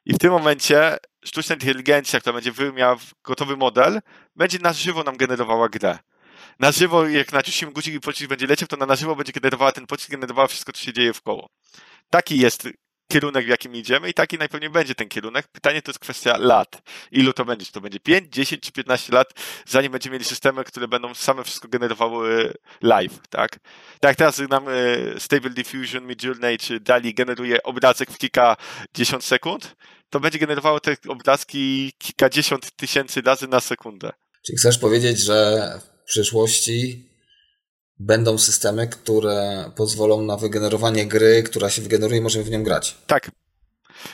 I 0.07 0.15
w 0.15 0.19
tym 0.19 0.31
momencie 0.31 0.97
sztuczna 1.25 1.55
inteligencja, 1.55 2.21
która 2.21 2.33
będzie 2.33 2.53
miała 2.73 2.97
gotowy 3.25 3.57
model, 3.57 4.01
będzie 4.37 4.59
na 4.59 4.73
żywo 4.73 5.03
nam 5.03 5.17
generowała 5.17 5.69
grę. 5.69 5.99
Na 6.59 6.73
żywo, 6.73 7.09
jak 7.09 7.33
nacisimy 7.33 7.73
guzik 7.73 7.95
i 7.95 8.01
pocisk 8.01 8.29
będzie 8.29 8.47
leciał, 8.47 8.69
to 8.69 8.77
na 8.77 8.97
żywo 8.97 9.17
będzie 9.17 9.33
generowała 9.33 9.73
ten 9.73 9.87
pocisk, 9.87 10.11
generowała 10.11 10.49
wszystko, 10.49 10.73
co 10.73 10.83
się 10.83 10.93
dzieje 10.93 11.13
w 11.13 11.23
koło. 11.23 11.49
Taki 12.11 12.39
jest 12.39 12.69
kierunek, 13.09 13.47
w 13.47 13.49
jakim 13.49 13.75
idziemy 13.75 14.11
i 14.11 14.15
taki 14.15 14.39
najpewniej 14.39 14.71
będzie 14.71 14.95
ten 14.95 15.09
kierunek. 15.09 15.49
Pytanie 15.49 15.83
to 15.83 15.91
jest 15.91 15.99
kwestia 15.99 16.37
lat. 16.39 16.83
Ilu 17.13 17.33
to 17.33 17.45
będzie? 17.45 17.67
Czy 17.67 17.73
to 17.73 17.81
będzie 17.81 18.01
5, 18.01 18.35
10 18.35 18.63
czy 18.63 18.73
15 18.73 19.13
lat, 19.13 19.33
zanim 19.67 19.93
będziemy 19.93 20.13
mieli 20.15 20.25
systemy, 20.25 20.65
które 20.65 20.89
będą 20.89 21.15
same 21.15 21.45
wszystko 21.45 21.69
generowały 21.69 22.55
live, 22.83 23.19
tak? 23.31 23.59
Tak 24.01 24.11
jak 24.11 24.17
teraz 24.17 24.39
nam 24.39 24.69
e, 24.69 24.73
Stable 25.21 25.51
Diffusion, 25.51 26.07
Midjourney 26.07 26.59
czy 26.59 26.81
DALI 26.81 27.15
generuje 27.15 27.63
obrazek 27.63 28.11
w 28.11 28.19
kilkadziesiąt 28.19 29.25
sekund, 29.25 29.77
to 30.11 30.21
będzie 30.21 30.39
generowało 30.39 30.81
te 30.81 30.97
obrazki 31.09 31.93
kilkadziesiąt 31.99 32.77
tysięcy 32.77 33.21
razy 33.21 33.49
na 33.49 33.61
sekundę. 33.61 34.13
Czyli 34.47 34.59
chcesz 34.59 34.79
powiedzieć, 34.79 35.19
że 35.19 35.81
w 36.03 36.05
przyszłości 36.05 37.09
będą 37.99 38.39
systemy, 38.39 38.89
które 38.89 39.71
pozwolą 39.77 40.23
na 40.23 40.37
wygenerowanie 40.37 41.07
gry, 41.07 41.43
która 41.43 41.71
się 41.71 41.83
wygeneruje 41.83 42.19
i 42.19 42.23
możemy 42.23 42.45
w 42.45 42.51
nią 42.51 42.63
grać. 42.63 42.97
Tak. 43.07 43.31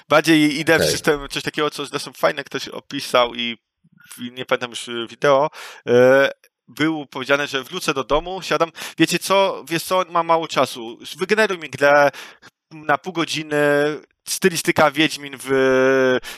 Bardziej 0.08 0.60
idę 0.60 0.74
okay. 0.74 0.86
w 0.86 0.90
system, 0.90 1.20
coś 1.30 1.42
takiego, 1.42 1.70
co 1.70 1.86
zresztą 1.86 2.12
fajne 2.12 2.44
ktoś 2.44 2.68
opisał 2.68 3.34
i 3.34 3.56
nie 4.32 4.46
pamiętam 4.46 4.70
już 4.70 4.90
wideo, 5.10 5.50
e, 5.86 6.30
był 6.68 7.06
powiedziane, 7.06 7.46
że 7.46 7.64
wrócę 7.64 7.94
do 7.94 8.04
domu, 8.04 8.42
siadam, 8.42 8.72
wiecie 8.98 9.18
co, 9.18 9.64
wiesz 9.68 9.82
co, 9.82 10.04
mam 10.10 10.26
mało 10.26 10.48
czasu, 10.48 10.98
wygeneruj 11.18 11.58
mi 11.58 11.70
grę 11.70 12.10
na 12.70 12.98
pół 12.98 13.12
godziny, 13.12 13.56
stylistyka 14.28 14.90
Wiedźmin 14.90 15.36
w, 15.38 15.52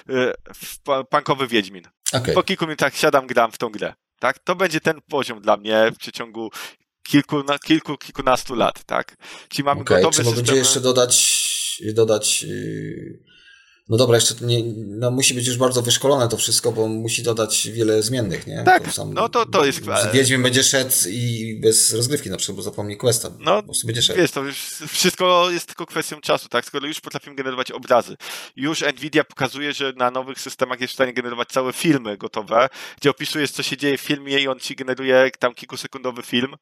e, 0.08 0.32
w 0.54 0.78
punkowy 1.10 1.46
Wiedźmin. 1.46 1.84
Okay. 2.12 2.34
Po 2.34 2.42
kilku 2.42 2.64
minutach 2.64 2.96
siadam, 2.96 3.26
gram 3.26 3.52
w 3.52 3.58
tą 3.58 3.68
grę. 3.68 3.94
Tak? 4.18 4.38
To 4.38 4.56
będzie 4.56 4.80
ten 4.80 5.00
poziom 5.00 5.40
dla 5.40 5.56
mnie 5.56 5.90
w 5.94 5.98
przeciągu 5.98 6.50
kilku, 7.02 7.42
na, 7.42 7.58
kilku, 7.58 7.98
kilkunastu 7.98 8.54
lat, 8.54 8.84
tak? 8.84 9.16
Czyli 9.48 9.64
mamy 9.64 9.80
okay, 9.80 9.96
gotowy 9.96 10.16
system... 10.16 10.34
będzie 10.34 10.56
jeszcze 10.56 10.80
dodać, 10.80 11.82
dodać 11.94 12.42
yy, 12.42 13.32
no 13.88 13.96
dobra, 13.96 14.16
jeszcze 14.16 14.34
nie, 14.40 14.62
no 14.86 15.10
musi 15.10 15.34
być 15.34 15.46
już 15.46 15.56
bardzo 15.56 15.82
wyszkolone 15.82 16.28
to 16.28 16.36
wszystko, 16.36 16.72
bo 16.72 16.88
musi 16.88 17.22
dodać 17.22 17.68
wiele 17.72 18.02
zmiennych, 18.02 18.46
nie? 18.46 18.62
Tak, 18.64 18.84
to 18.84 18.90
sam, 18.90 19.14
no 19.14 19.28
to, 19.28 19.46
to 19.46 19.64
jest... 19.64 19.80
Wiedźmin 20.12 20.42
będzie 20.42 20.64
szedł 20.64 20.94
i 21.08 21.58
bez 21.62 21.94
rozgrywki 21.94 22.30
na 22.30 22.36
przykład, 22.36 22.56
bo 22.56 22.62
zapomni 22.62 22.96
questa. 22.96 23.30
No, 23.38 23.62
po 23.62 23.72
będzie 23.84 24.02
szedł. 24.02 24.20
Wiesz, 24.20 24.30
to 24.30 24.42
wszystko 24.88 25.50
jest 25.50 25.66
tylko 25.66 25.86
kwestią 25.86 26.20
czasu, 26.20 26.48
tak? 26.48 26.64
Skoro 26.64 26.86
już 26.86 27.00
potrafimy 27.00 27.36
generować 27.36 27.70
obrazy. 27.70 28.16
Już 28.56 28.84
Nvidia 28.96 29.24
pokazuje, 29.24 29.72
że 29.72 29.92
na 29.96 30.10
nowych 30.10 30.40
systemach 30.40 30.80
jest 30.80 30.92
w 30.92 30.94
stanie 30.94 31.12
generować 31.12 31.48
całe 31.48 31.72
filmy 31.72 32.16
gotowe, 32.16 32.68
gdzie 33.00 33.10
opisujesz, 33.10 33.50
co 33.50 33.62
się 33.62 33.76
dzieje 33.76 33.98
w 33.98 34.00
filmie 34.00 34.38
i 34.38 34.48
on 34.48 34.60
ci 34.60 34.76
generuje 34.76 35.30
tam 35.38 35.54
kilkusekundowy 35.54 36.22
film 36.22 36.54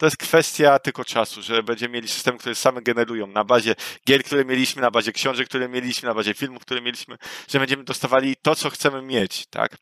to 0.00 0.06
jest 0.06 0.16
kwestia 0.16 0.78
tylko 0.78 1.04
czasu, 1.04 1.42
że 1.42 1.62
będziemy 1.62 1.94
mieli 1.94 2.08
systemy, 2.08 2.38
które 2.38 2.54
same 2.54 2.82
generują 2.82 3.26
na 3.26 3.44
bazie 3.44 3.74
gier, 4.06 4.24
które 4.24 4.44
mieliśmy, 4.44 4.82
na 4.82 4.90
bazie 4.90 5.12
książek, 5.12 5.48
które 5.48 5.68
mieliśmy, 5.68 6.08
na 6.08 6.14
bazie 6.14 6.34
filmów, 6.34 6.62
które 6.62 6.80
mieliśmy, 6.80 7.16
że 7.48 7.58
będziemy 7.58 7.84
dostawali 7.84 8.36
to, 8.42 8.54
co 8.54 8.70
chcemy 8.70 9.02
mieć, 9.02 9.46
tak? 9.46 9.76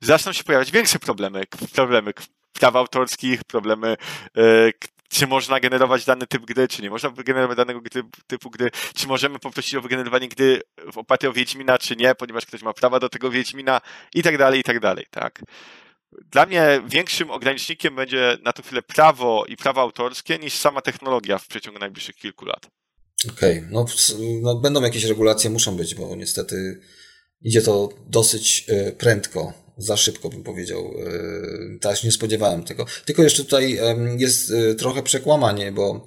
Zaczną 0.00 0.32
się 0.32 0.44
pojawiać 0.44 0.70
większe 0.70 0.98
problemy, 0.98 1.42
problemy 1.72 2.12
praw 2.52 2.76
autorskich, 2.76 3.44
problemy, 3.44 3.96
yy, 4.34 4.72
czy 5.08 5.26
można 5.26 5.60
generować 5.60 6.04
dany 6.04 6.26
typ 6.26 6.44
gry, 6.44 6.68
czy 6.68 6.82
nie 6.82 6.90
można 6.90 7.10
generować 7.10 7.56
danego 7.56 7.80
typu 8.26 8.50
gry, 8.50 8.70
czy 8.94 9.06
możemy 9.06 9.38
poprosić 9.38 9.74
o 9.74 9.80
wygenerowanie 9.80 10.28
gry 10.28 10.60
w 10.92 10.98
oparciu 10.98 11.28
o 11.28 11.32
Wiedźmina, 11.32 11.78
czy 11.78 11.96
nie, 11.96 12.14
ponieważ 12.14 12.46
ktoś 12.46 12.62
ma 12.62 12.72
prawa 12.72 13.00
do 13.00 13.08
tego 13.08 13.30
Wiedźmina 13.30 13.80
i 14.14 14.22
tak 14.22 14.38
dalej, 14.38 14.60
i 14.60 14.62
tak 14.62 14.80
dalej, 14.80 15.06
tak? 15.10 15.40
Dla 16.12 16.46
mnie 16.46 16.82
większym 16.88 17.30
ogranicznikiem 17.30 17.96
będzie 17.96 18.38
na 18.44 18.52
to 18.52 18.62
chwilę 18.62 18.82
prawo 18.82 19.44
i 19.48 19.56
prawa 19.56 19.82
autorskie 19.82 20.38
niż 20.38 20.54
sama 20.54 20.80
technologia 20.80 21.38
w 21.38 21.46
przeciągu 21.46 21.78
najbliższych 21.78 22.16
kilku 22.16 22.44
lat. 22.44 22.66
Okej, 23.32 23.58
okay. 23.58 23.68
no, 23.70 23.86
no, 24.42 24.54
będą 24.54 24.82
jakieś 24.82 25.04
regulacje, 25.04 25.50
muszą 25.50 25.76
być, 25.76 25.94
bo 25.94 26.16
niestety 26.16 26.80
idzie 27.42 27.62
to 27.62 27.88
dosyć 28.06 28.64
y, 28.68 28.92
prędko, 28.92 29.52
za 29.76 29.96
szybko 29.96 30.28
bym 30.28 30.42
powiedział. 30.42 30.92
Y, 31.74 31.78
też 31.80 32.04
nie 32.04 32.12
spodziewałem 32.12 32.64
tego. 32.64 32.86
Tylko 33.04 33.22
jeszcze 33.22 33.44
tutaj 33.44 33.78
jest 34.18 34.50
y, 34.50 34.74
trochę 34.74 35.02
przekłamanie, 35.02 35.72
bo 35.72 36.06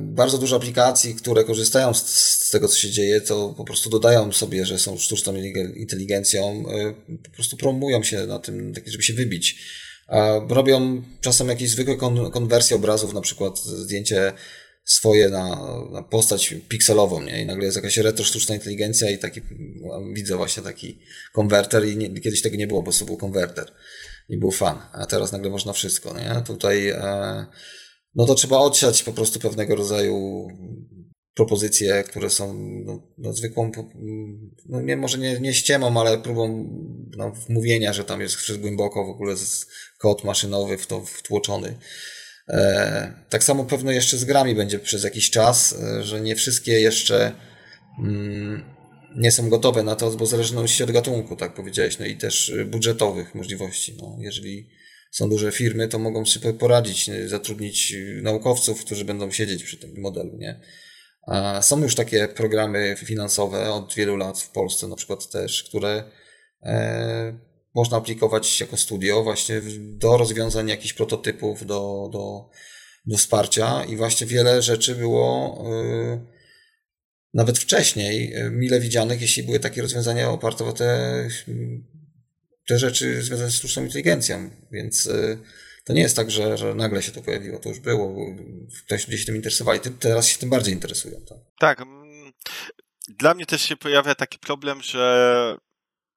bardzo 0.00 0.38
dużo 0.38 0.56
aplikacji, 0.56 1.14
które 1.14 1.44
korzystają 1.44 1.94
z, 1.94 2.08
z, 2.08 2.50
tego, 2.50 2.68
co 2.68 2.78
się 2.78 2.90
dzieje, 2.90 3.20
to 3.20 3.54
po 3.56 3.64
prostu 3.64 3.90
dodają 3.90 4.32
sobie, 4.32 4.66
że 4.66 4.78
są 4.78 4.98
sztuczną 4.98 5.34
inteligencją, 5.76 6.64
e, 6.70 6.94
po 7.24 7.30
prostu 7.30 7.56
promują 7.56 8.02
się 8.02 8.26
na 8.26 8.38
tym, 8.38 8.74
żeby 8.86 9.02
się 9.02 9.14
wybić. 9.14 9.58
Robią 10.48 11.02
czasem 11.20 11.48
jakieś 11.48 11.70
zwykłe 11.70 11.96
kon 11.96 12.30
konwersje 12.30 12.76
obrazów, 12.76 13.14
na 13.14 13.20
przykład 13.20 13.58
zdjęcie 13.58 14.32
swoje 14.84 15.28
na, 15.28 15.48
na 15.92 16.02
postać 16.02 16.54
pikselową, 16.68 17.22
nie? 17.22 17.42
I 17.42 17.46
nagle 17.46 17.64
jest 17.64 17.76
jakaś 17.76 17.96
retro 17.96 18.24
sztuczna 18.24 18.54
inteligencja 18.54 19.10
i 19.10 19.18
taki, 19.18 19.40
widzę 20.12 20.36
właśnie 20.36 20.62
taki 20.62 20.98
konwerter 21.32 21.88
i 21.88 21.96
nie, 21.96 22.20
kiedyś 22.20 22.42
tego 22.42 22.56
nie 22.56 22.66
było, 22.66 22.82
bo 22.82 22.92
to 22.92 23.04
był 23.04 23.16
konwerter 23.16 23.72
i 24.28 24.36
był 24.36 24.50
fan, 24.50 24.78
a 24.92 25.06
teraz 25.06 25.32
nagle 25.32 25.50
można 25.50 25.72
wszystko, 25.72 26.14
nie? 26.18 26.42
Tutaj 26.46 26.88
e, 26.88 27.46
no 28.16 28.26
to 28.26 28.34
trzeba 28.34 28.58
odsiać 28.58 29.02
po 29.02 29.12
prostu 29.12 29.40
pewnego 29.40 29.76
rodzaju 29.76 30.48
propozycje, 31.34 32.04
które 32.04 32.30
są 32.30 32.54
no, 32.84 33.02
no 33.18 33.32
zwykłą, 33.32 33.72
no 34.66 34.80
nie, 34.80 34.96
może 34.96 35.18
nie, 35.18 35.40
nie 35.40 35.54
ściemą, 35.54 36.00
ale 36.00 36.18
próbą 36.18 36.70
no, 37.16 37.32
mówienia, 37.48 37.92
że 37.92 38.04
tam 38.04 38.20
jest 38.20 38.34
wszystko 38.34 38.62
głęboko 38.62 39.06
w 39.06 39.10
ogóle 39.10 39.34
kod 39.98 40.24
maszynowy 40.24 40.78
w 40.78 40.86
to 40.86 41.00
wtłoczony. 41.00 41.78
E, 42.48 43.12
tak 43.28 43.44
samo 43.44 43.64
pewno 43.64 43.90
jeszcze 43.90 44.16
z 44.16 44.24
grami 44.24 44.54
będzie 44.54 44.78
przez 44.78 45.04
jakiś 45.04 45.30
czas, 45.30 45.72
e, 45.72 46.02
że 46.02 46.20
nie 46.20 46.36
wszystkie 46.36 46.80
jeszcze 46.80 47.32
mm, 47.98 48.64
nie 49.16 49.32
są 49.32 49.48
gotowe 49.48 49.82
na 49.82 49.96
to, 49.96 50.10
bo 50.10 50.26
zależności 50.26 50.82
od 50.82 50.90
gatunku, 50.90 51.36
tak 51.36 51.54
powiedziałeś, 51.54 51.98
no 51.98 52.06
i 52.06 52.16
też 52.16 52.52
budżetowych 52.66 53.34
możliwości. 53.34 53.96
No, 53.98 54.16
jeżeli 54.20 54.68
są 55.16 55.28
duże 55.28 55.52
firmy, 55.52 55.88
to 55.88 55.98
mogą 55.98 56.26
sobie 56.26 56.52
poradzić, 56.52 57.10
zatrudnić 57.26 57.96
naukowców, 58.22 58.84
którzy 58.84 59.04
będą 59.04 59.30
siedzieć 59.30 59.64
przy 59.64 59.76
tym 59.76 60.00
modelu, 60.00 60.36
nie? 60.36 60.60
A 61.26 61.62
są 61.62 61.82
już 61.82 61.94
takie 61.94 62.28
programy 62.28 62.96
finansowe 62.98 63.72
od 63.72 63.94
wielu 63.94 64.16
lat 64.16 64.40
w 64.40 64.50
Polsce 64.50 64.88
na 64.88 64.96
przykład 64.96 65.30
też, 65.30 65.62
które 65.62 66.04
e, 66.62 67.38
można 67.74 67.96
aplikować 67.96 68.60
jako 68.60 68.76
studio 68.76 69.22
właśnie 69.22 69.60
do 69.78 70.16
rozwiązań 70.16 70.68
jakichś 70.68 70.92
prototypów, 70.92 71.66
do, 71.66 72.08
do 72.12 72.50
do 73.06 73.16
wsparcia 73.16 73.84
i 73.84 73.96
właśnie 73.96 74.26
wiele 74.26 74.62
rzeczy 74.62 74.94
było 74.94 75.58
nawet 77.34 77.58
wcześniej 77.58 78.34
mile 78.50 78.80
widzianych, 78.80 79.20
jeśli 79.20 79.42
były 79.42 79.60
takie 79.60 79.82
rozwiązania 79.82 80.30
oparte 80.30 80.64
o 80.64 80.72
te, 80.72 81.28
te 82.66 82.78
rzeczy 82.78 83.22
związane 83.22 83.50
z 83.50 83.54
sztuczną 83.54 83.84
inteligencją, 83.84 84.50
więc 84.72 85.08
to 85.86 85.92
nie 85.92 86.00
jest 86.00 86.16
tak, 86.16 86.30
że, 86.30 86.58
że 86.58 86.74
nagle 86.74 87.02
się 87.02 87.12
to 87.12 87.22
pojawiło, 87.22 87.58
to 87.58 87.68
już 87.68 87.78
było, 87.78 88.36
ktoś 88.84 89.06
gdzieś 89.06 89.20
się 89.20 89.26
tym 89.26 89.36
interesowali, 89.36 89.80
teraz 90.00 90.28
się 90.28 90.38
tym 90.38 90.50
bardziej 90.50 90.74
interesują. 90.74 91.20
Tak? 91.28 91.38
tak. 91.58 91.80
Mm, 91.80 92.32
dla 93.08 93.34
mnie 93.34 93.46
też 93.46 93.62
się 93.62 93.76
pojawia 93.76 94.14
taki 94.14 94.38
problem, 94.38 94.82
że 94.82 95.56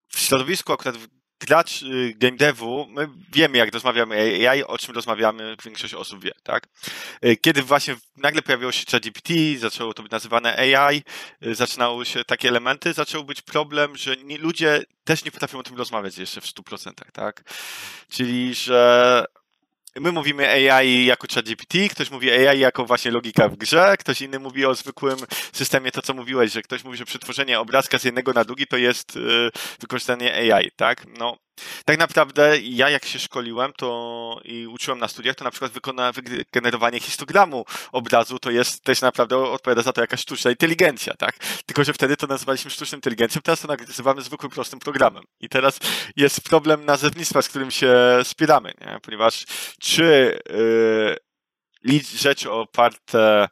w 0.07 0.19
środowisku 0.19 0.73
akurat 0.73 0.95
gracz 1.39 1.81
y, 1.81 2.13
game 2.17 2.37
devu, 2.37 2.87
my 2.89 3.07
wiemy 3.33 3.57
jak 3.57 3.73
rozmawiamy 3.73 4.15
AI, 4.49 4.63
o 4.63 4.77
czym 4.77 4.95
rozmawiamy, 4.95 5.55
większość 5.65 5.93
osób 5.93 6.23
wie, 6.23 6.31
tak? 6.43 6.67
Y, 7.25 7.37
kiedy 7.37 7.63
właśnie 7.63 7.95
nagle 8.17 8.41
pojawiło 8.41 8.71
się 8.71 8.85
ChatGPT, 8.91 9.33
zaczęło 9.59 9.93
to 9.93 10.03
być 10.03 10.11
nazywane 10.11 10.75
AI, 10.77 11.03
y, 11.45 11.55
zaczynały 11.55 12.05
się 12.05 12.25
takie 12.25 12.47
elementy, 12.49 12.93
zaczął 12.93 13.23
być 13.23 13.41
problem, 13.41 13.97
że 13.97 14.17
nie, 14.17 14.37
ludzie 14.37 14.83
też 15.03 15.25
nie 15.25 15.31
potrafią 15.31 15.59
o 15.59 15.63
tym 15.63 15.77
rozmawiać 15.77 16.17
jeszcze 16.17 16.41
w 16.41 16.45
100%, 16.45 17.11
tak? 17.13 17.43
Czyli, 18.09 18.55
że 18.55 19.25
My 19.99 20.11
mówimy 20.11 20.71
AI 20.73 21.05
jako 21.05 21.27
ChatGPT, 21.33 21.73
ktoś 21.91 22.11
mówi 22.11 22.31
AI 22.31 22.59
jako 22.59 22.85
właśnie 22.85 23.11
logika 23.11 23.49
w 23.49 23.57
grze, 23.57 23.95
ktoś 23.99 24.21
inny 24.21 24.39
mówi 24.39 24.65
o 24.65 24.75
zwykłym 24.75 25.17
systemie, 25.53 25.91
to 25.91 26.01
co 26.01 26.13
mówiłeś, 26.13 26.51
że 26.51 26.61
ktoś 26.61 26.83
mówi, 26.83 26.97
że 26.97 27.05
przetworzenie 27.05 27.59
obrazka 27.59 27.99
z 27.99 28.03
jednego 28.03 28.33
na 28.33 28.43
drugi 28.43 28.67
to 28.67 28.77
jest 28.77 29.15
y, 29.15 29.19
wykorzystanie 29.79 30.55
AI, 30.55 30.71
tak? 30.75 31.05
No, 31.17 31.37
tak 31.86 31.99
naprawdę 31.99 32.60
ja 32.62 32.89
jak 32.89 33.05
się 33.05 33.20
szkoliłem 33.20 33.74
to 33.78 34.41
i 34.43 34.68
uczyłem 34.68 34.99
na 34.99 35.07
studiach, 35.07 35.36
to 35.36 35.43
na 35.43 35.51
przykład 35.51 35.72
wygenerowanie 36.14 36.99
histogramu 36.99 37.66
obrazu 37.91 38.39
to 38.39 38.51
jest 38.51 38.84
też 38.84 39.01
naprawdę 39.01 39.38
odpowiada 39.38 39.82
za 39.82 39.93
to 39.93 40.01
jakaś 40.01 40.20
sztuczna 40.20 40.51
inteligencja, 40.51 41.14
tak? 41.14 41.38
Tylko, 41.66 41.84
że 41.84 41.93
wtedy 41.93 42.18
to 42.18 42.28
nazywaliśmy 42.28 42.72
sztuczną 42.72 42.95
inteligencją, 42.95 43.41
teraz 43.41 43.62
to 43.62 43.68
nazywamy 43.68 44.22
zwykłym, 44.22 44.51
prostym 44.51 44.80
programem. 44.80 45.24
I 45.39 45.49
teraz 45.49 45.80
jest 46.16 46.41
problem 46.41 46.86
nazewnictwa, 46.86 47.41
z 47.41 47.49
którym 47.49 47.72
się 47.72 47.95
spieramy, 48.24 48.74
nie? 48.82 48.99
ponieważ 49.01 49.45
czy 49.80 50.39
yy, 51.84 52.01
rzeczy 52.18 52.51
oparte 52.51 53.47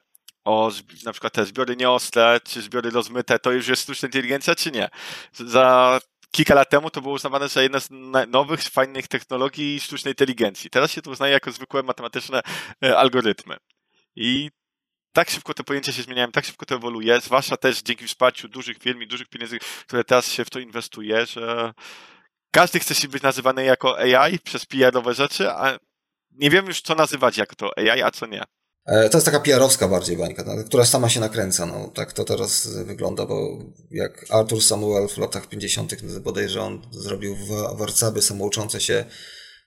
o 0.46 0.72
na 1.06 1.12
przykład 1.12 1.34
te 1.34 1.46
zbiory 1.46 1.76
nieostre, 1.76 2.40
czy 2.44 2.62
zbiory 2.62 2.90
rozmyte, 2.90 3.40
to 3.40 3.52
już 3.52 3.68
jest 3.68 3.84
sztuczna 3.84 4.08
inteligencja, 4.08 4.56
czy 4.56 4.72
nie? 4.72 4.90
Za 5.34 6.00
kilka 6.38 6.56
lat 6.56 6.70
temu 6.70 6.90
to 6.90 7.02
było 7.02 7.14
uznawane 7.14 7.50
za 7.50 7.62
jedna 7.62 7.80
z 7.80 7.90
nowych, 8.28 8.62
fajnych 8.62 9.08
technologii 9.08 9.80
sztucznej 9.80 10.12
inteligencji. 10.12 10.70
Teraz 10.70 10.92
się 10.92 11.02
to 11.02 11.12
uznaje 11.12 11.34
jako 11.34 11.52
zwykłe 11.52 11.84
matematyczne 11.84 12.42
e, 12.84 12.98
algorytmy. 12.98 13.58
I 14.16 14.50
tak 15.14 15.30
szybko 15.30 15.54
te 15.54 15.64
pojęcia 15.64 15.92
się 15.92 16.04
zmieniają, 16.04 16.32
tak 16.32 16.46
szybko 16.46 16.66
to 16.66 16.76
ewoluuje, 16.76 17.22
zwłaszcza 17.22 17.58
też 17.58 17.82
dzięki 17.82 18.08
wsparciu 18.08 18.48
dużych 18.48 18.78
firm 18.78 19.02
i 19.02 19.08
dużych 19.08 19.28
pieniędzy, 19.28 19.60
które 19.60 20.04
teraz 20.04 20.32
się 20.32 20.46
w 20.46 20.50
to 20.50 20.60
inwestuje, 20.60 21.26
że 21.26 21.74
każdy 22.52 22.80
chce 22.80 22.96
się 22.96 23.08
być 23.08 23.24
nazywany 23.24 23.66
jako 23.66 24.00
AI 24.00 24.40
przez 24.40 24.66
PR-owe 24.66 25.14
rzeczy, 25.14 25.52
a 25.52 25.78
nie 26.32 26.50
wiem 26.50 26.66
już, 26.66 26.82
co 26.82 26.96
nazywać 26.96 27.38
jako 27.38 27.56
to 27.56 27.78
AI, 27.78 28.02
a 28.02 28.12
co 28.12 28.26
nie. 28.26 28.44
E, 28.88 29.10
to 29.10 29.18
jest 29.18 29.26
taka 29.26 29.40
PR-owska 29.40 29.88
bardziej 29.88 30.18
bańka, 30.18 30.44
która 30.66 30.86
sama 30.86 31.10
się 31.10 31.20
nakręca. 31.20 31.66
No, 31.66 31.92
tak 31.96 32.14
to 32.14 32.24
teraz 32.24 32.68
wygląda, 32.68 33.26
bo 33.26 33.60
jak 33.92 34.26
Arthur 34.30 34.64
Samuel 34.64 35.08
w 35.08 35.18
latach 35.18 35.50
50. 35.50 36.20
bodajże 36.20 36.62
on 36.62 36.82
zrobił 36.92 37.38
warcaby 37.76 38.22
samouczące 38.22 38.82
się 38.82 39.06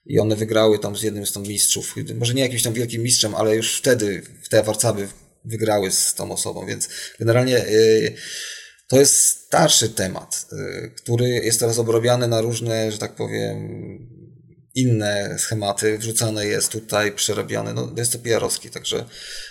i 0.05 0.19
one 0.19 0.35
wygrały 0.35 0.79
tam 0.79 0.95
z 0.95 1.03
jednym 1.03 1.25
z 1.25 1.31
tam 1.31 1.43
mistrzów. 1.43 1.95
Może 2.15 2.33
nie 2.33 2.41
jakimś 2.41 2.63
tam 2.63 2.73
wielkim 2.73 3.03
mistrzem, 3.03 3.35
ale 3.35 3.55
już 3.55 3.77
wtedy 3.77 4.21
te 4.49 4.63
warcaby 4.63 5.07
wygrały 5.45 5.91
z 5.91 6.13
tą 6.13 6.31
osobą, 6.31 6.65
więc 6.65 6.89
generalnie 7.19 7.53
yy, 7.53 8.15
to 8.87 8.99
jest 8.99 9.15
starszy 9.15 9.89
temat, 9.89 10.45
yy, 10.51 10.91
który 10.95 11.29
jest 11.29 11.59
teraz 11.59 11.79
obrabiany 11.79 12.27
na 12.27 12.41
różne, 12.41 12.91
że 12.91 12.97
tak 12.97 13.15
powiem, 13.15 14.20
inne 14.75 15.35
schematy, 15.39 15.97
wrzucane 15.97 16.45
jest 16.45 16.71
tutaj, 16.71 17.11
przerabiane, 17.11 17.73
no 17.73 17.93
jest 17.97 18.13
to 18.13 18.19
PR-owski, 18.19 18.69
także 18.69 19.05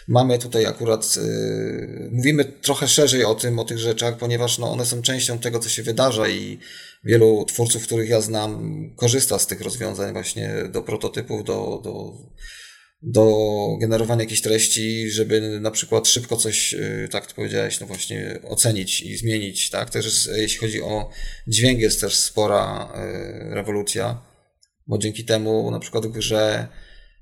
mamy 0.09 0.39
tutaj 0.39 0.67
akurat, 0.67 1.17
yy, 1.17 2.09
mówimy 2.13 2.45
trochę 2.45 2.89
szerzej 2.89 3.25
o 3.25 3.35
tym, 3.35 3.59
o 3.59 3.65
tych 3.65 3.79
rzeczach, 3.79 4.17
ponieważ 4.17 4.59
no, 4.59 4.73
one 4.73 4.87
są 4.87 5.03
częścią 5.03 5.39
tego, 5.39 5.59
co 5.59 5.69
się 5.69 5.83
wydarza 5.83 6.29
i 6.29 6.59
wielu 7.05 7.45
twórców, 7.45 7.83
których 7.83 8.09
ja 8.09 8.21
znam, 8.21 8.95
korzysta 8.97 9.39
z 9.39 9.47
tych 9.47 9.61
rozwiązań 9.61 10.13
właśnie 10.13 10.53
do 10.73 10.83
prototypów, 10.83 11.45
do, 11.45 11.81
do, 11.85 12.13
do 13.03 13.37
generowania 13.81 14.23
jakichś 14.23 14.41
treści, 14.41 15.11
żeby 15.11 15.61
na 15.61 15.71
przykład 15.71 16.09
szybko 16.09 16.37
coś, 16.37 16.73
yy, 16.73 17.09
tak 17.11 17.27
to 17.27 17.35
powiedziałeś, 17.35 17.81
no 17.81 17.87
właśnie 17.87 18.41
ocenić 18.49 19.03
i 19.03 19.17
zmienić, 19.17 19.71
tak, 19.71 19.91
też 19.91 20.31
jeśli 20.37 20.59
chodzi 20.59 20.83
o 20.83 21.11
dźwięk 21.47 21.81
jest 21.81 22.01
też 22.01 22.17
spora 22.17 22.93
yy, 22.95 23.55
rewolucja, 23.55 24.30
bo 24.91 24.99
dzięki 24.99 25.25
temu 25.25 25.71
na 25.71 25.79
przykład 25.79 26.07
w 26.07 26.13
grze 26.13 26.69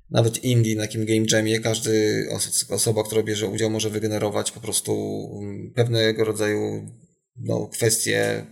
nawet 0.09 0.43
indie 0.43 0.75
na 0.75 0.81
takim 0.81 1.05
game 1.05 1.25
jamie 1.31 1.59
każdy 1.59 2.25
osoba, 2.69 3.03
która 3.03 3.23
bierze 3.23 3.47
udział 3.47 3.69
może 3.69 3.89
wygenerować 3.89 4.51
po 4.51 4.59
prostu 4.59 4.93
mm, 5.41 5.73
pewnego 5.75 6.23
rodzaju 6.23 6.91
no, 7.37 7.67
kwestie 7.67 8.45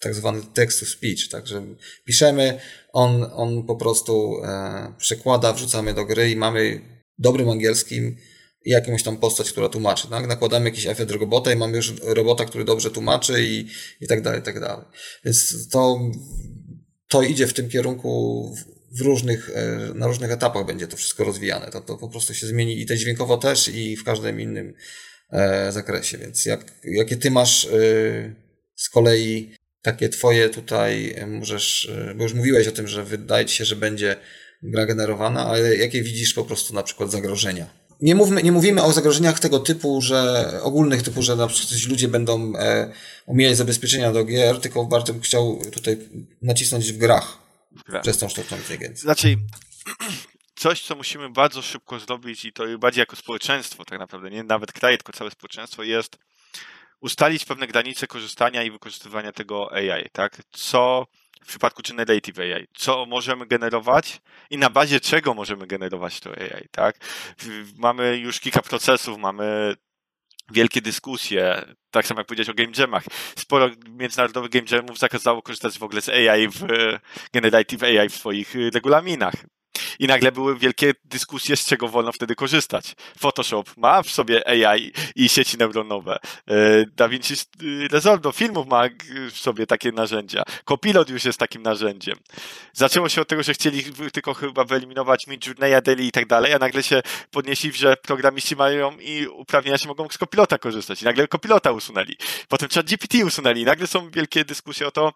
tak 0.00 0.14
zwany 0.14 0.42
text 0.54 0.80
to 0.80 0.86
speech, 0.86 1.28
także 1.30 1.62
piszemy, 2.04 2.60
on, 2.92 3.26
on 3.32 3.66
po 3.66 3.76
prostu 3.76 4.36
e, 4.44 4.94
przekłada, 4.98 5.52
wrzucamy 5.52 5.94
do 5.94 6.04
gry 6.04 6.30
i 6.30 6.36
mamy 6.36 6.80
dobrym 7.18 7.48
angielskim 7.48 8.16
jakąś 8.64 9.02
tam 9.02 9.16
postać, 9.16 9.52
która 9.52 9.68
tłumaczy. 9.68 10.08
Tak? 10.08 10.26
Nakładamy 10.26 10.64
jakiś 10.64 10.86
efekt 10.86 11.10
robota 11.10 11.52
i 11.52 11.56
mamy 11.56 11.76
już 11.76 11.94
robota, 12.02 12.44
który 12.44 12.64
dobrze 12.64 12.90
tłumaczy 12.90 13.44
i, 13.44 13.66
i 14.00 14.06
tak 14.06 14.22
dalej, 14.22 14.40
i 14.40 14.42
tak 14.42 14.60
dalej. 14.60 14.84
Więc 15.24 15.68
to 15.68 16.00
to 17.08 17.22
idzie 17.22 17.46
w 17.46 17.52
tym 17.52 17.68
kierunku 17.68 18.54
w 18.92 19.00
różnych, 19.00 19.50
e, 19.54 19.94
na 19.94 20.06
różnych 20.06 20.30
etapach 20.30 20.66
będzie 20.66 20.88
to 20.88 20.96
wszystko 20.96 21.24
rozwijane. 21.24 21.70
To, 21.70 21.80
to 21.80 21.96
po 21.96 22.08
prostu 22.08 22.34
się 22.34 22.46
zmieni 22.46 22.80
i 22.80 22.86
te 22.86 22.96
dźwiękowo 22.96 23.36
też 23.36 23.68
i 23.68 23.96
w 23.96 24.04
każdym 24.04 24.40
innym 24.40 24.74
e, 25.30 25.72
zakresie. 25.72 26.18
Więc 26.18 26.46
jak, 26.46 26.72
jakie 26.84 27.16
ty 27.16 27.30
masz 27.30 27.64
e, 27.64 27.68
z 28.74 28.88
kolei 28.88 29.54
takie 29.82 30.08
twoje 30.08 30.48
tutaj 30.48 31.16
możesz, 31.26 31.92
bo 32.16 32.22
już 32.22 32.34
mówiłeś 32.34 32.68
o 32.68 32.72
tym, 32.72 32.88
że 32.88 33.04
wydaje 33.04 33.46
ci 33.46 33.56
się, 33.56 33.64
że 33.64 33.76
będzie 33.76 34.16
gra 34.62 34.86
generowana, 34.86 35.46
ale 35.46 35.76
jakie 35.76 36.02
widzisz 36.02 36.34
po 36.34 36.44
prostu 36.44 36.74
na 36.74 36.82
przykład 36.82 37.10
zagrożenia? 37.10 37.85
Nie, 38.00 38.14
mówmy, 38.14 38.42
nie 38.42 38.52
mówimy 38.52 38.82
o 38.82 38.92
zagrożeniach 38.92 39.40
tego 39.40 39.58
typu, 39.58 40.02
że 40.02 40.50
ogólnych 40.62 41.02
typu, 41.02 41.22
że 41.22 41.36
na 41.36 41.46
przykład 41.46 41.88
ludzie 41.88 42.08
będą 42.08 42.52
e, 42.56 43.54
zabezpieczenia 43.54 44.12
do 44.12 44.24
gier, 44.24 44.60
tylko 44.60 44.84
bardzo 44.84 45.12
bym 45.12 45.22
chciał 45.22 45.60
tutaj 45.72 45.98
nacisnąć 46.42 46.92
w 46.92 46.98
grach, 46.98 47.38
w 47.72 47.82
grach. 47.82 48.02
przez 48.02 48.18
tą 48.18 48.28
sztuczną 48.28 48.56
inteligencję. 48.56 49.02
Znaczy, 49.02 49.36
coś, 50.62 50.82
co 50.82 50.96
musimy 50.96 51.30
bardzo 51.30 51.62
szybko 51.62 52.00
zrobić 52.00 52.44
i 52.44 52.52
to 52.52 52.78
bardziej 52.78 53.00
jako 53.00 53.16
społeczeństwo 53.16 53.84
tak 53.84 53.98
naprawdę, 53.98 54.30
nie 54.30 54.42
nawet 54.42 54.72
kraje, 54.72 54.98
tylko 54.98 55.12
całe 55.12 55.30
społeczeństwo 55.30 55.82
jest 55.82 56.18
ustalić 57.00 57.44
pewne 57.44 57.66
granice 57.66 58.06
korzystania 58.06 58.62
i 58.62 58.70
wykorzystywania 58.70 59.32
tego 59.32 59.72
AI, 59.72 60.10
tak? 60.12 60.42
Co 60.52 61.06
w 61.42 61.48
przypadku 61.48 61.82
Generative 61.88 62.38
AI, 62.38 62.66
co 62.74 63.06
możemy 63.06 63.46
generować 63.46 64.20
i 64.50 64.58
na 64.58 64.70
bazie 64.70 65.00
czego 65.00 65.34
możemy 65.34 65.66
generować 65.66 66.20
to 66.20 66.30
AI, 66.30 66.68
tak? 66.70 66.98
Mamy 67.76 68.16
już 68.16 68.40
kilka 68.40 68.62
procesów, 68.62 69.18
mamy 69.18 69.76
wielkie 70.50 70.80
dyskusje, 70.80 71.64
tak 71.90 72.06
samo 72.06 72.20
jak 72.20 72.26
powiedziałeś 72.26 72.48
o 72.48 72.54
game 72.54 72.72
jamach. 72.78 73.04
Sporo 73.36 73.70
międzynarodowych 73.88 74.50
game 74.50 74.66
jamów 74.70 74.98
zakazało 74.98 75.42
korzystać 75.42 75.78
w 75.78 75.82
ogóle 75.82 76.02
z 76.02 76.08
AI 76.08 76.48
w 76.48 76.66
Generative 77.32 77.82
AI 77.82 78.08
w 78.08 78.16
swoich 78.16 78.54
regulaminach. 78.74 79.34
I 79.98 80.06
nagle 80.06 80.32
były 80.32 80.58
wielkie 80.58 80.92
dyskusje, 81.04 81.56
z 81.56 81.66
czego 81.66 81.88
wolno 81.88 82.12
wtedy 82.12 82.34
korzystać. 82.34 82.94
Photoshop 83.18 83.64
ma 83.76 84.02
w 84.02 84.10
sobie 84.10 84.48
AI 84.48 84.92
i 85.16 85.28
sieci 85.28 85.58
neuronowe. 85.58 86.18
E, 86.46 86.54
DaVinci 86.96 87.34
Resolve 87.90 88.20
do 88.20 88.32
filmów 88.32 88.66
ma 88.66 88.82
w 89.30 89.38
sobie 89.38 89.66
takie 89.66 89.92
narzędzia. 89.92 90.42
Copilot 90.64 91.10
już 91.10 91.24
jest 91.24 91.38
takim 91.38 91.62
narzędziem. 91.62 92.16
Zaczęło 92.72 93.08
się 93.08 93.20
od 93.20 93.28
tego, 93.28 93.42
że 93.42 93.54
chcieli 93.54 93.84
tylko 94.12 94.34
chyba 94.34 94.64
wyeliminować 94.64 95.26
Midjourneya, 95.26 95.82
Daily 95.82 96.02
i 96.04 96.12
tak 96.12 96.26
dalej, 96.26 96.52
a 96.52 96.58
nagle 96.58 96.82
się 96.82 97.02
podnieśli, 97.30 97.72
że 97.72 97.96
programiści 97.96 98.56
mają 98.56 98.96
i 98.98 99.26
uprawnienia 99.26 99.78
się 99.78 99.88
mogą 99.88 100.08
z 100.08 100.18
Copilota 100.18 100.58
korzystać. 100.58 101.02
I 101.02 101.04
nagle 101.04 101.28
Copilota 101.28 101.72
usunęli. 101.72 102.16
Potem 102.48 102.68
ChatGPT 102.68 103.14
usunęli. 103.24 103.60
I 103.60 103.64
nagle 103.64 103.86
są 103.86 104.10
wielkie 104.10 104.44
dyskusje 104.44 104.86
o 104.86 104.90
to, 104.90 105.12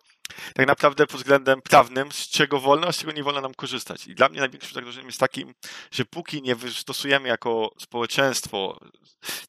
tak 0.55 0.67
naprawdę 0.67 1.07
pod 1.07 1.17
względem 1.17 1.63
prawnym, 1.63 2.13
z 2.13 2.29
czego 2.29 2.61
wolno, 2.61 2.87
a 2.87 2.93
z 2.93 2.99
czego 2.99 3.13
nie 3.13 3.23
wolno 3.23 3.41
nam 3.41 3.55
korzystać. 3.55 4.07
I 4.07 4.15
dla 4.15 4.29
mnie 4.29 4.41
największym 4.41 4.75
zagrożeniem 4.75 5.07
jest 5.07 5.21
takim, 5.21 5.55
że 5.91 6.05
póki 6.05 6.43
nie 6.43 6.55
wystosujemy 6.55 7.29
jako 7.29 7.75
społeczeństwo, 7.79 8.81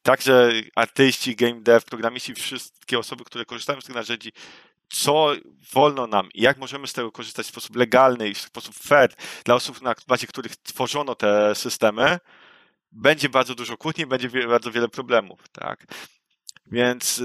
także 0.02 0.52
artyści, 0.76 1.36
game 1.36 1.60
dev, 1.60 1.86
programiści, 1.86 2.34
wszystkie 2.34 2.98
osoby, 2.98 3.24
które 3.24 3.44
korzystają 3.44 3.80
z 3.80 3.84
tych 3.84 3.94
narzędzi, 3.94 4.32
co 4.88 5.32
wolno 5.72 6.06
nam 6.06 6.28
i 6.34 6.42
jak 6.42 6.58
możemy 6.58 6.86
z 6.86 6.92
tego 6.92 7.12
korzystać 7.12 7.46
w 7.46 7.48
sposób 7.48 7.76
legalny 7.76 8.28
i 8.28 8.34
w 8.34 8.40
sposób 8.40 8.74
fair 8.74 9.14
dla 9.44 9.54
osób, 9.54 9.82
na 9.82 9.94
bazie 10.06 10.26
których 10.26 10.56
tworzono 10.56 11.14
te 11.14 11.54
systemy, 11.54 12.18
będzie 12.92 13.28
bardzo 13.28 13.54
dużo 13.54 13.76
kłótni, 13.76 14.06
będzie 14.06 14.28
bardzo 14.48 14.70
wiele 14.70 14.88
problemów, 14.88 15.48
tak? 15.48 15.86
Więc 16.66 17.22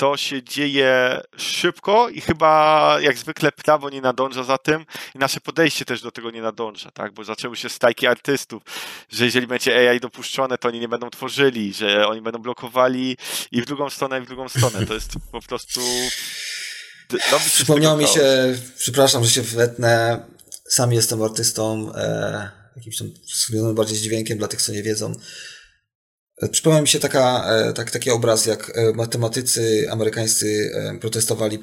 to 0.00 0.16
się 0.16 0.42
dzieje 0.42 1.20
szybko 1.36 2.08
i 2.08 2.20
chyba 2.20 2.96
jak 3.00 3.18
zwykle 3.18 3.52
prawo 3.52 3.90
nie 3.90 4.00
nadąża 4.00 4.44
za 4.44 4.58
tym 4.58 4.86
i 5.14 5.18
nasze 5.18 5.40
podejście 5.40 5.84
też 5.84 6.02
do 6.02 6.10
tego 6.10 6.30
nie 6.30 6.42
nadąża, 6.42 6.90
tak? 6.90 7.12
Bo 7.12 7.24
zaczęły 7.24 7.56
się 7.56 7.68
stajki 7.68 8.06
artystów, 8.06 8.62
że 9.10 9.24
jeżeli 9.24 9.46
będzie 9.46 9.90
AI 9.90 10.00
dopuszczone, 10.00 10.58
to 10.58 10.68
oni 10.68 10.80
nie 10.80 10.88
będą 10.88 11.10
tworzyli, 11.10 11.74
że 11.74 12.08
oni 12.08 12.20
będą 12.20 12.38
blokowali 12.38 13.16
i 13.52 13.62
w 13.62 13.66
drugą 13.66 13.90
stronę, 13.90 14.18
i 14.18 14.22
w 14.22 14.26
drugą 14.26 14.48
stronę. 14.48 14.86
To 14.86 14.94
jest 14.94 15.12
po 15.32 15.40
prostu... 15.40 15.80
Przypomniało 17.46 17.96
mi 17.96 18.06
się, 18.06 18.54
przepraszam, 18.78 19.24
że 19.24 19.30
się 19.30 19.42
wetnę, 19.42 20.24
sam 20.68 20.92
jestem 20.92 21.22
artystą, 21.22 21.92
e, 21.94 22.50
jakimś 22.76 22.98
tam 22.98 23.08
bardziej 23.74 23.96
z 23.96 24.02
dźwiękiem 24.02 24.38
dla 24.38 24.48
tych, 24.48 24.62
co 24.62 24.72
nie 24.72 24.82
wiedzą. 24.82 25.14
Przypomniał 26.48 26.82
mi 26.82 26.88
się 26.88 27.00
taka, 27.00 27.44
e, 27.48 27.72
tak, 27.72 27.90
taki 27.90 28.10
obraz, 28.10 28.46
jak 28.46 28.72
e, 28.74 28.92
matematycy 28.92 29.86
amerykańscy 29.90 30.70
e, 30.74 30.98
protestowali, 30.98 31.58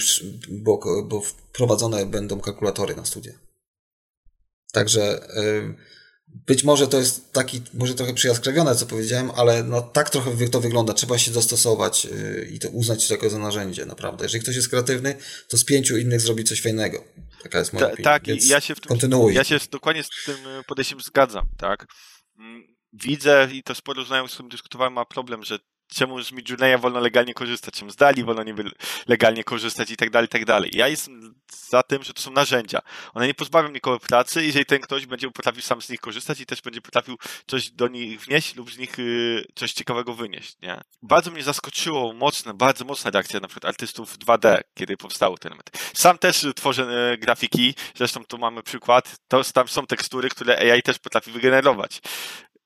bo, 0.50 1.04
bo 1.04 1.22
wprowadzone 1.22 2.06
będą 2.06 2.40
kalkulatory 2.40 2.96
na 2.96 3.06
studia. 3.06 3.34
Także 4.72 5.28
być 6.28 6.64
może 6.64 6.88
to 6.88 7.00
jest 7.00 7.34
taki, 7.34 7.62
może 7.74 7.96
trochę 7.96 8.14
przyjaskrawione, 8.14 8.76
co 8.76 8.86
powiedziałem, 8.86 9.32
ale 9.36 9.64
no 9.64 9.82
tak 9.82 10.10
trochę 10.10 10.50
to 10.50 10.62
wygląda. 10.62 10.94
Trzeba 10.94 11.18
się 11.18 11.32
dostosować 11.32 12.08
i 12.52 12.60
to 12.60 12.70
uznać 12.70 13.10
jako 13.10 13.30
za 13.30 13.40
narzędzie, 13.40 13.86
naprawdę. 13.86 14.26
Jeżeli 14.26 14.44
ktoś 14.44 14.56
jest 14.56 14.70
kreatywny, 14.70 15.16
to 15.50 15.58
z 15.58 15.64
pięciu 15.64 15.98
innych 15.98 16.22
zrobi 16.22 16.44
coś 16.44 16.62
fajnego. 16.62 17.04
Taka 17.44 17.60
jest 17.60 17.74
moja 17.74 17.86
Ta, 17.86 17.94
opinia. 17.94 18.10
Tak, 18.10 18.26
Więc 18.26 18.50
ja 18.50 18.62
się, 18.62 18.76
w 18.76 18.80
tym, 18.80 18.90
kontynuuj. 18.90 19.34
ja 19.34 19.44
się 19.44 19.60
dokładnie 19.72 20.04
z 20.04 20.10
tym 20.26 20.38
podejściem 20.68 21.02
zgadzam, 21.02 21.50
tak. 21.58 21.86
Widzę 22.94 23.48
i 23.52 23.64
to 23.64 23.76
sporo 23.76 24.04
znajomych, 24.04 24.32
z 24.32 24.34
którym 24.34 24.50
dyskutowałem, 24.50 24.94
ma 24.94 25.06
problem, 25.06 25.44
że 25.44 25.60
czemu 25.88 26.22
z 26.24 26.32
Midjourneya 26.32 26.78
wolno 26.78 27.00
legalnie 27.00 27.34
korzystać, 27.34 27.74
czemu 27.74 27.92
z 27.92 27.96
Dali 27.96 28.24
wolno 28.24 28.44
nie 28.44 28.54
legalnie 29.08 29.44
korzystać 29.44 29.92
i 29.92 29.98
tak 29.98 30.10
dalej, 30.10 30.26
i 30.26 30.30
tak 30.30 30.46
dalej. 30.46 30.72
Ja 30.74 30.88
jestem 30.88 31.36
za 31.70 31.84
tym, 31.84 32.04
że 32.04 32.14
to 32.14 32.22
są 32.22 32.32
narzędzia. 32.32 32.80
One 33.14 33.28
nie 33.28 33.34
pozbawią 33.34 33.70
nikogo 33.70 34.00
pracy, 34.00 34.46
jeżeli 34.46 34.66
ten 34.66 34.80
ktoś 34.80 35.06
będzie 35.06 35.32
potrafił 35.32 35.62
sam 35.62 35.82
z 35.82 35.90
nich 35.90 36.00
korzystać 36.00 36.40
i 36.40 36.46
też 36.46 36.62
będzie 36.62 36.82
potrafił 36.82 37.18
coś 37.48 37.72
do 37.72 37.88
nich 37.88 38.22
wnieść 38.22 38.56
lub 38.56 38.72
z 38.72 38.78
nich 38.78 39.00
y, 39.00 39.46
coś 39.56 39.74
ciekawego 39.74 40.14
wynieść, 40.14 40.58
nie? 40.62 40.82
Bardzo 41.02 41.32
mnie 41.32 41.44
zaskoczyło 41.44 42.14
mocne, 42.14 42.54
bardzo 42.54 42.86
mocna 42.86 43.12
reakcja 43.12 43.40
na 43.40 43.48
przykład 43.48 43.70
artystów 43.70 44.18
2D, 44.18 44.60
kiedy 44.74 44.98
powstały 44.98 45.38
te 45.38 45.50
elementy. 45.50 45.72
Sam 45.94 46.18
też 46.18 46.46
tworzę 46.56 47.12
y, 47.14 47.18
grafiki, 47.18 47.76
zresztą 47.96 48.26
tu 48.26 48.38
mamy 48.38 48.64
przykład, 48.64 49.16
to 49.28 49.44
tam 49.44 49.68
są 49.68 49.88
tekstury, 49.88 50.30
które 50.30 50.74
AI 50.74 50.82
też 50.82 51.00
potrafi 51.00 51.32
wygenerować 51.32 52.02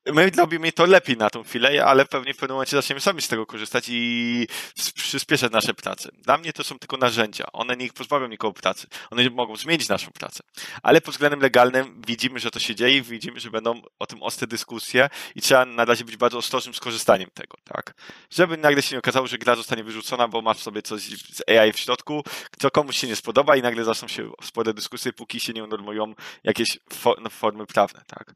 my 0.05 0.31
robimy 0.37 0.71
to 0.71 0.85
lepiej 0.85 1.17
na 1.17 1.29
tą 1.29 1.43
chwilę, 1.43 1.85
ale 1.85 2.05
pewnie 2.05 2.33
w 2.33 2.37
pewnym 2.37 2.55
momencie 2.55 2.75
zaczniemy 2.75 3.01
sami 3.01 3.21
z 3.21 3.27
tego 3.27 3.45
korzystać 3.45 3.85
i 3.89 4.47
przyspieszać 4.95 5.51
nasze 5.51 5.73
prace. 5.73 6.09
Dla 6.13 6.37
mnie 6.37 6.53
to 6.53 6.63
są 6.63 6.79
tylko 6.79 6.97
narzędzia. 6.97 7.45
One 7.53 7.77
nie 7.77 7.89
pozbawią 7.89 8.27
nikogo 8.27 8.53
pracy. 8.53 8.87
One 9.11 9.29
mogą 9.29 9.55
zmienić 9.55 9.89
naszą 9.89 10.11
pracę. 10.11 10.43
Ale 10.83 11.01
pod 11.01 11.13
względem 11.13 11.39
legalnym 11.39 12.01
widzimy, 12.07 12.39
że 12.39 12.51
to 12.51 12.59
się 12.59 12.75
dzieje 12.75 12.97
i 12.97 13.01
widzimy, 13.01 13.39
że 13.39 13.51
będą 13.51 13.81
o 13.99 14.07
tym 14.07 14.23
ostre 14.23 14.47
dyskusje 14.47 15.09
i 15.35 15.41
trzeba 15.41 15.65
na 15.65 15.85
razie 15.85 16.05
być 16.05 16.17
bardzo 16.17 16.37
ostrożnym 16.37 16.73
z 16.73 16.79
korzystaniem 16.79 17.29
tego, 17.33 17.57
tak? 17.63 17.93
Żeby 18.29 18.57
nagle 18.57 18.81
się 18.81 18.95
nie 18.95 18.99
okazało, 18.99 19.27
że 19.27 19.37
gra 19.37 19.55
zostanie 19.55 19.83
wyrzucona, 19.83 20.27
bo 20.27 20.41
masz 20.41 20.57
sobie 20.57 20.81
coś 20.81 21.01
z 21.01 21.49
AI 21.49 21.73
w 21.73 21.79
środku, 21.79 22.23
co 22.59 22.71
komuś 22.71 22.97
się 22.97 23.07
nie 23.07 23.15
spodoba 23.15 23.55
i 23.55 23.61
nagle 23.61 23.83
zaczną 23.83 24.07
się 24.07 24.31
spore 24.43 24.73
dyskusje, 24.73 25.13
póki 25.13 25.39
się 25.39 25.53
nie 25.53 25.63
unormują 25.63 26.13
jakieś 26.43 26.79
no, 27.23 27.29
formy 27.29 27.65
prawne, 27.65 28.01
tak? 28.07 28.35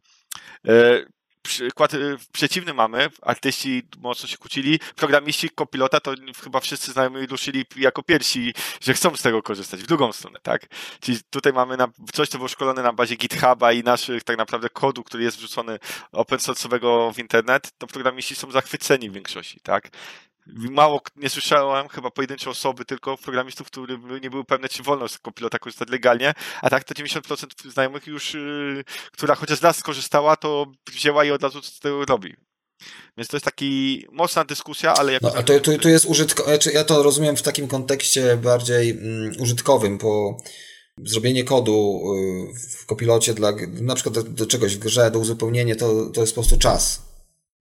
Przykład 1.46 1.94
y, 1.94 2.18
przeciwny 2.32 2.74
mamy, 2.74 3.10
artyści 3.22 3.84
mocno 3.98 4.30
się 4.30 4.38
kłócili, 4.38 4.80
programiści 4.96 5.50
kopilota 5.50 6.00
to 6.00 6.14
chyba 6.44 6.60
wszyscy 6.60 6.92
znajomi 6.92 7.26
ruszyli 7.26 7.66
jako 7.76 8.04
pierwsi, 8.04 8.54
że 8.82 8.94
chcą 8.94 9.16
z 9.16 9.22
tego 9.22 9.44
korzystać, 9.44 9.84
w 9.84 9.88
drugą 9.88 10.14
stronę, 10.14 10.40
tak? 10.44 10.68
Czyli 11.00 11.18
tutaj 11.30 11.54
mamy 11.54 11.78
na, 11.78 11.88
coś, 12.14 12.30
co 12.30 12.38
było 12.38 12.48
szkolone 12.48 12.84
na 12.84 12.94
bazie 12.94 13.16
GitHuba 13.16 13.72
i 13.72 13.84
naszych 13.84 14.24
tak 14.24 14.38
naprawdę 14.38 14.70
kodu, 14.70 15.04
który 15.04 15.24
jest 15.24 15.38
wrzucony 15.38 15.80
open 16.12 16.40
source'owego 16.40 17.14
w 17.14 17.20
internet, 17.20 17.72
to 17.78 17.88
programiści 17.88 18.36
są 18.36 18.52
zachwyceni 18.52 19.10
w 19.10 19.14
większości, 19.14 19.60
tak? 19.64 19.90
Mało 20.48 21.02
nie 21.16 21.30
słyszałem, 21.30 21.88
chyba 21.88 22.12
pojedyncze 22.12 22.50
osoby, 22.50 22.86
tylko 22.86 23.18
programistów, 23.18 23.68
które 23.68 23.98
nie 24.22 24.30
były 24.30 24.46
pewne, 24.46 24.70
czy 24.70 24.84
wolno 24.84 25.08
z 25.08 25.20
kopilota 25.20 25.60
korzystać 25.60 25.90
legalnie, 25.90 26.34
a 26.62 26.70
tak 26.70 26.84
to 26.84 26.94
90% 26.94 27.72
znajomych 27.72 28.08
już, 28.08 28.34
yy, 28.34 28.84
która 29.12 29.36
chociaż 29.36 29.62
raz 29.62 29.78
skorzystała, 29.78 30.36
to 30.36 30.66
wzięła 30.94 31.26
i 31.26 31.32
od 31.32 31.44
razu 31.44 31.62
z 31.62 31.80
tego 31.80 32.06
robi. 32.06 32.36
Więc 33.18 33.28
to 33.28 33.38
jest 33.38 33.46
taki 33.46 34.06
mocna 34.12 34.46
dyskusja, 34.46 34.94
ale 34.94 35.14
jak. 35.14 35.22
No, 35.22 35.32
a 35.36 35.44
to, 35.44 35.60
to, 35.60 35.78
to 35.78 35.90
jest 35.90 36.06
znaczy 36.46 36.72
ja 36.72 36.84
to 36.84 37.04
rozumiem 37.04 37.38
w 37.38 37.42
takim 37.42 37.68
kontekście 37.68 38.38
bardziej 38.38 38.90
mm, 38.90 39.32
użytkowym, 39.40 39.98
bo 39.98 40.38
zrobienie 41.04 41.44
kodu 41.44 42.02
y, 42.54 42.60
w 42.60 42.86
kopilocie 42.86 43.34
dla, 43.34 43.54
na 43.82 43.96
przykład 43.96 44.16
do, 44.16 44.24
do, 44.24 44.46
czegoś 44.46 44.76
w 44.76 44.80
grze, 44.80 45.12
do 45.12 45.20
uzupełnienia, 45.20 45.76
to, 45.76 46.10
to 46.10 46.22
jest 46.22 46.36
po 46.36 46.42
prostu 46.42 46.58
czas. 46.58 47.02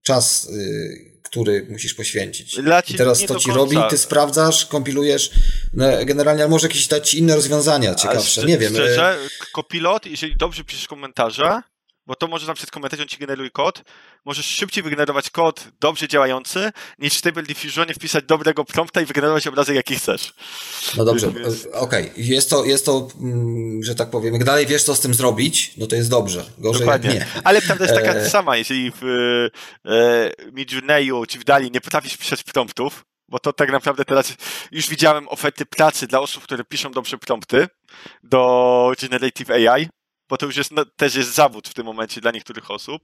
Czas 0.02 0.48
y, 0.48 1.13
który 1.24 1.66
musisz 1.70 1.94
poświęcić. 1.94 2.56
I 2.88 2.94
teraz 2.94 3.26
to 3.26 3.36
ci 3.36 3.50
robi, 3.50 3.76
ty 3.90 3.98
sprawdzasz, 3.98 4.66
kompilujesz, 4.66 5.30
no, 5.72 5.86
generalnie 6.04 6.48
może 6.48 6.66
jakieś 6.66 6.86
dać 6.86 7.14
inne 7.14 7.34
rozwiązania 7.34 7.94
ciekawsze, 7.94 8.44
nie 8.44 8.58
wiem. 8.58 8.72
Szczerze, 8.74 9.18
kopilot, 9.52 10.06
jeżeli 10.06 10.36
dobrze 10.36 10.64
piszesz 10.64 10.86
komentarze, 10.88 11.62
bo 12.06 12.14
to 12.14 12.26
może 12.26 12.46
na 12.46 12.54
przykład 12.54 12.70
komentarz, 12.70 13.00
on 13.00 13.08
ci 13.08 13.18
generuje 13.18 13.50
kod, 13.50 13.82
możesz 14.24 14.46
szybciej 14.46 14.82
wygenerować 14.82 15.30
kod 15.30 15.68
dobrze 15.80 16.08
działający, 16.08 16.72
niż 16.98 17.14
w 17.14 17.18
Stable 17.18 17.42
Diffusionie 17.42 17.94
wpisać 17.94 18.24
dobrego 18.24 18.64
prompta 18.64 19.00
i 19.00 19.04
wygenerować 19.04 19.46
obrazek, 19.46 19.76
jaki 19.76 19.96
chcesz. 19.96 20.34
No 20.96 21.04
dobrze, 21.04 21.32
Więc... 21.32 21.66
okej. 21.66 22.10
Okay. 22.10 22.24
Jest 22.24 22.50
to, 22.50 22.64
jest 22.64 22.86
to 22.86 23.08
mm, 23.20 23.82
że 23.82 23.94
tak 23.94 24.10
powiem, 24.10 24.34
jak 24.34 24.44
dalej 24.44 24.66
wiesz, 24.66 24.82
co 24.82 24.94
z 24.94 25.00
tym 25.00 25.14
zrobić, 25.14 25.72
no 25.76 25.86
to 25.86 25.96
jest 25.96 26.10
dobrze. 26.10 26.44
Gorzej 26.58 26.80
Dokładnie. 26.80 27.10
nie. 27.10 27.26
Ale 27.44 27.62
prawda 27.62 27.84
jest 27.84 27.96
taka 27.96 28.14
e... 28.14 28.30
sama, 28.30 28.56
jeżeli 28.56 28.92
w 29.00 29.04
e, 29.84 30.52
Midjourneyu 30.52 31.26
czy 31.26 31.38
w 31.38 31.44
Dali 31.44 31.70
nie 31.70 31.80
potrafisz 31.80 32.16
pisać 32.16 32.42
promptów, 32.42 33.04
bo 33.28 33.38
to 33.38 33.52
tak 33.52 33.72
naprawdę 33.72 34.04
teraz 34.04 34.34
już 34.70 34.88
widziałem 34.88 35.28
oferty 35.28 35.66
pracy 35.66 36.06
dla 36.06 36.20
osób, 36.20 36.42
które 36.42 36.64
piszą 36.64 36.92
dobrze 36.92 37.18
prompty 37.18 37.68
do 38.22 38.92
Generative 39.00 39.50
AI, 39.50 39.88
bo 40.28 40.36
to 40.36 40.46
już 40.46 40.56
jest, 40.56 40.72
no, 40.72 40.84
też 40.84 41.14
jest 41.14 41.34
zawód 41.34 41.68
w 41.68 41.74
tym 41.74 41.86
momencie 41.86 42.20
dla 42.20 42.30
niektórych 42.30 42.70
osób, 42.70 43.02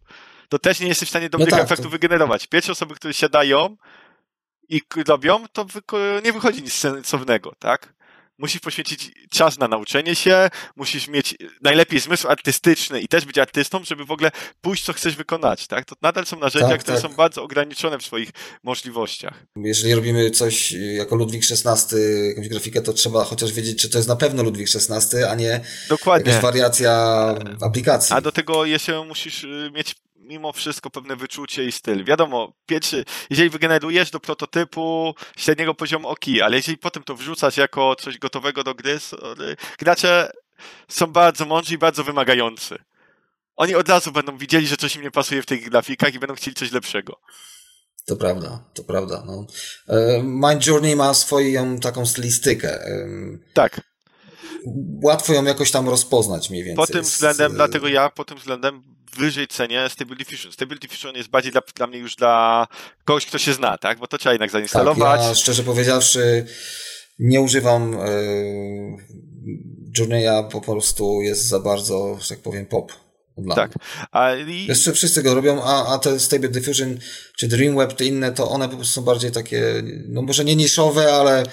to 0.49 0.59
też 0.59 0.81
nie 0.81 0.89
jesteś 0.89 1.09
w 1.09 1.11
stanie 1.11 1.31
dobrych 1.31 1.51
no 1.51 1.57
tak, 1.57 1.65
efektów 1.65 1.87
to... 1.87 1.91
wygenerować. 1.91 2.47
Pierwsze 2.47 2.73
osoby, 2.73 2.95
które 2.95 3.15
siadają 3.15 3.77
i 4.69 4.83
robią, 5.09 5.45
to 5.53 5.67
nie 6.25 6.33
wychodzi 6.33 6.63
nic 6.63 6.73
sensownego, 6.73 7.55
tak? 7.59 8.00
Musisz 8.41 8.61
poświęcić 8.61 9.13
czas 9.31 9.59
na 9.59 9.69
nauczenie 9.69 10.15
się, 10.15 10.51
musisz 10.77 11.09
mieć 11.09 11.37
najlepiej 11.63 12.01
zmysł 12.01 12.29
artystyczny 12.29 13.01
i 13.01 13.09
też 13.09 13.25
być 13.25 13.39
artystą, 13.39 13.85
żeby 13.85 14.05
w 14.05 14.11
ogóle 14.11 14.31
pójść, 14.61 14.85
co 14.85 14.93
chcesz 14.93 15.17
wykonać, 15.17 15.67
tak? 15.67 15.85
To 15.85 15.95
nadal 16.03 16.27
są 16.27 16.39
narzędzia, 16.39 16.69
tak, 16.69 16.81
które 16.81 17.01
tak. 17.01 17.11
są 17.11 17.17
bardzo 17.17 17.43
ograniczone 17.43 17.99
w 17.99 18.03
swoich 18.03 18.31
możliwościach. 18.63 19.47
Jeżeli 19.57 19.95
robimy 19.95 20.31
coś 20.31 20.73
jako 20.73 21.17
Ludwik 21.17 21.43
XVI, 21.51 21.97
jakąś 22.29 22.49
grafikę, 22.49 22.83
to 22.83 22.93
trzeba 22.93 23.25
chociaż 23.25 23.53
wiedzieć, 23.53 23.83
czy 23.83 23.91
to 23.91 23.99
jest 23.99 24.09
na 24.09 24.17
pewno 24.17 24.43
Ludwik 24.43 24.69
XVI, 24.75 25.25
a 25.25 25.35
nie 25.35 25.61
Dokładnie. 25.89 26.31
jakaś 26.31 26.43
wariacja 26.43 26.93
aplikacji. 27.61 28.17
A 28.17 28.21
do 28.21 28.33
tego 28.33 28.65
jeszcze 28.65 29.05
musisz 29.05 29.45
y, 29.45 29.71
mieć 29.75 29.95
mimo 30.31 30.53
wszystko 30.53 30.91
pewne 30.91 31.17
wyczucie 31.17 31.65
i 31.65 31.73
styl. 31.73 32.05
Wiadomo, 32.05 32.53
pierwszy, 32.67 33.05
jeżeli 33.31 33.51
wygenerujesz 33.51 34.11
do 34.11 34.21
prototypu 34.21 35.15
średniego 35.37 35.75
poziomu 35.75 36.09
ok, 36.09 36.25
ale 36.45 36.57
jeżeli 36.57 36.79
potem 36.79 37.03
to 37.03 37.15
wrzucasz 37.15 37.57
jako 37.57 37.97
coś 37.97 38.19
gotowego 38.19 38.65
do 38.65 38.75
gry, 38.75 38.99
gracze 39.79 40.33
są 40.89 41.07
bardzo 41.07 41.47
mądrzy 41.47 41.75
i 41.75 41.79
bardzo 41.79 42.05
wymagający. 42.05 42.79
Oni 43.57 43.75
od 43.75 43.89
razu 43.89 44.13
będą 44.13 44.39
widzieli, 44.39 44.67
że 44.67 44.77
coś 44.77 44.97
im 44.97 45.03
nie 45.03 45.11
pasuje 45.11 45.43
w 45.43 45.47
tych 45.47 45.71
grafikach 45.71 46.15
i 46.15 46.19
będą 46.19 46.35
chcieli 46.35 46.55
coś 46.55 46.73
lepszego. 46.73 47.21
To 48.07 48.17
prawda, 48.17 48.65
to 48.75 48.85
prawda. 48.85 49.23
No. 49.27 49.47
E, 49.89 50.23
Mind 50.23 50.67
Journey 50.67 50.97
ma 50.97 51.15
swoją 51.15 51.79
taką 51.79 52.07
stylistykę. 52.07 52.85
Tak. 53.55 53.81
Łatwo 55.03 55.33
ją 55.33 55.45
jakoś 55.45 55.71
tam 55.71 55.89
rozpoznać 55.89 56.51
mniej 56.51 56.65
więcej. 56.65 56.87
Po 56.87 56.93
tym 56.93 57.03
względem, 57.03 57.53
z... 57.53 57.55
dlatego 57.55 57.89
ja 57.89 58.11
po 58.11 58.25
tym 58.25 58.39
względem 58.39 58.83
wyżej 59.17 59.49
cenię 59.49 59.89
Stable 59.89 60.17
Diffusion. 60.17 60.53
Stable 60.53 60.77
Diffusion 60.77 61.17
jest 61.17 61.29
bardziej 61.29 61.53
dla, 61.53 61.63
dla 61.75 61.87
mnie 61.87 61.99
już 61.99 62.17
dla 62.17 62.67
kogoś, 63.05 63.27
kto 63.27 63.39
się 63.39 63.53
zna, 63.53 63.79
tak? 63.79 63.99
Bo 63.99 64.07
to 64.07 64.19
trzeba 64.19 64.33
jednak 64.33 64.51
zainstalować. 64.51 65.21
Tak, 65.21 65.29
ja 65.29 65.35
szczerze 65.35 65.63
powiedziawszy 65.63 66.47
nie 67.19 67.41
używam 67.41 67.93
yy, 67.93 68.97
Journeya, 69.99 70.49
po 70.53 70.61
prostu 70.61 71.23
jest 71.23 71.49
za 71.49 71.61
bardzo, 71.61 72.19
że 72.21 72.29
tak 72.29 72.39
powiem, 72.39 72.67
pop. 72.67 72.93
Dla 73.39 73.55
tak. 73.55 73.73
A 74.13 74.35
i... 74.35 74.67
Jeszcze 74.67 74.93
wszyscy 74.93 75.23
go 75.23 75.35
robią, 75.35 75.63
a, 75.63 75.95
a 75.95 75.99
te 75.99 76.21
Stable 76.21 76.49
Diffusion 76.49 76.99
czy 77.37 77.49
Dreamweb, 77.49 77.93
te 77.93 78.05
inne, 78.05 78.33
to 78.33 78.51
one 78.51 78.69
po 78.69 78.77
prostu 78.77 78.95
są 78.95 79.03
bardziej 79.03 79.33
takie, 79.33 79.83
no 80.09 80.23
może 80.23 80.45
nie 80.45 80.57
niszowe, 80.57 81.13
ale 81.13 81.45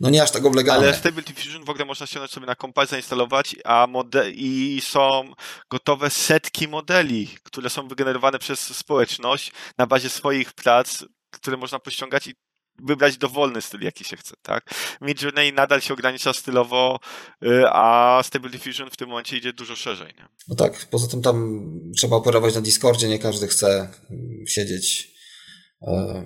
no 0.00 0.10
nie 0.10 0.22
aż 0.22 0.30
tak 0.30 0.44
oblegane. 0.44 0.78
Ale 0.78 0.96
Stable 0.96 1.22
Diffusion 1.22 1.64
w 1.64 1.70
ogóle 1.70 1.84
można 1.84 2.06
ściągnąć 2.06 2.32
sobie 2.32 2.46
na 2.46 2.54
kompa, 2.54 2.86
zainstalować, 2.86 3.56
a 3.64 3.86
mode- 3.86 4.30
i 4.34 4.80
są 4.84 5.32
gotowe 5.70 6.10
setki 6.10 6.68
modeli, 6.68 7.28
które 7.42 7.70
są 7.70 7.88
wygenerowane 7.88 8.38
przez 8.38 8.60
społeczność 8.60 9.52
na 9.78 9.86
bazie 9.86 10.10
swoich 10.10 10.52
prac, 10.52 11.04
które 11.30 11.56
można 11.56 11.78
pościągać 11.78 12.26
i 12.26 12.34
wybrać 12.78 13.16
dowolny 13.18 13.62
styl, 13.62 13.80
jaki 13.80 14.04
się 14.04 14.16
chce, 14.16 14.34
tak? 14.42 14.70
Midjourney 15.00 15.52
nadal 15.52 15.80
się 15.80 15.94
ogranicza 15.94 16.32
stylowo, 16.32 17.00
y, 17.44 17.64
a 17.68 18.20
Stable 18.24 18.50
Diffusion 18.50 18.90
w 18.90 18.96
tym 18.96 19.08
momencie 19.08 19.36
idzie 19.36 19.52
dużo 19.52 19.76
szerzej, 19.76 20.14
nie? 20.18 20.28
No 20.48 20.54
tak, 20.56 20.86
poza 20.90 21.08
tym 21.08 21.22
tam 21.22 21.64
trzeba 21.96 22.16
operować 22.16 22.54
na 22.54 22.60
Discordzie, 22.60 23.08
nie 23.08 23.18
każdy 23.18 23.48
chce 23.48 23.88
mm, 24.10 24.46
siedzieć 24.46 25.15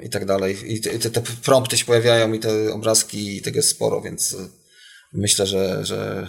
i 0.03 0.11
tak 0.11 0.25
dalej. 0.25 0.57
I 0.67 0.81
te, 0.81 1.11
te, 1.11 1.23
prompty 1.45 1.79
się 1.79 1.85
pojawiają 1.85 2.33
i 2.33 2.39
te 2.39 2.73
obrazki 2.73 3.37
i 3.37 3.43
tego 3.43 3.57
jest 3.57 3.69
sporo, 3.69 4.01
więc 4.01 4.35
e, 4.35 4.49
myślę, 5.13 5.47
że, 5.47 5.85
że, 5.85 6.27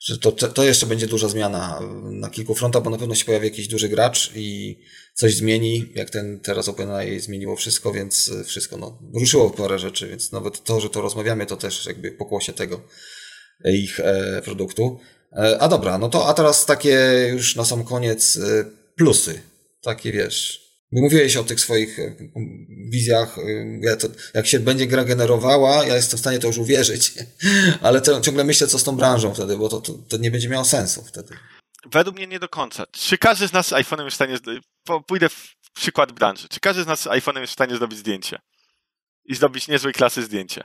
że 0.00 0.18
to, 0.18 0.32
to 0.32 0.64
jeszcze 0.64 0.86
będzie 0.86 1.06
duża 1.06 1.28
zmiana 1.28 1.80
na 2.02 2.30
kilku 2.30 2.54
frontach, 2.54 2.82
bo 2.82 2.90
na 2.90 2.98
pewno 2.98 3.14
się 3.14 3.24
pojawi 3.24 3.46
jakiś 3.46 3.68
duży 3.68 3.88
gracz 3.88 4.32
i 4.34 4.78
coś 5.14 5.34
zmieni, 5.34 5.92
jak 5.94 6.10
ten 6.10 6.40
teraz 6.40 6.68
OpenAI 6.68 7.20
zmieniło 7.20 7.56
wszystko, 7.56 7.92
więc 7.92 8.32
wszystko, 8.44 8.76
no, 8.76 8.98
ruszyło 9.14 9.50
parę 9.50 9.78
rzeczy, 9.78 10.08
więc 10.08 10.32
nawet 10.32 10.64
to, 10.64 10.80
że 10.80 10.90
to 10.90 11.00
rozmawiamy, 11.00 11.46
to 11.46 11.56
też 11.56 11.86
jakby 11.86 12.12
pokłosie 12.12 12.52
tego 12.52 12.82
ich 13.64 14.00
e, 14.00 14.42
produktu. 14.44 15.00
E, 15.32 15.58
a 15.58 15.68
dobra, 15.68 15.98
no 15.98 16.08
to 16.08 16.28
a 16.28 16.34
teraz 16.34 16.66
takie 16.66 17.26
już 17.30 17.56
na 17.56 17.64
sam 17.64 17.84
koniec 17.84 18.36
e, 18.36 18.64
plusy. 18.96 19.42
Takie 19.82 20.12
wiesz. 20.12 20.69
Mówiłeś 20.92 21.36
o 21.36 21.44
tych 21.44 21.60
swoich 21.60 21.98
e, 21.98 22.14
wizjach, 22.90 23.38
e, 23.38 23.42
ja 23.80 23.96
to, 23.96 24.08
jak 24.34 24.46
się 24.46 24.60
będzie 24.60 24.86
gra 24.86 25.04
generowała, 25.04 25.84
ja 25.84 25.96
jestem 25.96 26.16
w 26.16 26.20
stanie 26.20 26.38
to 26.38 26.46
już 26.46 26.58
uwierzyć, 26.58 27.14
ale 27.82 28.00
to 28.00 28.20
ciągle 28.20 28.44
myślę, 28.44 28.66
co 28.66 28.78
z 28.78 28.84
tą 28.84 28.96
branżą 28.96 29.34
wtedy, 29.34 29.56
bo 29.56 29.68
to, 29.68 29.80
to, 29.80 29.92
to 29.92 30.16
nie 30.16 30.30
będzie 30.30 30.48
miało 30.48 30.64
sensu 30.64 31.04
wtedy. 31.04 31.36
Według 31.92 32.16
mnie 32.16 32.26
nie 32.26 32.38
do 32.38 32.48
końca. 32.48 32.86
Czy 32.92 33.18
każdy 33.18 33.48
z 33.48 33.52
nas 33.52 33.66
z 33.66 33.72
iPhone'em 33.72 34.04
jest 34.04 34.14
w 34.14 34.14
stanie, 34.14 34.38
pójdę 35.06 35.28
w 35.28 35.54
przykład 35.74 36.12
branży, 36.12 36.48
czy 36.48 36.60
każdy 36.60 36.82
z 36.82 36.86
nas 36.86 37.00
z 37.00 37.06
iPhone'em 37.06 37.40
jest 37.40 37.50
w 37.50 37.54
stanie 37.54 37.76
zrobić 37.76 37.98
zdjęcie 37.98 38.38
i 39.24 39.34
zdobyć 39.34 39.68
niezłej 39.68 39.92
klasy 39.92 40.22
zdjęcie? 40.22 40.64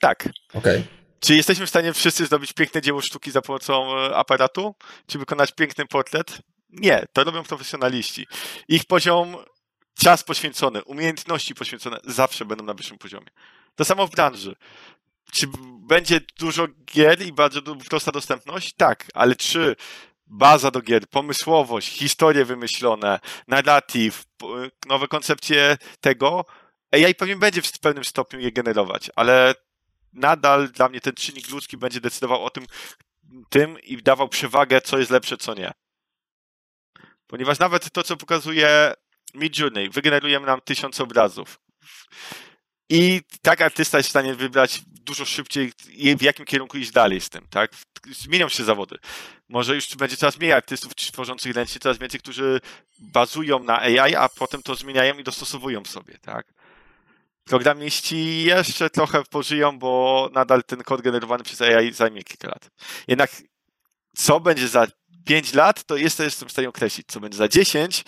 Tak. 0.00 0.28
Okej. 0.54 0.78
Okay. 0.78 1.00
Czy 1.20 1.36
jesteśmy 1.36 1.66
w 1.66 1.68
stanie 1.68 1.92
wszyscy 1.92 2.26
zrobić 2.26 2.52
piękne 2.52 2.82
dzieło 2.82 3.00
sztuki 3.00 3.30
za 3.30 3.42
pomocą 3.42 3.98
e, 3.98 4.16
aparatu? 4.16 4.74
Czy 5.06 5.18
wykonać 5.18 5.52
piękny 5.52 5.86
portret? 5.86 6.38
Nie, 6.72 7.06
to 7.12 7.24
robią 7.24 7.42
profesjonaliści. 7.42 8.26
Ich 8.68 8.84
poziom, 8.84 9.36
czas 9.94 10.24
poświęcony, 10.24 10.84
umiejętności 10.84 11.54
poświęcone 11.54 12.00
zawsze 12.04 12.44
będą 12.44 12.64
na 12.64 12.74
wyższym 12.74 12.98
poziomie. 12.98 13.26
To 13.74 13.84
samo 13.84 14.06
w 14.06 14.10
branży. 14.10 14.56
Czy 15.32 15.46
będzie 15.88 16.20
dużo 16.38 16.66
gier 16.94 17.26
i 17.26 17.32
bardzo 17.32 17.76
prosta 17.76 18.12
dostępność? 18.12 18.74
Tak, 18.76 19.06
ale 19.14 19.36
czy 19.36 19.76
baza 20.26 20.70
do 20.70 20.82
gier, 20.82 21.08
pomysłowość, 21.08 21.88
historie 21.88 22.44
wymyślone, 22.44 23.20
narratyw, 23.48 24.24
nowe 24.86 25.08
koncepcje 25.08 25.76
tego, 26.00 26.44
AI 26.92 27.14
pewnie 27.14 27.36
będzie 27.36 27.62
w 27.62 27.78
pewnym 27.78 28.04
stopniu 28.04 28.40
je 28.40 28.52
generować, 28.52 29.10
ale 29.16 29.54
nadal 30.12 30.68
dla 30.68 30.88
mnie 30.88 31.00
ten 31.00 31.14
czynnik 31.14 31.50
ludzki 31.50 31.76
będzie 31.76 32.00
decydował 32.00 32.44
o 32.44 32.50
tym, 32.50 32.66
tym 33.48 33.80
i 33.80 33.96
dawał 33.96 34.28
przewagę, 34.28 34.80
co 34.80 34.98
jest 34.98 35.10
lepsze, 35.10 35.36
co 35.36 35.54
nie. 35.54 35.72
Ponieważ 37.30 37.58
nawet 37.58 37.90
to, 37.90 38.02
co 38.02 38.16
pokazuje 38.16 38.94
Midjourney, 39.34 39.90
wygenerujemy 39.90 40.46
nam 40.46 40.60
tysiąc 40.60 41.00
obrazów. 41.00 41.60
I 42.88 43.20
tak 43.42 43.60
artysta 43.60 43.98
jest 43.98 44.08
w 44.08 44.10
stanie 44.10 44.34
wybrać 44.34 44.80
dużo 44.86 45.24
szybciej, 45.24 45.72
w 46.18 46.22
jakim 46.22 46.44
kierunku 46.44 46.78
iść 46.78 46.90
dalej 46.90 47.20
z 47.20 47.28
tym, 47.28 47.46
tak? 47.50 47.70
Zmienią 48.12 48.48
się 48.48 48.64
zawody. 48.64 48.96
Może 49.48 49.74
już 49.74 49.96
będzie 49.96 50.16
coraz 50.16 50.38
mniej 50.38 50.52
artystów 50.52 50.94
tworzących 50.94 51.54
ręcznie, 51.54 51.80
coraz 51.80 51.98
więcej, 51.98 52.20
którzy 52.20 52.60
bazują 52.98 53.64
na 53.64 53.80
AI, 53.80 54.14
a 54.14 54.28
potem 54.28 54.62
to 54.62 54.74
zmieniają 54.74 55.18
i 55.18 55.24
dostosowują 55.24 55.84
sobie, 55.84 56.18
tak? 56.18 56.52
Programiści 57.44 58.42
jeszcze 58.42 58.90
trochę 58.90 59.24
pożyją, 59.24 59.78
bo 59.78 60.30
nadal 60.32 60.64
ten 60.64 60.82
kod 60.82 61.02
generowany 61.02 61.44
przez 61.44 61.60
AI 61.60 61.92
zajmie 61.92 62.22
kilka 62.22 62.48
lat. 62.48 62.70
Jednak 63.08 63.30
co 64.16 64.40
będzie 64.40 64.68
za 64.68 64.86
5 65.24 65.54
lat, 65.54 65.84
to 65.84 65.96
jest, 65.96 66.18
jestem 66.18 66.48
w 66.48 66.52
stanie 66.52 66.68
określić. 66.68 67.06
Co 67.08 67.20
będzie 67.20 67.38
za 67.38 67.48
10, 67.48 68.04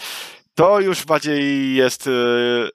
to 0.55 0.81
już 0.81 1.05
bardziej 1.05 1.75
jest 1.75 2.07
yy, 2.07 2.71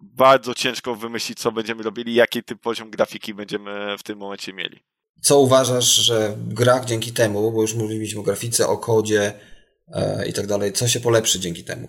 bardzo 0.00 0.54
ciężko 0.54 0.94
wymyślić, 0.94 1.38
co 1.38 1.52
będziemy 1.52 1.82
robili, 1.82 2.14
jaki 2.14 2.42
typ 2.42 2.60
poziom 2.60 2.90
grafiki 2.90 3.34
będziemy 3.34 3.96
w 3.98 4.02
tym 4.02 4.18
momencie 4.18 4.52
mieli. 4.52 4.84
Co 5.20 5.40
uważasz, 5.40 5.94
że 5.94 6.30
w 6.30 6.54
grach 6.54 6.84
dzięki 6.84 7.12
temu, 7.12 7.52
bo 7.52 7.62
już 7.62 7.74
mówiliśmy 7.74 8.20
o 8.20 8.22
grafice, 8.22 8.66
o 8.66 8.78
kodzie 8.78 9.32
yy, 9.88 10.28
i 10.28 10.32
tak 10.32 10.46
dalej, 10.46 10.72
co 10.72 10.88
się 10.88 11.00
polepszy 11.00 11.40
dzięki 11.40 11.64
temu? 11.64 11.88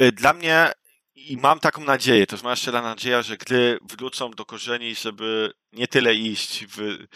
Y, 0.00 0.12
dla 0.12 0.32
mnie 0.32 0.72
i 1.14 1.36
mam 1.36 1.60
taką 1.60 1.84
nadzieję, 1.84 2.26
to 2.26 2.36
jest 2.36 2.44
moja 2.44 2.56
szczera 2.56 2.82
nadzieja, 2.82 3.22
że 3.22 3.36
gry 3.36 3.78
wrócą 3.82 4.30
do 4.30 4.44
korzeni, 4.44 4.94
żeby 4.94 5.52
nie 5.72 5.88
tyle 5.88 6.14
iść 6.14 6.66
w 6.68 7.06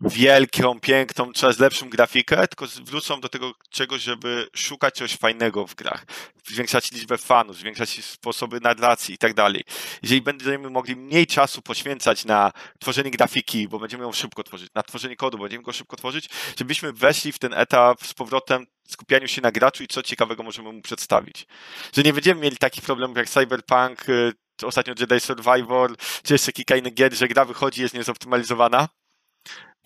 wielką, 0.00 0.80
piękną, 0.80 1.32
coraz 1.32 1.58
lepszą 1.58 1.90
grafikę, 1.90 2.48
tylko 2.48 2.66
wrócą 2.84 3.20
do 3.20 3.28
tego 3.28 3.52
czegoś, 3.70 4.02
żeby 4.02 4.48
szukać 4.56 4.94
czegoś 4.94 5.16
fajnego 5.16 5.66
w 5.66 5.74
grach, 5.74 6.06
zwiększać 6.46 6.92
liczbę 6.92 7.18
fanów, 7.18 7.56
zwiększać 7.56 8.04
sposoby 8.04 8.60
narracji 8.60 9.14
i 9.14 9.18
tak 9.18 9.34
dalej. 9.34 9.64
Jeżeli 10.02 10.22
będziemy 10.22 10.70
mogli 10.70 10.96
mniej 10.96 11.26
czasu 11.26 11.62
poświęcać 11.62 12.24
na 12.24 12.52
tworzenie 12.80 13.10
grafiki, 13.10 13.68
bo 13.68 13.78
będziemy 13.78 14.04
ją 14.04 14.12
szybko 14.12 14.42
tworzyć, 14.42 14.70
na 14.74 14.82
tworzenie 14.82 15.16
kodu, 15.16 15.38
bo 15.38 15.44
będziemy 15.44 15.62
go 15.62 15.72
szybko 15.72 15.96
tworzyć, 15.96 16.28
żebyśmy 16.58 16.92
weszli 16.92 17.32
w 17.32 17.38
ten 17.38 17.54
etap 17.54 18.06
z 18.06 18.14
powrotem 18.14 18.66
skupianiu 18.88 19.28
się 19.28 19.42
na 19.42 19.52
graczu 19.52 19.82
i 19.84 19.86
co 19.86 20.02
ciekawego 20.02 20.42
możemy 20.42 20.72
mu 20.72 20.82
przedstawić. 20.82 21.46
Że 21.92 22.02
nie 22.02 22.12
będziemy 22.12 22.40
mieli 22.40 22.56
takich 22.56 22.84
problemów 22.84 23.16
jak 23.16 23.30
Cyberpunk, 23.30 24.08
y, 24.08 24.32
ostatnio 24.62 24.94
Jedi 25.00 25.20
Survivor, 25.20 25.96
czy 26.22 26.34
jeszcze 26.34 26.52
kilka 26.52 26.76
innych 26.76 26.94
gier, 26.94 27.14
że 27.14 27.28
gra 27.28 27.44
wychodzi 27.44 27.82
jest 27.82 27.94
niezoptymalizowana, 27.94 28.88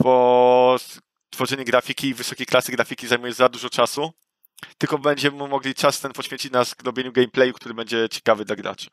bo 0.03 0.76
tworzenie 1.30 1.64
grafiki 1.64 2.09
i 2.09 2.14
wysokiej 2.14 2.46
klasy 2.46 2.72
grafiki 2.72 3.09
zajmuje 3.09 3.32
za 3.32 3.49
dużo 3.49 3.70
czasu, 3.70 4.12
tylko 4.78 4.99
będziemy 4.99 5.49
mogli 5.49 5.74
czas 5.74 6.01
ten 6.01 6.12
poświęcić 6.12 6.53
na 6.53 6.64
robieniu 6.84 7.12
gameplayu, 7.12 7.53
który 7.53 7.74
będzie 7.74 8.09
ciekawy 8.11 8.44
dla 8.44 8.57
graczy. 8.57 8.86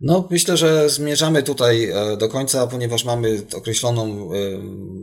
No, 0.00 0.28
myślę, 0.30 0.56
że 0.56 0.90
zmierzamy 0.90 1.42
tutaj 1.42 1.90
e, 1.90 2.16
do 2.16 2.28
końca, 2.28 2.66
ponieważ 2.66 3.04
mamy 3.04 3.42
określoną 3.54 4.30
e, 4.32 4.36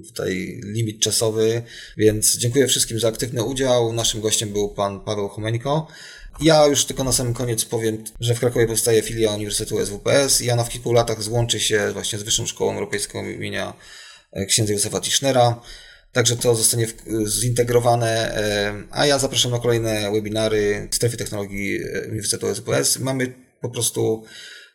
tutaj 0.07 0.61
limit 0.63 1.01
czasowy, 1.01 1.63
więc 1.97 2.37
dziękuję 2.37 2.67
wszystkim 2.67 2.99
za 2.99 3.07
aktywny 3.07 3.43
udział. 3.43 3.93
Naszym 3.93 4.21
gościem 4.21 4.49
był 4.49 4.69
pan 4.69 4.99
Paweł 4.99 5.29
Homeniko. 5.29 5.87
Ja 6.41 6.65
już 6.65 6.85
tylko 6.85 7.03
na 7.03 7.11
samym 7.11 7.33
koniec 7.33 7.65
powiem, 7.65 8.03
że 8.19 8.35
w 8.35 8.39
Krakowie 8.39 8.67
powstaje 8.67 9.01
filia 9.01 9.31
Uniwersytetu 9.31 9.85
SWPS 9.85 10.41
i 10.41 10.51
ona 10.51 10.63
w 10.63 10.69
kilku 10.69 10.93
latach 10.93 11.23
złączy 11.23 11.59
się 11.59 11.91
właśnie 11.93 12.19
z 12.19 12.23
Wyższą 12.23 12.45
Szkołą 12.45 12.73
Europejską 12.73 13.29
imienia 13.29 13.73
księdza 14.47 14.73
Józefa 14.73 15.01
Tischnera. 15.01 15.61
Także 16.11 16.35
to 16.35 16.55
zostanie 16.55 16.87
zintegrowane, 17.25 18.41
a 18.91 19.05
ja 19.05 19.19
zapraszam 19.19 19.51
na 19.51 19.59
kolejne 19.59 20.11
webinary 20.11 20.87
Strefy 20.91 21.17
Technologii 21.17 21.79
Uniwersytetu 22.07 22.55
SWPS. 22.55 22.99
Mamy 22.99 23.33
po 23.61 23.69
prostu 23.69 24.23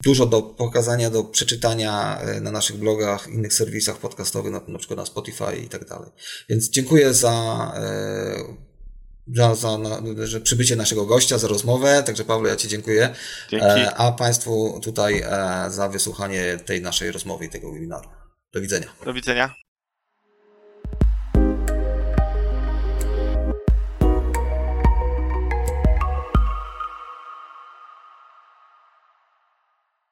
dużo 0.04 0.26
do 0.26 0.42
pokazania, 0.42 1.11
do 1.11 1.24
przeczytania 1.24 2.20
e, 2.20 2.40
na 2.40 2.50
naszych 2.50 2.76
blogach, 2.76 3.28
innych 3.28 3.54
serwisach 3.54 3.98
podcastowych, 3.98 4.52
na, 4.52 4.61
na 4.68 4.78
przykład 4.78 4.98
na 4.98 5.06
Spotify 5.06 5.56
i 5.64 5.68
tak 5.68 5.84
dalej. 5.84 6.11
Więc 6.48 6.70
dziękuję 6.70 7.14
za, 7.14 7.32
e, 7.76 9.34
za, 9.34 9.54
za 9.54 9.78
na, 9.78 10.02
że 10.26 10.40
przybycie 10.40 10.76
naszego 10.76 11.06
gościa, 11.06 11.38
za 11.38 11.48
rozmowę. 11.48 12.02
Także 12.06 12.24
Paweł, 12.24 12.46
ja 12.46 12.56
Ci 12.56 12.68
dziękuję. 12.68 13.14
Dzięki. 13.50 13.66
E, 13.66 13.94
a 13.94 14.12
Państwu 14.12 14.80
tutaj 14.82 15.24
za 15.68 15.88
wysłuchanie 15.88 16.58
tej 16.66 16.82
naszej 16.82 17.12
rozmowy 17.12 17.44
i 17.44 17.48
tego 17.48 17.72
webinaru. 17.72 18.08
Do 18.53 18.61
widzenia. 18.61 18.86
Do 19.05 19.12
widzenia. 19.12 19.55